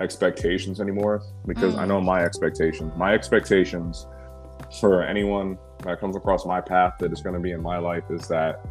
expectations 0.00 0.80
anymore 0.80 1.22
because 1.46 1.74
mm. 1.74 1.78
i 1.78 1.84
know 1.84 2.00
my 2.00 2.22
expectations 2.22 2.90
my 2.96 3.12
expectations 3.12 4.06
for 4.80 5.02
anyone 5.02 5.58
that 5.82 6.00
comes 6.00 6.16
across 6.16 6.46
my 6.46 6.60
path 6.60 6.94
that 6.98 7.12
is 7.12 7.20
going 7.20 7.34
to 7.34 7.40
be 7.40 7.50
in 7.50 7.60
my 7.60 7.76
life 7.76 8.04
is 8.08 8.26
that 8.28 8.64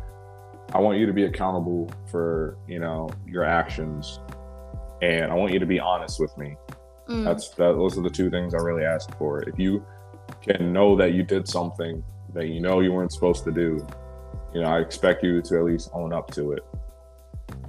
i 0.73 0.79
want 0.79 0.97
you 0.97 1.05
to 1.05 1.13
be 1.13 1.25
accountable 1.25 1.87
for 2.09 2.57
you 2.67 2.79
know 2.79 3.07
your 3.27 3.43
actions 3.43 4.19
and 5.01 5.31
I 5.31 5.35
want 5.35 5.53
you 5.53 5.59
to 5.59 5.65
be 5.65 5.79
honest 5.79 6.19
with 6.19 6.35
me. 6.37 6.57
Mm. 7.07 7.23
That's 7.23 7.49
that. 7.49 7.73
Those 7.73 7.97
are 7.97 8.01
the 8.01 8.09
two 8.09 8.29
things 8.29 8.53
I 8.53 8.57
really 8.57 8.83
ask 8.83 9.15
for. 9.17 9.47
If 9.47 9.59
you 9.59 9.85
can 10.41 10.73
know 10.73 10.95
that 10.95 11.13
you 11.13 11.23
did 11.23 11.47
something 11.47 12.03
that 12.33 12.47
you 12.47 12.59
know 12.59 12.79
you 12.81 12.91
weren't 12.91 13.11
supposed 13.11 13.43
to 13.45 13.51
do, 13.51 13.85
you 14.53 14.61
know, 14.61 14.67
I 14.67 14.79
expect 14.79 15.23
you 15.23 15.41
to 15.41 15.57
at 15.57 15.63
least 15.63 15.89
own 15.93 16.13
up 16.13 16.31
to 16.31 16.53
it. 16.53 16.65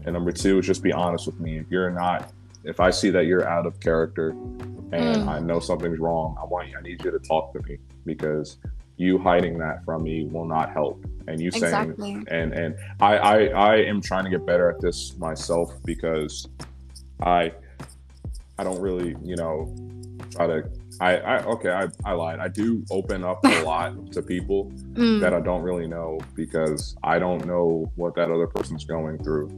And 0.05 0.15
number 0.15 0.33
two 0.33 0.59
is 0.59 0.67
just 0.67 0.83
be 0.83 0.93
honest 0.93 1.27
with 1.27 1.41
me. 1.41 1.59
If 1.59 1.67
you're 1.71 1.91
not, 1.91 2.33
if 2.65 2.81
I 2.81 2.91
see 2.91 3.11
that 3.11 3.27
you're 3.27 3.47
out 3.47 3.67
of 3.67 3.79
character 3.81 4.31
and 4.31 4.93
mm. 4.93 5.29
I 5.29 5.41
know 5.41 5.61
something's 5.61 5.99
wrong, 5.99 6.37
I 6.41 6.45
want 6.45 6.69
you, 6.69 6.79
I 6.79 6.83
need 6.83 7.05
you 7.05 7.11
to 7.11 7.19
talk 7.19 7.53
to 7.53 7.63
me 7.69 7.79
because 8.05 8.59
you 8.97 9.19
hiding 9.19 9.59
that 9.59 9.85
from 9.85 10.05
me 10.05 10.27
will 10.27 10.47
not 10.47 10.73
help. 10.73 11.05
And 11.29 11.41
you 11.41 11.51
saying, 11.51 12.25
and 12.29 12.53
and 12.53 12.77
I, 13.01 13.17
I 13.17 13.37
I 13.47 13.77
am 13.79 14.01
trying 14.01 14.25
to 14.25 14.31
get 14.31 14.47
better 14.47 14.71
at 14.71 14.81
this 14.81 15.17
myself 15.19 15.75
because 15.85 16.47
I 17.21 17.53
I 18.59 18.65
don't 18.65 18.81
really, 18.81 19.17
you 19.23 19.37
know, 19.37 19.75
try 20.31 20.47
to 20.47 20.69
I, 21.01 21.17
I 21.17 21.45
okay, 21.45 21.71
I, 21.71 21.89
I 22.05 22.13
lied. 22.13 22.41
I 22.41 22.49
do 22.49 22.85
open 22.91 23.23
up 23.25 23.45
a 23.45 23.63
lot 23.65 24.13
to 24.13 24.23
people 24.23 24.73
mm. 24.93 25.21
that 25.21 25.35
I 25.35 25.41
don't 25.41 25.63
really 25.63 25.87
know 25.87 26.19
because 26.35 26.97
I 27.03 27.19
don't 27.19 27.45
know 27.45 27.91
what 27.97 28.15
that 28.15 28.31
other 28.31 28.47
person's 28.47 28.85
going 28.85 29.23
through. 29.23 29.49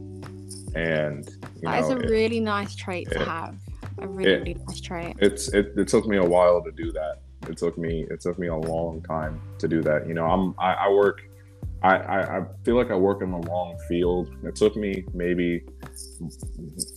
And 0.75 1.27
you 1.55 1.61
that 1.61 1.81
know, 1.81 1.85
is 1.85 1.89
a 1.89 1.97
it, 1.99 2.09
really 2.09 2.39
nice 2.39 2.75
trait 2.75 3.07
it, 3.07 3.19
to 3.19 3.25
have. 3.25 3.55
A 3.99 4.07
really, 4.07 4.31
it, 4.31 4.35
really 4.39 4.53
nice 4.67 4.81
trait. 4.81 5.15
It's 5.19 5.47
it, 5.53 5.73
it 5.77 5.87
took 5.87 6.05
me 6.07 6.17
a 6.17 6.23
while 6.23 6.61
to 6.61 6.71
do 6.71 6.91
that. 6.91 7.19
It 7.47 7.57
took 7.57 7.77
me 7.77 8.05
it 8.09 8.19
took 8.19 8.37
me 8.37 8.47
a 8.47 8.55
long 8.55 9.01
time 9.03 9.41
to 9.59 9.67
do 9.67 9.81
that. 9.83 10.07
You 10.07 10.13
know, 10.13 10.25
I'm 10.25 10.55
I, 10.59 10.73
I 10.73 10.89
work 10.89 11.21
I, 11.81 11.95
I, 11.95 12.37
I 12.39 12.45
feel 12.65 12.75
like 12.75 12.91
I 12.91 12.95
work 12.95 13.21
in 13.21 13.31
the 13.31 13.37
wrong 13.37 13.77
field. 13.87 14.29
It 14.43 14.55
took 14.55 14.75
me 14.75 15.05
maybe 15.13 15.63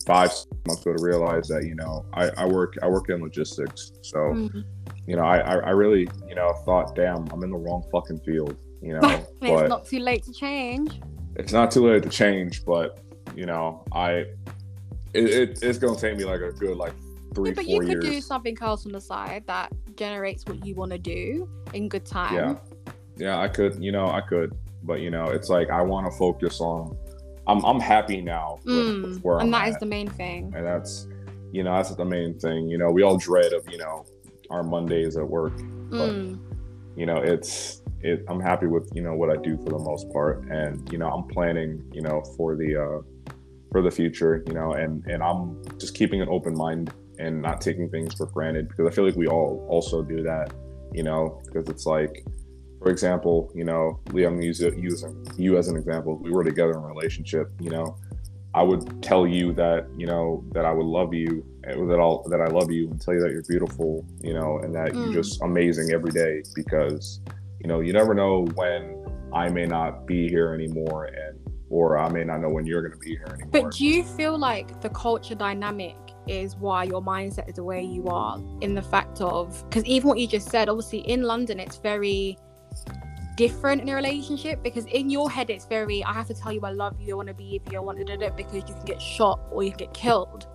five 0.05 0.29
months 0.67 0.81
ago 0.81 0.95
to 0.97 1.03
realize 1.03 1.47
that 1.47 1.65
you 1.65 1.75
know 1.75 2.05
I, 2.13 2.29
I 2.37 2.45
work 2.45 2.75
I 2.83 2.87
work 2.87 3.09
in 3.09 3.21
logistics. 3.21 3.93
So 4.01 4.17
mm-hmm. 4.17 4.61
you 5.07 5.15
know 5.15 5.23
I, 5.23 5.37
I 5.37 5.69
really 5.69 6.09
you 6.27 6.35
know 6.35 6.51
thought, 6.65 6.95
damn, 6.95 7.27
I'm 7.31 7.43
in 7.43 7.51
the 7.51 7.57
wrong 7.57 7.83
fucking 7.91 8.19
field. 8.19 8.57
You 8.81 8.95
know, 8.95 8.99
but 9.39 9.49
it's 9.49 9.69
not 9.69 9.85
too 9.85 9.99
late 9.99 10.23
to 10.23 10.33
change. 10.33 10.99
It's 11.37 11.53
not 11.53 11.71
too 11.71 11.87
late 11.87 12.03
to 12.03 12.09
change, 12.09 12.65
but 12.65 12.99
you 13.35 13.45
know 13.45 13.85
I 13.93 14.25
it, 15.13 15.25
it 15.25 15.63
it's 15.63 15.77
gonna 15.77 15.97
take 15.97 16.17
me 16.17 16.25
like 16.25 16.41
a 16.41 16.51
good 16.51 16.75
like 16.75 16.93
three 17.33 17.49
yeah, 17.49 17.55
but 17.55 17.67
you 17.67 17.79
could 17.79 18.01
do 18.01 18.19
something 18.19 18.57
else 18.59 18.85
on 18.85 18.91
the 18.91 19.01
side 19.01 19.43
that 19.47 19.71
generates 19.95 20.45
what 20.45 20.65
you 20.65 20.75
want 20.75 20.91
to 20.91 20.97
do 20.97 21.49
in 21.73 21.87
good 21.87 22.05
time. 22.05 22.35
Yeah, 22.35 22.55
yeah, 23.15 23.39
I 23.39 23.47
could. 23.47 23.81
You 23.81 23.93
know, 23.93 24.07
I 24.07 24.19
could 24.19 24.53
but 24.83 24.99
you 24.99 25.09
know, 25.09 25.25
it's 25.25 25.49
like 25.49 25.69
I 25.69 25.81
want 25.81 26.11
to 26.11 26.17
focus 26.17 26.59
on. 26.59 26.97
I'm 27.45 27.63
I'm 27.65 27.79
happy 27.79 28.21
now 28.21 28.59
with, 28.63 28.75
mm, 28.75 29.03
with 29.03 29.21
where 29.21 29.39
and 29.39 29.53
I'm 29.53 29.61
that 29.61 29.69
is 29.69 29.77
the 29.77 29.85
main 29.85 30.09
thing. 30.09 30.53
And 30.55 30.65
that's, 30.65 31.07
you 31.51 31.63
know, 31.63 31.75
that's 31.75 31.93
the 31.93 32.05
main 32.05 32.39
thing. 32.39 32.69
You 32.69 32.77
know, 32.77 32.89
we 32.89 33.03
all 33.03 33.17
dread 33.17 33.51
of 33.51 33.67
you 33.69 33.77
know 33.77 34.05
our 34.49 34.63
Mondays 34.63 35.17
at 35.17 35.27
work, 35.27 35.57
but 35.89 36.09
mm. 36.09 36.39
you 36.95 37.05
know, 37.05 37.17
it's 37.17 37.81
it. 38.01 38.23
I'm 38.29 38.39
happy 38.39 38.67
with 38.67 38.89
you 38.93 39.01
know 39.01 39.13
what 39.13 39.29
I 39.29 39.35
do 39.41 39.57
for 39.57 39.69
the 39.69 39.79
most 39.79 40.11
part, 40.13 40.43
and 40.49 40.89
you 40.91 40.97
know, 40.97 41.09
I'm 41.09 41.27
planning 41.27 41.83
you 41.91 42.01
know 42.01 42.23
for 42.37 42.55
the 42.55 42.81
uh 42.81 43.01
for 43.73 43.81
the 43.81 43.91
future, 43.91 44.43
you 44.47 44.53
know, 44.53 44.73
and 44.73 45.05
and 45.07 45.21
I'm 45.21 45.61
just 45.79 45.95
keeping 45.95 46.21
an 46.21 46.29
open 46.29 46.55
mind 46.55 46.93
and 47.19 47.41
not 47.41 47.59
taking 47.59 47.89
things 47.89 48.13
for 48.13 48.27
granted 48.27 48.69
because 48.69 48.87
I 48.87 48.91
feel 48.95 49.05
like 49.05 49.15
we 49.15 49.27
all 49.27 49.65
also 49.69 50.01
do 50.01 50.23
that, 50.23 50.53
you 50.93 51.03
know, 51.03 51.41
because 51.45 51.67
it's 51.69 51.85
like 51.85 52.25
for 52.83 52.89
example, 52.89 53.49
you 53.55 53.63
know, 53.63 53.99
Liam 54.07 54.43
using 54.43 54.77
using 54.77 55.25
you 55.37 55.57
as 55.57 55.69
an 55.69 55.77
example. 55.77 56.17
We 56.17 56.31
were 56.31 56.43
together 56.43 56.71
in 56.71 56.79
a 56.79 56.87
relationship. 56.87 57.49
You 57.61 57.69
know, 57.69 57.95
I 58.53 58.61
would 58.61 59.01
tell 59.01 59.25
you 59.25 59.53
that 59.53 59.87
you 59.97 60.05
know 60.05 60.43
that 60.51 60.65
I 60.65 60.71
would 60.71 60.85
love 60.85 61.13
you, 61.13 61.45
that 61.63 61.97
I'll 61.99 62.23
that 62.23 62.41
I 62.41 62.47
love 62.47 62.69
you, 62.71 62.89
and 62.89 62.99
tell 62.99 63.13
you 63.13 63.21
that 63.21 63.31
you're 63.31 63.43
beautiful. 63.43 64.05
You 64.21 64.33
know, 64.33 64.59
and 64.59 64.75
that 64.75 64.91
mm. 64.91 65.05
you're 65.05 65.23
just 65.23 65.41
amazing 65.41 65.91
every 65.93 66.11
day 66.11 66.43
because 66.55 67.21
you 67.61 67.69
know 67.69 67.79
you 67.79 67.93
never 67.93 68.13
know 68.13 68.45
when 68.55 69.05
I 69.33 69.47
may 69.47 69.65
not 69.65 70.05
be 70.05 70.27
here 70.27 70.53
anymore, 70.53 71.05
and 71.05 71.39
or 71.69 71.97
I 71.97 72.09
may 72.09 72.25
not 72.25 72.41
know 72.41 72.49
when 72.49 72.65
you're 72.65 72.81
going 72.81 72.99
to 72.99 72.99
be 72.99 73.11
here 73.11 73.27
anymore. 73.27 73.49
But 73.49 73.71
do 73.71 73.85
you 73.85 74.03
feel 74.03 74.37
like 74.37 74.81
the 74.81 74.89
culture 74.89 75.35
dynamic 75.35 75.95
is 76.27 76.57
why 76.57 76.83
your 76.83 77.01
mindset 77.01 77.47
is 77.47 77.55
the 77.55 77.63
way 77.63 77.81
you 77.81 78.07
are 78.07 78.41
in 78.61 78.75
the 78.75 78.81
fact 78.81 79.19
of 79.19 79.63
because 79.69 79.83
even 79.85 80.07
what 80.07 80.17
you 80.17 80.25
just 80.25 80.49
said 80.49 80.69
obviously 80.69 80.99
in 80.99 81.23
london 81.23 81.59
it's 81.59 81.75
very 81.75 82.37
different 83.35 83.81
in 83.81 83.89
a 83.89 83.95
relationship 83.95 84.61
because 84.61 84.85
in 84.85 85.09
your 85.09 85.29
head 85.29 85.49
it's 85.49 85.65
very 85.65 86.03
I 86.03 86.13
have 86.13 86.27
to 86.27 86.33
tell 86.33 86.51
you 86.51 86.61
I 86.61 86.71
love 86.71 86.99
you, 86.99 87.13
I 87.13 87.17
want 87.17 87.27
to 87.29 87.33
be 87.33 87.59
with 87.63 87.71
you, 87.71 87.79
I 87.79 87.81
want 87.81 87.97
to 87.99 88.05
do 88.05 88.23
it 88.23 88.37
because 88.37 88.55
you 88.55 88.61
can 88.61 88.85
get 88.85 89.01
shot 89.01 89.39
or 89.51 89.63
you 89.63 89.71
can 89.71 89.79
get 89.79 89.93
killed. 89.93 90.47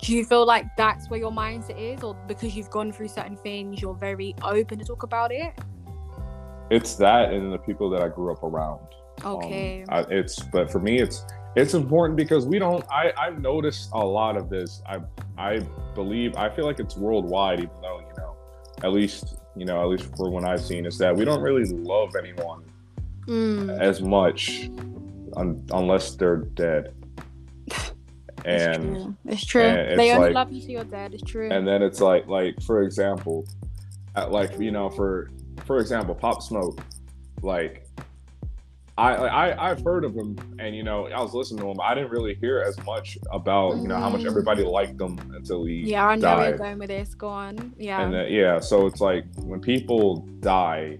Do 0.00 0.14
you 0.14 0.24
feel 0.24 0.44
like 0.44 0.66
that's 0.76 1.08
where 1.08 1.20
your 1.20 1.30
mindset 1.30 1.78
is, 1.78 2.02
or 2.02 2.14
because 2.26 2.56
you've 2.56 2.70
gone 2.70 2.90
through 2.92 3.08
certain 3.08 3.36
things, 3.36 3.80
you're 3.80 3.94
very 3.94 4.34
open 4.42 4.78
to 4.78 4.84
talk 4.84 5.02
about 5.02 5.30
it? 5.30 5.54
It's 6.70 6.96
that, 6.96 7.32
and 7.32 7.52
the 7.52 7.58
people 7.58 7.90
that 7.90 8.02
I 8.02 8.08
grew 8.08 8.32
up 8.32 8.42
around. 8.42 8.80
Um, 9.22 9.36
okay. 9.36 9.84
Um, 9.88 10.04
I, 10.04 10.06
it's 10.10 10.42
but 10.42 10.70
for 10.70 10.80
me, 10.80 11.00
it's 11.00 11.24
it's 11.54 11.74
important 11.74 12.16
because 12.16 12.46
we 12.46 12.58
don't. 12.58 12.84
I 12.90 13.12
I've 13.16 13.40
noticed 13.40 13.90
a 13.92 14.04
lot 14.04 14.36
of 14.36 14.48
this. 14.50 14.82
I 14.86 14.98
I 15.38 15.60
believe 15.94 16.36
I 16.36 16.48
feel 16.48 16.64
like 16.64 16.80
it's 16.80 16.96
worldwide, 16.96 17.60
even 17.60 17.80
though 17.80 18.00
you 18.00 18.16
know, 18.16 18.36
at 18.82 18.92
least 18.92 19.36
you 19.56 19.64
know, 19.64 19.80
at 19.80 19.88
least 19.88 20.16
for 20.16 20.30
when 20.30 20.44
I've 20.44 20.60
seen, 20.60 20.86
is 20.86 20.98
that 20.98 21.14
we 21.14 21.24
don't 21.24 21.40
really 21.40 21.64
love 21.64 22.16
anyone 22.16 22.64
mm. 23.26 23.80
as 23.80 24.02
much 24.02 24.70
un- 25.36 25.64
unless 25.72 26.14
they're 26.16 26.38
dead. 26.38 26.94
And 28.46 29.16
it's 29.24 29.46
true. 29.46 29.62
It's 29.62 29.88
true. 29.88 29.96
they 29.96 30.12
only 30.12 30.26
like, 30.26 30.34
love 30.34 30.52
you 30.52 30.60
till 30.60 30.70
you're 30.70 30.84
dead. 30.84 31.14
It's 31.14 31.22
true. 31.22 31.50
And 31.50 31.66
then 31.66 31.80
it's 31.80 32.02
like, 32.02 32.26
like 32.26 32.60
for 32.60 32.82
example, 32.82 33.46
at 34.16 34.32
like 34.32 34.58
you 34.58 34.70
know, 34.70 34.90
for 34.90 35.30
for 35.64 35.78
example, 35.78 36.14
Pop 36.14 36.42
Smoke, 36.42 36.78
like 37.40 37.88
I, 38.96 39.14
I 39.14 39.70
I've 39.70 39.82
heard 39.82 40.04
of 40.04 40.14
him, 40.14 40.36
and 40.60 40.76
you 40.76 40.84
know, 40.84 41.08
I 41.08 41.20
was 41.20 41.34
listening 41.34 41.62
to 41.62 41.70
him. 41.70 41.80
I 41.82 41.94
didn't 41.94 42.10
really 42.10 42.34
hear 42.34 42.60
as 42.60 42.78
much 42.84 43.18
about 43.32 43.76
you 43.78 43.88
know 43.88 43.96
how 43.96 44.08
much 44.08 44.20
mm-hmm. 44.20 44.28
everybody 44.28 44.62
liked 44.62 45.00
him 45.00 45.18
until 45.34 45.64
he 45.64 45.80
yeah. 45.80 46.06
I 46.06 46.14
know 46.14 46.20
died. 46.20 46.48
you're 46.50 46.58
going 46.58 46.78
with 46.78 46.90
this. 46.90 47.14
Go 47.14 47.28
on. 47.28 47.74
Yeah. 47.76 48.02
And 48.02 48.14
then, 48.14 48.32
yeah, 48.32 48.60
so 48.60 48.86
it's 48.86 49.00
like 49.00 49.24
when 49.38 49.60
people 49.60 50.18
die, 50.38 50.98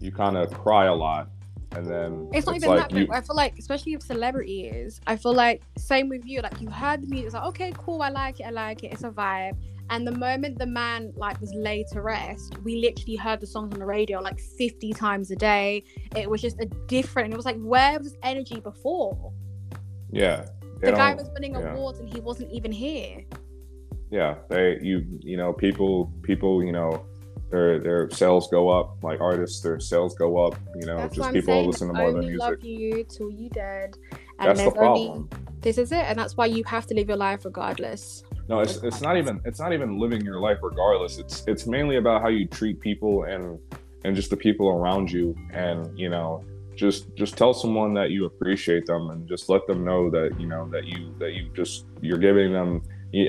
you 0.00 0.12
kind 0.12 0.36
of 0.36 0.52
cry 0.52 0.86
a 0.86 0.94
lot, 0.94 1.30
and 1.72 1.86
then 1.86 2.28
it's 2.34 2.46
not 2.46 2.56
it's 2.56 2.64
even 2.64 2.76
like 2.76 2.90
that. 2.90 2.98
You... 2.98 3.08
I 3.10 3.22
feel 3.22 3.36
like, 3.36 3.58
especially 3.58 3.96
with 3.96 4.04
celebrities, 4.04 5.00
I 5.06 5.16
feel 5.16 5.34
like 5.34 5.62
same 5.78 6.10
with 6.10 6.26
you. 6.26 6.42
Like 6.42 6.60
you 6.60 6.68
heard 6.68 7.00
the 7.02 7.06
music, 7.06 7.26
it's 7.26 7.34
like 7.34 7.44
okay, 7.44 7.72
cool, 7.78 8.02
I 8.02 8.10
like 8.10 8.40
it, 8.40 8.44
I 8.44 8.50
like 8.50 8.84
it, 8.84 8.92
it's 8.92 9.04
a 9.04 9.10
vibe. 9.10 9.56
And 9.90 10.06
the 10.06 10.12
moment 10.12 10.58
the 10.58 10.66
man 10.66 11.12
like 11.16 11.40
was 11.40 11.52
laid 11.54 11.86
to 11.92 12.02
rest, 12.02 12.58
we 12.64 12.76
literally 12.76 13.16
heard 13.16 13.40
the 13.40 13.46
songs 13.46 13.72
on 13.72 13.80
the 13.80 13.86
radio 13.86 14.20
like 14.20 14.38
50 14.38 14.92
times 14.92 15.30
a 15.30 15.36
day. 15.36 15.84
It 16.14 16.28
was 16.28 16.42
just 16.42 16.60
a 16.60 16.66
different. 16.86 17.32
It 17.32 17.36
was 17.36 17.46
like, 17.46 17.60
where 17.60 17.98
was 17.98 18.12
this 18.12 18.18
energy 18.22 18.60
before? 18.60 19.32
Yeah. 20.10 20.46
The 20.80 20.92
guy 20.92 21.14
was 21.14 21.28
winning 21.34 21.54
yeah. 21.54 21.72
awards 21.72 21.98
and 22.00 22.12
he 22.12 22.20
wasn't 22.20 22.52
even 22.52 22.70
here. 22.70 23.24
Yeah, 24.10 24.36
they 24.48 24.78
you 24.80 25.04
you 25.20 25.36
know 25.36 25.52
people 25.52 26.12
people 26.22 26.64
you 26.64 26.72
know 26.72 27.04
their 27.50 27.78
their 27.78 28.10
sales 28.10 28.48
go 28.50 28.68
up 28.68 29.02
like 29.02 29.20
artists 29.20 29.60
their 29.60 29.80
sales 29.80 30.14
go 30.14 30.38
up 30.38 30.54
you 30.76 30.86
know 30.86 30.96
That's 30.96 31.16
just 31.16 31.32
people 31.32 31.66
listen 31.66 31.88
to 31.88 31.94
more 31.94 32.12
than 32.12 32.20
music. 32.20 32.40
Love 32.40 32.62
you 32.62 33.04
till 33.04 33.30
you 33.30 33.50
dead. 33.50 33.96
And 34.38 34.50
that's 34.50 34.62
the 34.62 34.70
problem. 34.70 35.10
Only, 35.10 35.28
this 35.60 35.78
is 35.78 35.92
it, 35.92 36.04
and 36.06 36.18
that's 36.18 36.36
why 36.36 36.46
you 36.46 36.64
have 36.64 36.86
to 36.86 36.94
live 36.94 37.08
your 37.08 37.16
life 37.16 37.44
regardless. 37.44 38.22
No, 38.48 38.60
it's 38.60 38.76
it's 38.82 39.00
not 39.00 39.16
even 39.16 39.40
it's 39.44 39.60
not 39.60 39.72
even 39.72 39.98
living 39.98 40.22
your 40.22 40.40
life 40.40 40.58
regardless. 40.62 41.18
It's 41.18 41.44
it's 41.46 41.66
mainly 41.66 41.96
about 41.96 42.22
how 42.22 42.28
you 42.28 42.46
treat 42.46 42.80
people 42.80 43.24
and 43.24 43.58
and 44.04 44.16
just 44.16 44.30
the 44.30 44.36
people 44.36 44.68
around 44.68 45.10
you 45.10 45.36
and 45.52 45.98
you 45.98 46.08
know 46.08 46.44
just 46.74 47.14
just 47.14 47.36
tell 47.36 47.52
someone 47.52 47.92
that 47.94 48.10
you 48.10 48.24
appreciate 48.24 48.86
them 48.86 49.10
and 49.10 49.28
just 49.28 49.48
let 49.48 49.66
them 49.66 49.84
know 49.84 50.08
that 50.10 50.40
you 50.40 50.46
know 50.46 50.68
that 50.70 50.86
you 50.86 51.14
that 51.18 51.32
you 51.32 51.50
just 51.54 51.86
you're 52.00 52.18
giving 52.18 52.52
them 52.52 52.82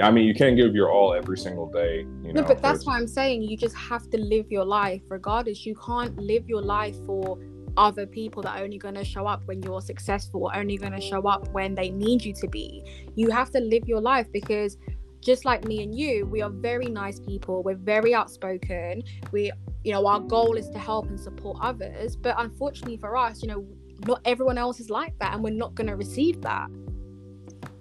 I 0.03 0.11
mean, 0.11 0.25
you 0.25 0.33
can't 0.33 0.57
give 0.57 0.75
your 0.75 0.91
all 0.91 1.13
every 1.13 1.37
single 1.37 1.71
day. 1.71 1.99
You 2.21 2.33
know, 2.33 2.41
no, 2.41 2.47
but 2.47 2.61
that's 2.61 2.85
why 2.85 2.97
I'm 2.97 3.07
saying 3.07 3.43
you 3.43 3.55
just 3.55 3.75
have 3.75 4.09
to 4.09 4.17
live 4.17 4.51
your 4.51 4.65
life 4.65 5.01
regardless. 5.07 5.65
You 5.65 5.73
can't 5.75 6.17
live 6.17 6.49
your 6.49 6.61
life 6.61 6.97
for 7.05 7.39
other 7.77 8.05
people 8.05 8.43
that 8.43 8.59
are 8.59 8.63
only 8.65 8.77
going 8.77 8.95
to 8.95 9.05
show 9.05 9.25
up 9.25 9.41
when 9.45 9.63
you're 9.63 9.79
successful, 9.79 10.43
or 10.47 10.55
only 10.57 10.75
going 10.75 10.91
to 10.91 10.99
show 10.99 11.25
up 11.27 11.47
when 11.53 11.75
they 11.75 11.91
need 11.91 12.25
you 12.25 12.33
to 12.33 12.47
be. 12.49 12.83
You 13.15 13.29
have 13.29 13.51
to 13.51 13.61
live 13.61 13.87
your 13.87 14.01
life 14.01 14.27
because 14.33 14.77
just 15.21 15.45
like 15.45 15.65
me 15.65 15.83
and 15.83 15.97
you, 15.97 16.25
we 16.25 16.41
are 16.41 16.49
very 16.49 16.87
nice 16.87 17.19
people. 17.19 17.63
We're 17.63 17.75
very 17.75 18.13
outspoken. 18.13 19.03
We, 19.31 19.51
you 19.83 19.91
know, 19.91 20.05
our 20.07 20.19
goal 20.19 20.55
is 20.55 20.69
to 20.69 20.79
help 20.79 21.07
and 21.07 21.19
support 21.19 21.57
others. 21.61 22.15
But 22.15 22.35
unfortunately 22.37 22.97
for 22.97 23.15
us, 23.17 23.41
you 23.41 23.49
know, 23.49 23.65
not 24.07 24.21
everyone 24.25 24.57
else 24.57 24.79
is 24.79 24.89
like 24.89 25.17
that, 25.19 25.33
and 25.33 25.43
we're 25.43 25.53
not 25.53 25.75
going 25.75 25.87
to 25.87 25.95
receive 25.95 26.41
that. 26.41 26.69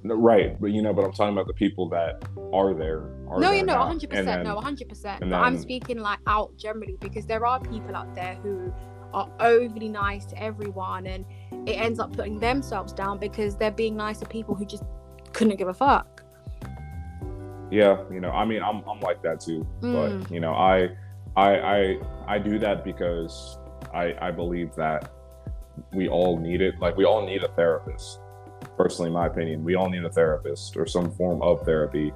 Right, 0.05 0.61
but 0.61 0.69
you 0.69 0.83
know, 0.83 0.93
but 0.93 1.05
I'm 1.05 1.13
talking 1.13 1.35
about 1.35 1.47
the 1.47 1.55
people 1.55 1.89
that 1.91 2.25
are 2.53 2.75
there. 2.75 3.03
Are 3.29 3.39
no, 3.39 3.51
you 3.51 3.63
know, 3.63 3.79
100. 3.79 4.11
percent 4.11 4.45
No, 4.45 4.55
100. 4.55 4.89
percent 4.89 5.21
But 5.21 5.33
I'm 5.35 5.59
speaking 5.59 5.99
like 5.99 6.21
out 6.27 6.57
generally 6.57 6.97
because 7.01 7.27
there 7.27 7.45
are 7.45 7.61
people 7.61 7.95
out 7.95 8.15
there 8.15 8.35
who 8.37 8.73
are 9.13 9.31
overly 9.41 9.89
nice 9.89 10.25
to 10.27 10.43
everyone, 10.43 11.07
and 11.07 11.25
it 11.69 11.73
ends 11.73 11.99
up 11.99 12.17
putting 12.17 12.39
themselves 12.39 12.93
down 12.93 13.19
because 13.19 13.57
they're 13.57 13.71
being 13.71 13.97
nice 13.97 14.19
to 14.21 14.27
people 14.27 14.55
who 14.55 14.65
just 14.65 14.85
couldn't 15.33 15.57
give 15.57 15.69
a 15.69 15.75
fuck. 15.75 16.18
Yeah, 17.71 18.03
you 18.11 18.21
know, 18.21 18.31
I 18.31 18.45
mean, 18.45 18.63
I'm 18.63 18.83
I'm 18.89 19.01
like 19.01 19.23
that 19.23 19.41
too, 19.41 19.67
mm. 19.81 20.21
but 20.21 20.31
you 20.31 20.41
know, 20.41 20.55
I 20.55 20.91
I 21.37 21.59
I 21.59 21.99
I 22.27 22.39
do 22.39 22.59
that 22.59 22.85
because 22.85 23.59
I 23.93 24.15
I 24.21 24.31
believe 24.31 24.75
that 24.77 25.11
we 25.93 26.09
all 26.09 26.39
need 26.39 26.61
it. 26.61 26.79
Like 26.81 26.97
we 26.97 27.05
all 27.05 27.25
need 27.25 27.43
a 27.43 27.49
therapist. 27.49 28.21
Personally, 28.77 29.09
in 29.09 29.15
my 29.15 29.27
opinion, 29.27 29.65
we 29.65 29.75
all 29.75 29.89
need 29.89 30.05
a 30.05 30.11
therapist 30.11 30.77
or 30.77 30.87
some 30.87 31.13
form 31.13 31.43
of 31.43 31.63
therapy. 31.63 32.13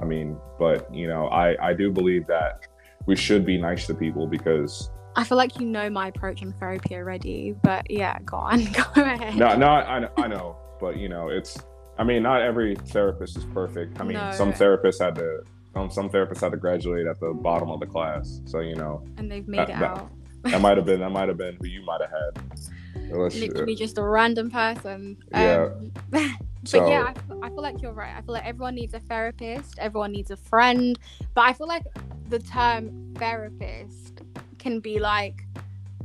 I 0.00 0.04
mean, 0.04 0.36
but 0.58 0.92
you 0.94 1.08
know, 1.08 1.26
I 1.28 1.70
I 1.70 1.74
do 1.74 1.90
believe 1.90 2.26
that 2.28 2.66
we 3.06 3.16
should 3.16 3.44
be 3.44 3.58
nice 3.58 3.86
to 3.88 3.94
people 3.94 4.26
because 4.26 4.90
I 5.16 5.24
feel 5.24 5.36
like 5.36 5.60
you 5.60 5.66
know 5.66 5.90
my 5.90 6.08
approach 6.08 6.42
in 6.42 6.52
therapy 6.54 6.94
already, 6.94 7.54
but 7.62 7.90
yeah, 7.90 8.18
go 8.24 8.36
on, 8.36 8.64
go 8.72 8.84
ahead. 8.96 9.36
No, 9.36 9.56
no, 9.56 9.66
I, 9.66 10.08
I 10.16 10.28
know, 10.28 10.56
but 10.80 10.96
you 10.96 11.08
know, 11.08 11.28
it's. 11.28 11.58
I 12.02 12.04
mean, 12.04 12.24
not 12.24 12.42
every 12.42 12.74
therapist 12.74 13.36
is 13.36 13.44
perfect. 13.44 14.00
I 14.00 14.02
mean, 14.02 14.14
no. 14.14 14.32
some 14.32 14.52
therapists 14.52 14.98
had 14.98 15.14
to, 15.14 15.44
um, 15.76 15.88
some 15.88 16.10
therapists 16.10 16.40
had 16.40 16.50
to 16.50 16.56
graduate 16.56 17.06
at 17.06 17.20
the 17.20 17.32
bottom 17.32 17.70
of 17.70 17.78
the 17.78 17.86
class, 17.86 18.40
so 18.44 18.58
you 18.58 18.74
know. 18.74 19.06
And 19.18 19.30
they've 19.30 19.46
made 19.46 19.58
that, 19.58 19.68
it 19.68 19.74
out. 19.76 20.10
That, 20.42 20.50
that 20.50 20.60
might 20.60 20.76
have 20.78 20.84
been, 20.84 20.98
that 20.98 21.10
might 21.10 21.28
have 21.28 21.38
been 21.38 21.56
who 21.60 21.68
you 21.68 21.84
might 21.84 22.00
have 22.00 22.10
had. 22.10 23.14
Literally, 23.14 23.76
just 23.76 23.98
a 23.98 24.02
random 24.02 24.50
person. 24.50 25.16
Yeah. 25.30 25.68
Um, 26.12 26.38
So, 26.64 26.78
but 26.78 26.88
yeah, 26.90 27.12
I, 27.28 27.46
I, 27.46 27.48
feel 27.48 27.60
like 27.60 27.82
you're 27.82 27.92
right. 27.92 28.14
I 28.16 28.20
feel 28.20 28.34
like 28.34 28.46
everyone 28.46 28.76
needs 28.76 28.94
a 28.94 29.00
therapist, 29.00 29.80
everyone 29.80 30.12
needs 30.12 30.30
a 30.30 30.36
friend. 30.36 30.96
But 31.34 31.40
I 31.40 31.54
feel 31.54 31.66
like 31.66 31.82
the 32.28 32.38
term 32.38 33.14
therapist 33.16 34.22
can 34.60 34.78
be 34.78 35.00
like 35.00 35.44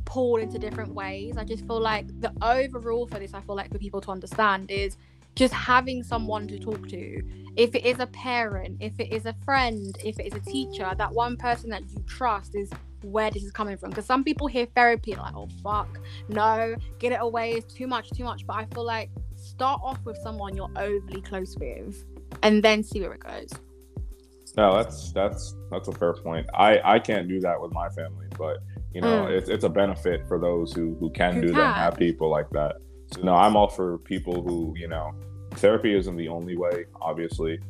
pulled 0.04 0.40
into 0.40 0.58
different 0.58 0.94
ways. 0.94 1.36
I 1.36 1.44
just 1.44 1.64
feel 1.64 1.80
like 1.80 2.08
the 2.20 2.32
overall 2.42 3.06
for 3.06 3.20
this, 3.20 3.34
I 3.34 3.40
feel 3.42 3.54
like 3.54 3.70
for 3.70 3.78
people 3.78 4.00
to 4.00 4.10
understand 4.10 4.68
is 4.68 4.96
just 5.38 5.54
having 5.54 6.02
someone 6.02 6.48
to 6.48 6.58
talk 6.58 6.88
to. 6.88 7.22
If 7.56 7.74
it 7.74 7.84
is 7.84 8.00
a 8.00 8.06
parent, 8.06 8.76
if 8.80 8.98
it 8.98 9.12
is 9.12 9.24
a 9.24 9.34
friend, 9.44 9.96
if 10.04 10.18
it 10.18 10.26
is 10.26 10.34
a 10.34 10.40
teacher, 10.40 10.92
that 10.98 11.12
one 11.12 11.36
person 11.36 11.70
that 11.70 11.82
you 11.88 12.02
trust 12.06 12.56
is 12.56 12.70
where 13.02 13.30
this 13.30 13.44
is 13.44 13.52
coming 13.52 13.76
from. 13.76 13.90
Because 13.90 14.04
some 14.04 14.24
people 14.24 14.48
hear 14.48 14.66
therapy 14.74 15.14
like, 15.14 15.34
oh 15.36 15.48
fuck, 15.62 16.00
no, 16.28 16.74
get 16.98 17.12
it 17.12 17.20
away, 17.20 17.52
it's 17.52 17.72
too 17.72 17.86
much, 17.86 18.10
too 18.10 18.24
much. 18.24 18.46
But 18.46 18.56
I 18.56 18.64
feel 18.74 18.84
like 18.84 19.10
start 19.36 19.80
off 19.84 20.04
with 20.04 20.18
someone 20.18 20.56
you're 20.56 20.70
overly 20.76 21.22
close 21.22 21.56
with 21.56 22.04
and 22.42 22.62
then 22.62 22.82
see 22.82 23.00
where 23.00 23.14
it 23.14 23.20
goes. 23.20 23.50
No, 24.56 24.74
that's 24.74 25.12
that's 25.12 25.54
that's 25.70 25.86
a 25.86 25.92
fair 25.92 26.14
point. 26.14 26.48
I 26.52 26.80
I 26.82 26.98
can't 26.98 27.28
do 27.28 27.38
that 27.40 27.60
with 27.60 27.72
my 27.72 27.88
family, 27.90 28.26
but 28.36 28.58
you 28.92 29.00
know, 29.00 29.26
mm. 29.26 29.30
it's 29.30 29.48
it's 29.48 29.62
a 29.62 29.68
benefit 29.68 30.26
for 30.26 30.40
those 30.40 30.72
who 30.72 30.96
who 30.98 31.10
can 31.10 31.34
who 31.34 31.42
do 31.42 31.46
can. 31.48 31.56
that 31.58 31.66
and 31.66 31.76
have 31.76 31.96
people 31.96 32.28
like 32.28 32.50
that. 32.50 32.76
So 33.14 33.22
no, 33.22 33.34
I'm 33.34 33.56
all 33.56 33.68
for 33.68 33.98
people 33.98 34.42
who 34.42 34.74
you 34.76 34.88
know, 34.88 35.12
therapy 35.58 35.94
isn't 35.94 36.16
the 36.16 36.28
only 36.28 36.56
way, 36.56 36.86
obviously, 37.00 37.60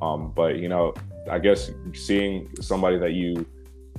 um, 0.00 0.32
but 0.34 0.58
you 0.58 0.68
know, 0.68 0.94
I 1.30 1.38
guess 1.38 1.70
seeing 1.94 2.48
somebody 2.60 2.98
that 2.98 3.12
you 3.12 3.46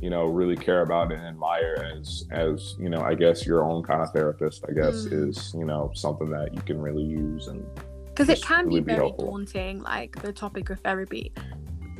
you 0.01 0.10
know 0.10 0.25
really 0.25 0.58
care 0.58 0.82
about 0.82 1.13
and 1.13 1.21
admire 1.21 1.93
as 1.95 2.25
as 2.32 2.75
you 2.77 2.89
know 2.89 2.99
i 3.01 3.15
guess 3.15 3.45
your 3.45 3.63
own 3.63 3.82
kind 3.82 4.01
of 4.01 4.12
therapist 4.12 4.65
i 4.67 4.73
guess 4.73 5.06
mm. 5.06 5.29
is 5.29 5.53
you 5.58 5.63
know 5.63 5.91
something 5.95 6.29
that 6.29 6.53
you 6.53 6.62
can 6.62 6.82
really 6.82 7.03
use 7.03 7.47
and 7.47 7.65
because 8.08 8.27
it 8.27 8.41
can 8.41 8.67
really 8.67 8.82
be 8.82 8.93
very 8.93 9.12
be 9.12 9.17
daunting 9.17 9.82
like 9.82 10.21
the 10.21 10.32
topic 10.32 10.69
of 10.69 10.79
therapy. 10.82 11.32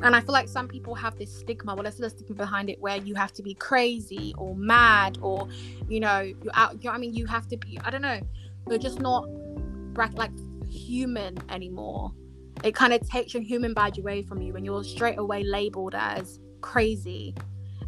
And 0.02 0.18
i 0.18 0.20
feel 0.20 0.34
like 0.34 0.50
some 0.50 0.68
people 0.68 0.94
have 0.96 1.18
this 1.18 1.34
stigma 1.34 1.76
well 1.76 1.84
there's 1.84 1.96
still 1.96 2.08
a 2.08 2.10
stigma 2.10 2.36
behind 2.36 2.70
it 2.70 2.78
where 2.82 2.98
you 2.98 3.16
have 3.16 3.32
to 3.34 3.42
be 3.42 3.54
crazy 3.54 4.36
or 4.38 4.54
mad 4.54 5.18
or 5.22 5.48
you 5.88 6.02
know 6.02 6.20
you're 6.20 6.52
out 6.56 6.84
you 6.84 6.90
know, 6.90 6.96
i 6.96 6.98
mean? 6.98 7.14
You 7.14 7.26
have 7.28 7.48
to 7.48 7.58
be 7.58 7.80
i 7.86 7.90
don't 7.90 8.02
know 8.02 8.20
you're 8.70 8.80
just 8.80 9.00
not 9.00 9.30
like 10.16 10.32
human 10.74 11.38
anymore. 11.50 12.12
It 12.64 12.76
kind 12.76 12.94
of 12.94 13.08
takes 13.10 13.34
your 13.34 13.44
human 13.44 13.74
badge 13.74 13.98
away 13.98 14.22
from 14.24 14.42
you 14.42 14.56
and 14.56 14.66
you're 14.66 14.84
straight 14.84 15.18
away 15.18 15.44
labeled 15.44 15.96
as 15.96 16.40
crazy. 16.62 17.36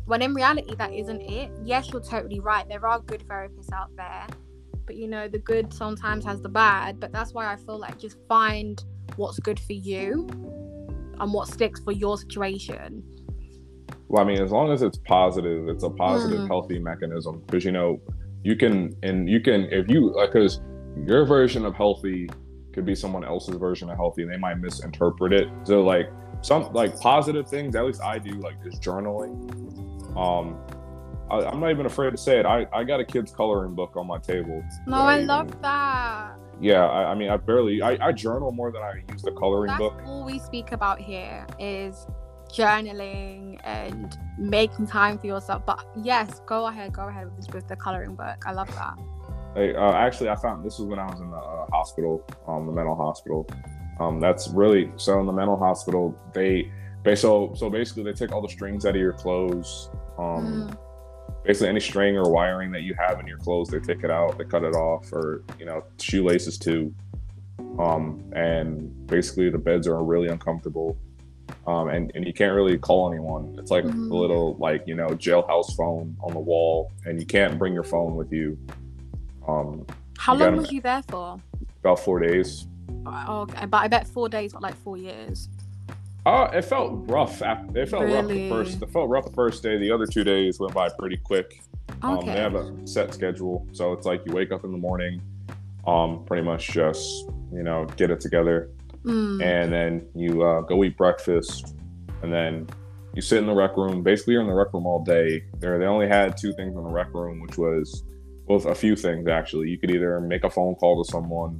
When 0.05 0.21
in 0.21 0.33
reality 0.33 0.75
that 0.75 0.93
isn't 0.93 1.21
it. 1.21 1.51
Yes 1.63 1.89
you're 1.91 2.01
totally 2.01 2.39
right. 2.39 2.67
There 2.67 2.85
are 2.85 2.99
good 2.99 3.27
therapists 3.27 3.71
out 3.73 3.89
there 3.95 4.27
but 4.85 4.95
you 4.95 5.07
know 5.07 5.27
the 5.27 5.39
good 5.39 5.73
sometimes 5.73 6.25
has 6.25 6.41
the 6.41 6.49
bad. 6.49 6.99
But 6.99 7.11
that's 7.11 7.33
why 7.33 7.51
i 7.51 7.55
feel 7.55 7.79
like 7.79 7.97
just 7.99 8.17
find 8.27 8.83
what's 9.15 9.39
good 9.39 9.59
for 9.59 9.73
you 9.73 10.27
and 11.19 11.33
what 11.33 11.47
sticks 11.47 11.79
for 11.79 11.91
your 11.91 12.17
situation. 12.17 13.03
Well 14.07 14.23
i 14.23 14.25
mean 14.25 14.41
as 14.41 14.51
long 14.51 14.71
as 14.71 14.81
it's 14.81 14.97
positive 14.97 15.67
it's 15.67 15.83
a 15.83 15.89
positive 15.89 16.41
mm. 16.41 16.47
healthy 16.47 16.79
mechanism. 16.79 17.41
Because 17.45 17.65
you 17.65 17.71
know 17.71 18.01
you 18.43 18.55
can 18.55 18.95
and 19.03 19.29
you 19.29 19.39
can 19.39 19.67
if 19.71 19.89
you 19.89 20.15
because 20.21 20.61
your 21.05 21.25
version 21.25 21.65
of 21.65 21.75
healthy 21.75 22.29
could 22.75 22.85
be 22.85 22.93
someone 22.93 23.23
else's 23.23 23.55
version 23.55 23.89
of 23.89 23.95
healthy 23.95 24.21
and 24.21 24.31
they 24.31 24.37
might 24.37 24.59
misinterpret 24.59 25.33
it 25.33 25.47
so 25.63 25.81
like 25.81 26.11
some 26.41 26.71
like 26.73 26.99
positive 26.99 27.47
things 27.47 27.75
at 27.75 27.83
least 27.85 28.01
i 28.03 28.19
do 28.19 28.31
like 28.33 28.55
is 28.65 28.79
journaling 28.79 29.49
um, 30.15 30.57
I, 31.29 31.51
am 31.51 31.59
not 31.59 31.71
even 31.71 31.85
afraid 31.85 32.11
to 32.11 32.17
say 32.17 32.39
it. 32.39 32.45
I, 32.45 32.67
I 32.71 32.83
got 32.83 32.99
a 32.99 33.05
kid's 33.05 33.31
coloring 33.31 33.73
book 33.73 33.95
on 33.95 34.07
my 34.07 34.17
table. 34.19 34.63
No, 34.87 34.97
I, 34.97 35.15
I 35.15 35.19
love 35.21 35.61
that. 35.61 36.35
Yeah, 36.61 36.85
I, 36.85 37.11
I, 37.11 37.15
mean, 37.15 37.29
I 37.29 37.37
barely, 37.37 37.81
I, 37.81 37.97
I 38.07 38.11
journal 38.11 38.51
more 38.51 38.71
than 38.71 38.81
I 38.81 39.01
use 39.11 39.21
the 39.21 39.31
coloring 39.31 39.67
That's 39.67 39.79
book. 39.79 40.01
all 40.05 40.23
we 40.23 40.39
speak 40.39 40.71
about 40.71 40.99
here 40.99 41.45
is 41.59 42.07
journaling 42.49 43.59
and 43.63 44.17
making 44.37 44.87
time 44.87 45.17
for 45.17 45.27
yourself. 45.27 45.65
But 45.65 45.85
yes, 46.01 46.41
go 46.45 46.67
ahead, 46.67 46.93
go 46.93 47.07
ahead 47.07 47.35
with, 47.35 47.53
with 47.53 47.67
the 47.67 47.75
coloring 47.75 48.15
book. 48.15 48.43
I 48.45 48.53
love 48.53 48.73
that. 48.75 48.97
Uh, 49.55 49.91
actually, 49.91 50.29
I 50.29 50.35
found 50.35 50.65
this 50.65 50.79
was 50.79 50.87
when 50.87 50.99
I 50.99 51.05
was 51.05 51.19
in 51.19 51.29
the 51.29 51.37
uh, 51.37 51.67
hospital, 51.71 52.25
um, 52.47 52.65
the 52.65 52.71
mental 52.71 52.95
hospital. 52.95 53.47
Um, 53.99 54.19
that's 54.19 54.49
really 54.49 54.91
so 54.97 55.19
in 55.19 55.25
the 55.25 55.31
mental 55.31 55.57
hospital. 55.57 56.17
They, 56.33 56.71
they 57.03 57.15
so 57.15 57.53
so 57.55 57.69
basically 57.69 58.03
they 58.03 58.13
take 58.13 58.33
all 58.33 58.41
the 58.41 58.49
strings 58.49 58.85
out 58.85 58.95
of 58.95 59.01
your 59.01 59.13
clothes 59.13 59.89
um, 60.17 60.69
mm. 60.69 60.77
Basically, 61.43 61.69
any 61.69 61.79
string 61.79 62.17
or 62.17 62.31
wiring 62.31 62.71
that 62.71 62.81
you 62.81 62.95
have 62.97 63.19
in 63.19 63.27
your 63.27 63.37
clothes, 63.37 63.69
they 63.69 63.79
take 63.79 64.03
it 64.03 64.09
out, 64.09 64.35
they 64.37 64.45
cut 64.45 64.63
it 64.63 64.73
off, 64.73 65.13
or 65.13 65.43
you 65.59 65.65
know, 65.65 65.83
shoelaces 65.99 66.57
too. 66.57 66.93
Um, 67.77 68.31
and 68.33 69.05
basically, 69.05 69.51
the 69.51 69.59
beds 69.59 69.87
are 69.87 70.03
really 70.03 70.27
uncomfortable, 70.27 70.97
um, 71.67 71.89
and 71.89 72.11
and 72.15 72.25
you 72.25 72.33
can't 72.33 72.55
really 72.55 72.79
call 72.79 73.11
anyone. 73.11 73.55
It's 73.59 73.69
like 73.69 73.83
mm. 73.83 73.89
a 73.89 73.93
mm-hmm. 73.93 74.11
little 74.11 74.55
like 74.57 74.83
you 74.87 74.95
know 74.95 75.09
jailhouse 75.09 75.75
phone 75.75 76.17
on 76.21 76.33
the 76.33 76.39
wall, 76.39 76.91
and 77.05 77.19
you 77.19 77.27
can't 77.27 77.59
bring 77.59 77.73
your 77.73 77.83
phone 77.83 78.15
with 78.15 78.31
you. 78.31 78.57
Um, 79.47 79.85
How 80.17 80.35
long 80.35 80.57
was 80.57 80.71
you 80.71 80.81
there 80.81 81.03
for? 81.03 81.39
About 81.79 81.99
four 81.99 82.19
days. 82.19 82.67
Oh, 83.05 83.41
okay, 83.41 83.65
but 83.65 83.77
I 83.77 83.87
bet 83.87 84.07
four 84.07 84.29
days, 84.29 84.53
but 84.53 84.61
like 84.61 84.75
four 84.75 84.97
years. 84.97 85.49
Uh, 86.25 86.49
it 86.53 86.63
felt 86.63 86.91
rough. 87.09 87.41
After, 87.43 87.79
it 87.79 87.89
felt 87.89 88.03
really? 88.03 88.15
rough 88.15 88.27
the 88.27 88.49
first. 88.49 88.81
It 88.81 88.89
felt 88.89 89.09
rough 89.09 89.25
the 89.25 89.33
first 89.33 89.61
day. 89.61 89.77
The 89.77 89.91
other 89.91 90.07
two 90.07 90.23
days 90.23 90.59
went 90.59 90.73
by 90.73 90.89
pretty 90.89 91.17
quick. 91.17 91.61
Um, 92.01 92.17
okay. 92.17 92.33
They 92.33 92.39
have 92.39 92.55
a 92.55 92.87
set 92.87 93.13
schedule, 93.13 93.67
so 93.71 93.93
it's 93.93 94.05
like 94.05 94.25
you 94.25 94.33
wake 94.33 94.51
up 94.51 94.63
in 94.63 94.71
the 94.71 94.77
morning, 94.77 95.21
um, 95.85 96.25
pretty 96.25 96.43
much 96.43 96.69
just 96.69 97.27
you 97.53 97.61
know 97.61 97.85
get 97.95 98.09
it 98.09 98.19
together, 98.19 98.71
mm. 99.03 99.41
and 99.43 99.71
then 99.71 100.07
you 100.15 100.41
uh, 100.41 100.61
go 100.61 100.83
eat 100.83 100.97
breakfast, 100.97 101.75
and 102.23 102.33
then 102.33 102.67
you 103.13 103.21
sit 103.21 103.37
in 103.37 103.45
the 103.45 103.53
rec 103.53 103.77
room. 103.77 104.01
Basically, 104.01 104.33
you're 104.33 104.41
in 104.41 104.47
the 104.47 104.53
rec 104.53 104.73
room 104.73 104.87
all 104.87 105.03
day. 105.03 105.43
There, 105.59 105.77
they 105.77 105.85
only 105.85 106.07
had 106.07 106.37
two 106.37 106.53
things 106.53 106.75
in 106.75 106.83
the 106.83 106.89
rec 106.89 107.13
room, 107.13 107.39
which 107.39 107.57
was 107.57 108.03
well, 108.47 108.65
a 108.67 108.75
few 108.75 108.95
things 108.95 109.27
actually. 109.27 109.69
You 109.69 109.77
could 109.77 109.91
either 109.91 110.19
make 110.21 110.43
a 110.43 110.49
phone 110.49 110.75
call 110.75 111.03
to 111.03 111.11
someone, 111.11 111.59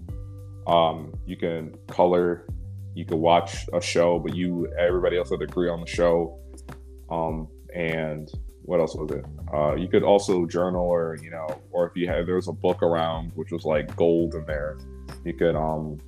um, 0.67 1.13
you 1.26 1.38
can 1.38 1.76
color 1.88 2.48
you 2.95 3.04
could 3.06 3.17
watch 3.17 3.67
a 3.74 3.82
show, 3.82 4.17
but 4.19 4.34
you 4.34 4.71
everybody 4.80 5.17
else 5.17 5.30
would 5.30 5.41
agree 5.41 5.69
on 5.69 5.82
the 5.82 5.86
show. 5.86 6.39
Um, 7.12 7.50
and 7.76 8.32
what 8.63 8.80
else 8.80 8.95
was 8.95 9.12
it? 9.12 9.26
Uh, 9.54 9.76
you 9.76 9.88
could 9.88 10.02
also 10.02 10.45
journal, 10.45 10.82
or 10.82 11.17
you 11.21 11.30
know, 11.30 11.45
or 11.71 11.88
if 11.88 11.95
you 11.95 12.08
had 12.08 12.26
there 12.26 12.36
was 12.36 12.48
a 12.48 12.54
book 12.54 12.82
around 12.82 13.32
which 13.36 13.52
was 13.52 13.65
like 13.65 13.93
gold 13.95 14.34
in 14.34 14.45
there, 14.45 14.78
you 15.26 15.34
could 15.34 15.56
um, 15.56 16.00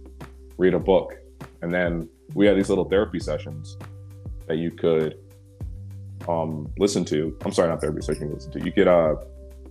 read 0.57 0.73
a 0.73 0.79
book, 0.79 1.13
and 1.61 1.73
then 1.73 2.09
we 2.33 2.47
had 2.47 2.57
these 2.57 2.69
little 2.69 2.85
therapy 2.85 3.19
sessions 3.19 3.77
that 4.47 4.57
you 4.57 4.71
could 4.71 5.19
um, 6.29 6.71
listen 6.79 7.03
to. 7.05 7.37
I'm 7.43 7.51
sorry, 7.51 7.67
not 7.67 7.81
therapy 7.81 8.01
session. 8.01 8.33
Listen 8.33 8.51
to. 8.53 8.63
You 8.63 8.71
could 8.71 8.87
uh, 8.87 9.15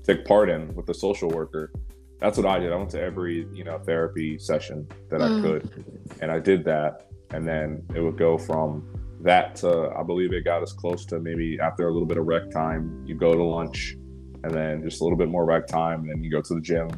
take 0.06 0.24
part 0.24 0.48
in 0.48 0.74
with 0.74 0.86
the 0.86 0.94
social 0.94 1.28
worker. 1.28 1.72
That's 2.20 2.38
what 2.38 2.46
I 2.46 2.58
did. 2.58 2.72
I 2.72 2.76
went 2.76 2.90
to 2.90 3.00
every 3.00 3.46
you 3.52 3.64
know 3.64 3.78
therapy 3.78 4.38
session 4.38 4.88
that 5.10 5.20
mm. 5.20 5.38
I 5.38 5.42
could, 5.42 5.84
and 6.20 6.30
I 6.30 6.38
did 6.38 6.64
that 6.64 7.06
and 7.30 7.46
then 7.46 7.82
it 7.94 8.00
would 8.00 8.16
go 8.16 8.38
from 8.38 8.86
that 9.20 9.56
to 9.56 9.90
I 9.98 10.02
believe 10.02 10.32
it 10.32 10.44
got 10.44 10.62
us 10.62 10.72
close 10.72 11.04
to 11.06 11.18
maybe 11.18 11.58
after 11.60 11.88
a 11.88 11.92
little 11.92 12.06
bit 12.06 12.18
of 12.18 12.26
rec 12.26 12.50
time, 12.50 13.02
you 13.06 13.14
go 13.14 13.34
to 13.34 13.42
lunch, 13.42 13.96
and 14.44 14.52
then 14.52 14.82
just 14.82 15.00
a 15.00 15.04
little 15.04 15.18
bit 15.18 15.28
more 15.28 15.44
rec 15.44 15.66
time, 15.66 16.00
and 16.00 16.10
then 16.10 16.24
you 16.24 16.30
go 16.30 16.40
to 16.40 16.54
the 16.54 16.60
gym. 16.60 16.88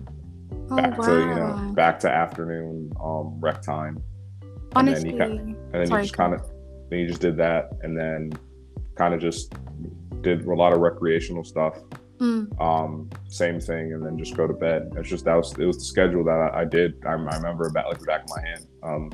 Oh, 0.70 0.76
back 0.76 0.98
wow. 0.98 1.06
to 1.06 1.12
you 1.12 1.34
know 1.34 1.72
back 1.74 1.98
to 2.00 2.10
afternoon 2.10 2.92
um, 3.02 3.40
rec 3.40 3.62
time. 3.62 4.02
Honestly, 4.74 5.10
and 5.10 5.20
then 5.20 5.30
you, 5.30 5.56
and 5.72 5.74
then 5.74 5.86
Sorry, 5.86 6.02
you 6.02 6.06
just 6.06 6.16
kind 6.16 6.34
of 6.34 6.42
then 6.90 6.98
you 7.00 7.06
just 7.06 7.20
did 7.20 7.36
that, 7.38 7.70
and 7.82 7.96
then 7.96 8.32
kind 8.96 9.14
of 9.14 9.20
just 9.20 9.54
did 10.20 10.44
a 10.44 10.54
lot 10.54 10.72
of 10.72 10.80
recreational 10.80 11.44
stuff. 11.44 11.78
Mm. 12.18 12.60
Um, 12.60 13.10
same 13.28 13.60
thing, 13.60 13.92
and 13.92 14.04
then 14.04 14.18
just 14.18 14.36
go 14.36 14.46
to 14.46 14.52
bed. 14.52 14.92
It's 14.96 15.08
just 15.08 15.24
that 15.24 15.34
was 15.34 15.52
it 15.56 15.64
was 15.64 15.78
the 15.78 15.84
schedule 15.84 16.24
that 16.24 16.50
I, 16.54 16.62
I 16.62 16.64
did. 16.64 16.94
I, 17.06 17.10
I 17.10 17.12
remember 17.12 17.66
about 17.66 17.88
like 17.88 17.98
the 17.98 18.06
back 18.06 18.24
of 18.24 18.30
my 18.30 18.42
hand. 18.42 18.66
Um, 18.82 19.10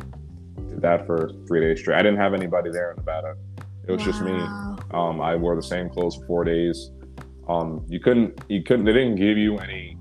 did 0.69 0.83
that 0.83 1.07
for 1.07 1.31
three 1.47 1.61
days 1.61 1.81
straight. 1.81 1.97
I 1.97 2.03
didn't 2.03 2.19
have 2.19 2.35
anybody 2.35 2.71
there 2.71 2.91
in 2.91 2.97
Nevada. 2.97 3.37
It 3.87 3.93
was 3.93 4.01
wow. 4.01 4.07
just 4.07 4.23
me. 4.23 4.33
Um, 4.93 5.21
I 5.21 5.37
wore 5.37 5.57
the 5.57 5.63
same 5.63 5.91
clothes 5.91 6.17
for 6.17 6.27
four 6.27 6.45
days. 6.45 6.91
Um, 7.49 7.85
you 7.89 8.01
couldn't, 8.01 8.41
you 8.49 8.63
couldn't, 8.63 8.87
they 8.87 8.93
didn't 8.93 9.17
give 9.17 9.37
you 9.37 9.59
any 9.59 9.99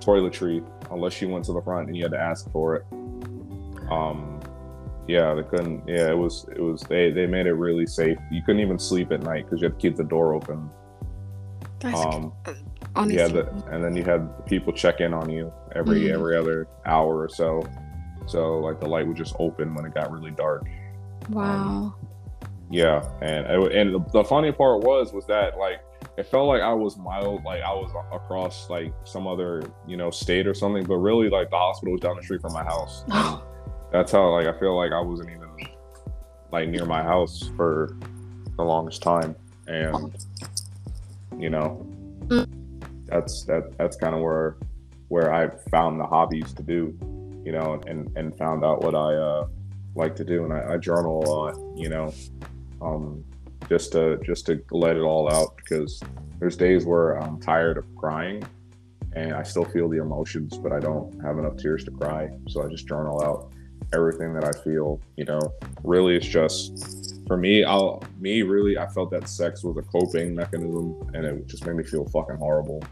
toiletry 0.00 0.66
unless 0.90 1.20
you 1.22 1.28
went 1.28 1.44
to 1.46 1.52
the 1.52 1.62
front 1.62 1.88
and 1.88 1.96
you 1.96 2.02
had 2.02 2.12
to 2.12 2.20
ask 2.20 2.50
for 2.52 2.76
it. 2.76 2.84
Um, 3.90 4.40
yeah, 5.06 5.32
they 5.34 5.42
couldn't. 5.42 5.88
Yeah, 5.88 6.10
it 6.10 6.18
was, 6.18 6.46
it 6.54 6.60
was. 6.60 6.82
They 6.82 7.10
they 7.10 7.26
made 7.26 7.46
it 7.46 7.54
really 7.54 7.86
safe. 7.86 8.18
You 8.30 8.42
couldn't 8.42 8.60
even 8.60 8.78
sleep 8.78 9.10
at 9.10 9.22
night 9.22 9.46
because 9.46 9.62
you 9.62 9.68
had 9.68 9.80
to 9.80 9.80
keep 9.80 9.96
the 9.96 10.04
door 10.04 10.34
open. 10.34 10.68
That's 11.80 12.00
um, 12.00 12.32
honestly. 12.96 13.18
Yeah, 13.18 13.28
the, 13.28 13.48
and 13.70 13.82
then 13.82 13.96
you 13.96 14.04
had 14.04 14.46
people 14.46 14.72
check 14.72 15.00
in 15.00 15.14
on 15.14 15.30
you 15.30 15.52
every 15.74 16.02
mm. 16.02 16.12
every 16.12 16.36
other 16.36 16.68
hour 16.86 17.20
or 17.20 17.28
so. 17.28 17.62
So 18.26 18.58
like 18.58 18.80
the 18.80 18.86
light 18.86 19.06
would 19.06 19.16
just 19.16 19.34
open 19.38 19.74
when 19.74 19.84
it 19.84 19.94
got 19.94 20.10
really 20.10 20.30
dark. 20.32 20.64
Wow. 21.30 21.44
Um, 21.44 21.94
yeah, 22.70 23.02
and 23.22 23.46
and 23.46 23.94
the, 23.94 24.04
the 24.12 24.24
funny 24.24 24.52
part 24.52 24.82
was 24.82 25.12
was 25.12 25.26
that 25.26 25.56
like 25.58 25.80
it 26.16 26.26
felt 26.26 26.48
like 26.48 26.60
I 26.60 26.72
was 26.72 26.96
mild, 26.96 27.44
like 27.44 27.62
I 27.62 27.72
was 27.72 27.90
across 28.12 28.68
like 28.68 28.92
some 29.04 29.26
other 29.26 29.62
you 29.86 29.96
know 29.96 30.10
state 30.10 30.46
or 30.46 30.54
something, 30.54 30.84
but 30.84 30.96
really 30.96 31.30
like 31.30 31.50
the 31.50 31.56
hospital 31.56 31.92
was 31.92 32.00
down 32.00 32.16
the 32.16 32.22
street 32.22 32.40
from 32.40 32.52
my 32.52 32.64
house. 32.64 33.04
that's 33.92 34.12
how 34.12 34.32
like 34.34 34.46
I 34.46 34.58
feel 34.58 34.76
like 34.76 34.92
I 34.92 35.00
wasn't 35.00 35.30
even 35.30 35.48
like 36.52 36.68
near 36.68 36.84
my 36.84 37.02
house 37.02 37.50
for 37.56 37.96
the 38.56 38.64
longest 38.64 39.02
time, 39.02 39.34
and 39.66 40.14
you 41.38 41.50
know 41.50 41.86
mm. 42.26 42.46
that's 43.06 43.44
that 43.44 43.76
that's 43.78 43.96
kind 43.96 44.14
of 44.14 44.20
where 44.20 44.56
where 45.08 45.32
I 45.32 45.48
found 45.70 45.98
the 45.98 46.06
hobbies 46.06 46.52
to 46.54 46.62
do, 46.62 46.96
you 47.44 47.52
know, 47.52 47.80
and 47.86 48.14
and 48.16 48.36
found 48.36 48.64
out 48.64 48.82
what 48.82 48.94
I 48.94 49.14
uh, 49.14 49.48
like 49.94 50.14
to 50.16 50.24
do, 50.24 50.44
and 50.44 50.52
I, 50.52 50.74
I 50.74 50.76
journal 50.76 51.24
a 51.24 51.26
lot, 51.26 51.56
you 51.76 51.88
know. 51.88 52.14
Um, 52.80 53.24
just 53.68 53.92
to 53.92 54.18
just 54.24 54.46
to 54.46 54.62
let 54.70 54.96
it 54.96 55.00
all 55.00 55.30
out 55.32 55.56
because 55.56 56.00
there's 56.38 56.56
days 56.56 56.86
where 56.86 57.14
I'm 57.14 57.40
tired 57.40 57.76
of 57.76 57.84
crying 57.96 58.42
and 59.14 59.32
I 59.32 59.42
still 59.42 59.64
feel 59.64 59.88
the 59.88 59.98
emotions, 59.98 60.56
but 60.58 60.72
I 60.72 60.78
don't 60.78 61.18
have 61.24 61.38
enough 61.38 61.56
tears 61.56 61.84
to 61.84 61.90
cry. 61.90 62.28
So 62.48 62.64
I 62.64 62.68
just 62.68 62.86
journal 62.86 63.22
out 63.22 63.52
everything 63.92 64.32
that 64.34 64.44
I 64.44 64.52
feel. 64.62 65.00
You 65.16 65.24
know, 65.24 65.40
really, 65.82 66.16
it's 66.16 66.26
just 66.26 67.07
for 67.28 67.36
me. 67.36 67.62
I'll 67.62 68.02
me 68.18 68.42
really. 68.42 68.76
I 68.76 68.88
felt 68.88 69.10
that 69.12 69.28
sex 69.28 69.62
was 69.62 69.76
a 69.76 69.82
coping 69.82 70.34
mechanism, 70.34 71.08
and 71.14 71.24
it 71.24 71.46
just 71.46 71.64
made 71.64 71.76
me 71.76 71.84
feel 71.84 72.04
fucking 72.06 72.36
horrible. 72.36 72.82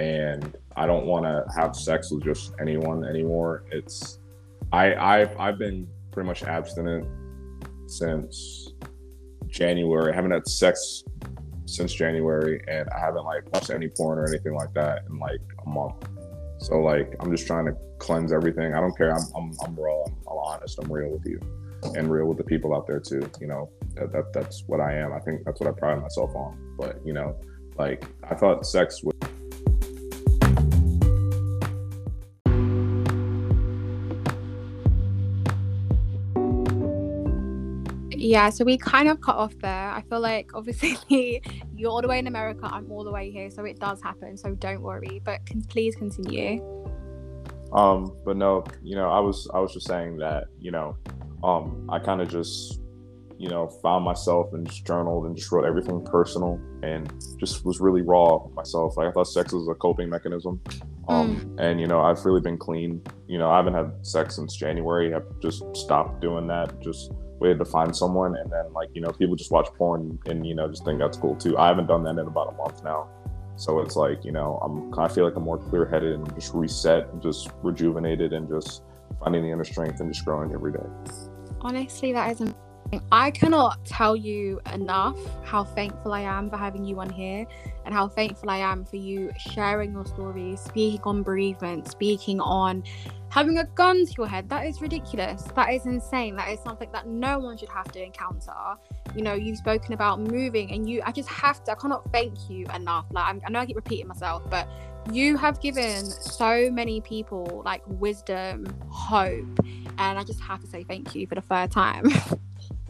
And 0.00 0.56
I 0.76 0.86
don't 0.86 1.06
want 1.06 1.24
to 1.24 1.44
have 1.54 1.76
sex 1.76 2.10
with 2.10 2.24
just 2.24 2.54
anyone 2.60 3.04
anymore. 3.04 3.64
It's 3.70 4.18
I 4.72 4.94
I've 4.94 5.38
I've 5.38 5.58
been 5.58 5.86
pretty 6.10 6.26
much 6.26 6.42
abstinent 6.42 7.06
since 7.86 8.72
January. 9.46 10.12
I 10.12 10.16
haven't 10.16 10.32
had 10.32 10.48
sex 10.48 11.04
since 11.66 11.92
January, 11.92 12.62
and 12.66 12.88
I 12.90 12.98
haven't 12.98 13.24
like 13.24 13.52
watched 13.52 13.70
any 13.70 13.88
porn 13.88 14.18
or 14.18 14.26
anything 14.26 14.54
like 14.54 14.72
that 14.74 15.04
in 15.08 15.18
like 15.18 15.40
a 15.64 15.68
month. 15.68 16.08
So 16.58 16.80
like 16.80 17.14
I'm 17.20 17.30
just 17.30 17.46
trying 17.46 17.66
to 17.66 17.76
cleanse 17.98 18.32
everything. 18.32 18.74
I 18.74 18.80
don't 18.80 18.96
care. 18.96 19.14
I'm 19.14 19.24
I'm, 19.36 19.52
I'm 19.64 19.76
raw. 19.76 20.04
I'm, 20.06 20.14
I'm 20.30 20.38
honest. 20.38 20.78
I'm 20.82 20.90
real 20.90 21.10
with 21.10 21.26
you, 21.26 21.40
and 21.94 22.10
real 22.10 22.26
with 22.26 22.38
the 22.38 22.44
people 22.44 22.74
out 22.74 22.86
there 22.86 23.00
too. 23.00 23.28
You 23.40 23.46
know 23.46 23.70
that, 23.94 24.12
that 24.12 24.32
that's 24.32 24.64
what 24.66 24.80
I 24.80 24.94
am. 24.94 25.12
I 25.12 25.20
think 25.20 25.44
that's 25.44 25.60
what 25.60 25.68
I 25.68 25.72
pride 25.72 26.00
myself 26.00 26.34
on. 26.34 26.58
But 26.78 27.00
you 27.04 27.12
know, 27.12 27.36
like 27.76 28.04
I 28.28 28.34
thought 28.34 28.66
sex 28.66 29.02
was 29.02 29.14
yeah 38.28 38.50
so 38.50 38.64
we 38.64 38.76
kind 38.76 39.08
of 39.08 39.20
cut 39.20 39.36
off 39.36 39.54
there 39.60 39.90
i 39.90 40.02
feel 40.02 40.20
like 40.20 40.50
obviously 40.54 40.98
you're 41.76 41.90
all 41.90 42.02
the 42.02 42.08
way 42.08 42.18
in 42.18 42.26
america 42.26 42.68
i'm 42.70 42.90
all 42.90 43.02
the 43.02 43.10
way 43.10 43.30
here 43.30 43.48
so 43.50 43.64
it 43.64 43.78
does 43.78 44.02
happen 44.02 44.36
so 44.36 44.54
don't 44.56 44.82
worry 44.82 45.20
but 45.24 45.44
can, 45.46 45.62
please 45.62 45.94
continue 45.94 46.60
um 47.72 48.14
but 48.24 48.36
no 48.36 48.64
you 48.82 48.96
know 48.96 49.08
i 49.08 49.18
was 49.18 49.48
i 49.54 49.58
was 49.58 49.72
just 49.72 49.86
saying 49.86 50.16
that 50.16 50.44
you 50.60 50.70
know 50.70 50.96
um 51.44 51.88
i 51.90 51.98
kind 51.98 52.20
of 52.20 52.28
just 52.28 52.80
you 53.38 53.48
know 53.48 53.68
found 53.82 54.04
myself 54.04 54.52
and 54.52 54.66
just 54.66 54.84
journaled 54.84 55.24
and 55.24 55.36
just 55.36 55.50
wrote 55.52 55.64
everything 55.64 56.04
personal 56.04 56.60
and 56.82 57.12
just 57.38 57.64
was 57.64 57.80
really 57.80 58.02
raw 58.02 58.44
myself. 58.54 58.96
Like 58.96 59.08
i 59.08 59.12
thought 59.12 59.28
sex 59.28 59.52
was 59.52 59.68
a 59.68 59.74
coping 59.74 60.10
mechanism. 60.10 60.60
Um 61.08 61.36
mm. 61.36 61.60
and 61.60 61.80
you 61.80 61.86
know 61.86 62.00
i've 62.00 62.24
really 62.24 62.40
been 62.40 62.58
clean. 62.58 63.00
You 63.28 63.38
know 63.38 63.48
i 63.48 63.56
haven't 63.56 63.74
had 63.74 63.92
sex 64.02 64.36
since 64.36 64.56
january. 64.56 65.14
I've 65.14 65.40
just 65.40 65.64
stopped 65.74 66.20
doing 66.20 66.48
that. 66.48 66.80
Just 66.80 67.12
waited 67.38 67.58
to 67.60 67.64
find 67.64 67.96
someone 67.96 68.36
and 68.36 68.50
then 68.50 68.72
like 68.72 68.88
you 68.92 69.00
know 69.00 69.10
people 69.10 69.36
just 69.36 69.52
watch 69.52 69.68
porn 69.78 70.18
and 70.26 70.44
you 70.44 70.56
know 70.56 70.68
just 70.68 70.84
think 70.84 70.98
that's 70.98 71.16
cool 71.16 71.36
too. 71.36 71.56
I 71.56 71.68
haven't 71.68 71.86
done 71.86 72.02
that 72.04 72.18
in 72.18 72.26
about 72.26 72.52
a 72.52 72.56
month 72.56 72.82
now. 72.82 73.08
So 73.54 73.80
it's 73.80 73.94
like 73.94 74.24
you 74.24 74.32
know 74.32 74.58
i'm 74.62 74.96
i 74.98 75.08
feel 75.08 75.24
like 75.24 75.36
i'm 75.36 75.42
more 75.44 75.58
clear-headed 75.58 76.12
and 76.12 76.34
just 76.34 76.54
reset 76.54 77.08
and 77.12 77.22
just 77.22 77.50
rejuvenated 77.62 78.32
and 78.32 78.48
just 78.48 78.82
finding 79.20 79.42
the 79.42 79.50
inner 79.50 79.64
strength 79.64 79.98
and 80.00 80.12
just 80.12 80.24
growing 80.24 80.52
every 80.52 80.72
day 80.72 80.86
honestly 81.62 82.12
that 82.12 82.30
is 82.32 82.40
amazing 82.40 82.56
I 83.12 83.30
cannot 83.30 83.84
tell 83.84 84.16
you 84.16 84.60
enough 84.72 85.18
how 85.44 85.64
thankful 85.64 86.12
I 86.12 86.20
am 86.20 86.48
for 86.48 86.56
having 86.56 86.84
you 86.84 86.98
on 87.00 87.10
here 87.10 87.46
and 87.84 87.94
how 87.94 88.08
thankful 88.08 88.48
I 88.48 88.58
am 88.58 88.84
for 88.84 88.96
you 88.96 89.30
sharing 89.36 89.92
your 89.92 90.06
stories, 90.06 90.60
speaking 90.60 91.00
on 91.04 91.22
bereavement, 91.22 91.88
speaking 91.88 92.40
on 92.40 92.82
having 93.28 93.58
a 93.58 93.64
gun 93.64 94.06
to 94.06 94.14
your 94.16 94.26
head. 94.26 94.48
That 94.48 94.66
is 94.66 94.80
ridiculous. 94.80 95.42
That 95.54 95.72
is 95.72 95.84
insane. 95.84 96.36
That 96.36 96.48
is 96.48 96.60
something 96.60 96.90
that 96.92 97.06
no 97.06 97.38
one 97.38 97.58
should 97.58 97.68
have 97.68 97.92
to 97.92 98.02
encounter. 98.02 98.52
You 99.14 99.22
know, 99.22 99.34
you've 99.34 99.58
spoken 99.58 99.92
about 99.92 100.20
moving 100.20 100.72
and 100.72 100.88
you, 100.88 101.02
I 101.04 101.12
just 101.12 101.28
have 101.28 101.62
to, 101.64 101.72
I 101.72 101.74
cannot 101.74 102.10
thank 102.10 102.48
you 102.48 102.66
enough. 102.74 103.04
Like, 103.10 103.26
I'm, 103.26 103.40
I 103.46 103.50
know 103.50 103.60
I 103.60 103.66
keep 103.66 103.76
repeating 103.76 104.08
myself, 104.08 104.48
but 104.48 104.66
you 105.12 105.36
have 105.36 105.60
given 105.60 106.04
so 106.04 106.70
many 106.70 107.00
people 107.00 107.62
like 107.64 107.82
wisdom, 107.86 108.66
hope, 108.90 109.60
and 109.98 110.18
I 110.18 110.24
just 110.24 110.40
have 110.40 110.60
to 110.60 110.66
say 110.66 110.84
thank 110.84 111.14
you 111.14 111.26
for 111.26 111.34
the 111.34 111.40
third 111.42 111.70
time. 111.70 112.10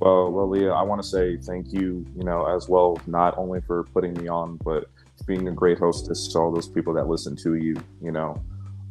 Well, 0.01 0.31
well, 0.31 0.49
Leah, 0.49 0.71
I 0.71 0.83
want 0.83 1.03
to 1.03 1.09
say 1.09 1.37
thank 1.39 1.73
you, 1.73 2.07
you 2.17 2.23
know, 2.23 2.47
as 2.47 2.69
well, 2.69 3.01
not 3.09 3.37
only 3.37 3.61
for 3.61 3.83
putting 3.83 4.15
me 4.15 4.29
on, 4.29 4.57
but 4.65 4.85
being 5.27 5.49
a 5.49 5.53
great 5.53 5.79
hostess 5.79 6.29
to 6.29 6.39
all 6.39 6.53
those 6.53 6.69
people 6.69 6.95
that 6.95 7.09
listen 7.09 7.35
to 7.37 7.55
you. 7.57 7.77
You 8.01 8.13
know, 8.13 8.41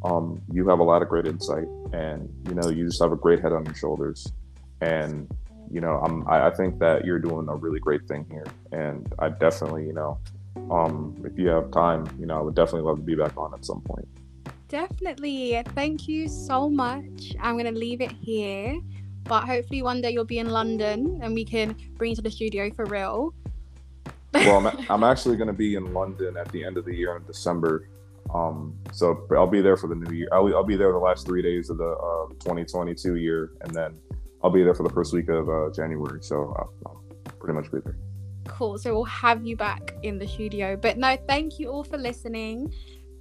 um, 0.04 0.42
you 0.52 0.68
have 0.68 0.80
a 0.80 0.82
lot 0.82 1.00
of 1.00 1.08
great 1.08 1.26
insight, 1.26 1.66
and 1.94 2.28
you 2.46 2.54
know, 2.54 2.68
you 2.68 2.84
just 2.84 3.00
have 3.00 3.12
a 3.12 3.16
great 3.16 3.40
head 3.40 3.52
on 3.52 3.64
your 3.64 3.74
shoulders. 3.74 4.30
And 4.82 5.28
you 5.70 5.80
know, 5.80 5.98
I'm, 6.04 6.28
I, 6.28 6.48
I 6.48 6.50
think 6.50 6.78
that 6.80 7.06
you're 7.06 7.18
doing 7.18 7.48
a 7.48 7.54
really 7.54 7.80
great 7.80 8.06
thing 8.06 8.26
here, 8.30 8.46
and 8.72 9.10
I 9.18 9.30
definitely, 9.30 9.86
you 9.86 9.94
know, 9.94 10.18
um, 10.70 11.16
if 11.24 11.38
you 11.38 11.48
have 11.48 11.70
time, 11.70 12.06
you 12.18 12.26
know, 12.26 12.38
I 12.38 12.42
would 12.42 12.54
definitely 12.54 12.82
love 12.82 12.98
to 12.98 13.02
be 13.02 13.14
back 13.14 13.36
on 13.38 13.54
at 13.54 13.64
some 13.64 13.80
point. 13.80 14.06
Definitely. 14.68 15.62
Thank 15.74 16.06
you 16.06 16.28
so 16.28 16.68
much. 16.68 17.34
I'm 17.40 17.54
going 17.54 17.72
to 17.72 17.78
leave 17.78 18.00
it 18.00 18.12
here. 18.12 18.78
But 19.24 19.44
hopefully 19.44 19.82
one 19.82 20.00
day 20.00 20.10
you'll 20.10 20.24
be 20.24 20.38
in 20.38 20.50
London 20.50 21.20
and 21.22 21.34
we 21.34 21.44
can 21.44 21.76
bring 21.96 22.10
you 22.10 22.16
to 22.16 22.22
the 22.22 22.30
studio 22.30 22.70
for 22.70 22.86
real. 22.86 23.34
well, 24.32 24.66
I'm, 24.66 24.86
I'm 24.90 25.04
actually 25.04 25.36
going 25.36 25.48
to 25.48 25.54
be 25.54 25.74
in 25.74 25.92
London 25.92 26.36
at 26.36 26.50
the 26.52 26.64
end 26.64 26.76
of 26.76 26.84
the 26.84 26.94
year 26.94 27.16
in 27.16 27.24
December. 27.24 27.88
Um, 28.34 28.74
so 28.92 29.26
I'll 29.32 29.46
be 29.46 29.60
there 29.60 29.76
for 29.76 29.86
the 29.86 29.94
new 29.94 30.14
year. 30.14 30.28
I'll, 30.32 30.54
I'll 30.54 30.64
be 30.64 30.76
there 30.76 30.92
the 30.92 30.98
last 30.98 31.26
three 31.26 31.42
days 31.42 31.70
of 31.70 31.78
the 31.78 31.90
uh, 31.90 32.28
2022 32.40 33.16
year, 33.16 33.52
and 33.62 33.74
then 33.74 33.98
I'll 34.42 34.50
be 34.50 34.62
there 34.62 34.74
for 34.74 34.82
the 34.82 34.90
first 34.90 35.12
week 35.14 35.28
of 35.28 35.48
uh, 35.48 35.70
January. 35.74 36.20
So 36.22 36.54
uh, 36.58 36.88
I'll 36.88 37.02
pretty 37.38 37.54
much 37.54 37.72
be 37.72 37.78
there. 37.84 37.96
Cool. 38.46 38.78
So 38.78 38.94
we'll 38.94 39.04
have 39.04 39.46
you 39.46 39.56
back 39.56 39.94
in 40.02 40.18
the 40.18 40.26
studio. 40.26 40.76
But 40.76 40.98
no, 40.98 41.16
thank 41.26 41.58
you 41.58 41.70
all 41.70 41.84
for 41.84 41.96
listening. 41.96 42.72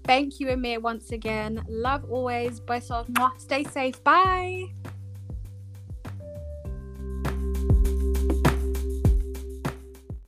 Thank 0.03 0.39
you, 0.39 0.49
Amir, 0.49 0.79
once 0.79 1.11
again. 1.11 1.63
Love 1.67 2.05
always. 2.09 2.59
Bye. 2.59 3.29
Stay 3.37 3.63
safe. 3.63 4.03
Bye. 4.03 4.65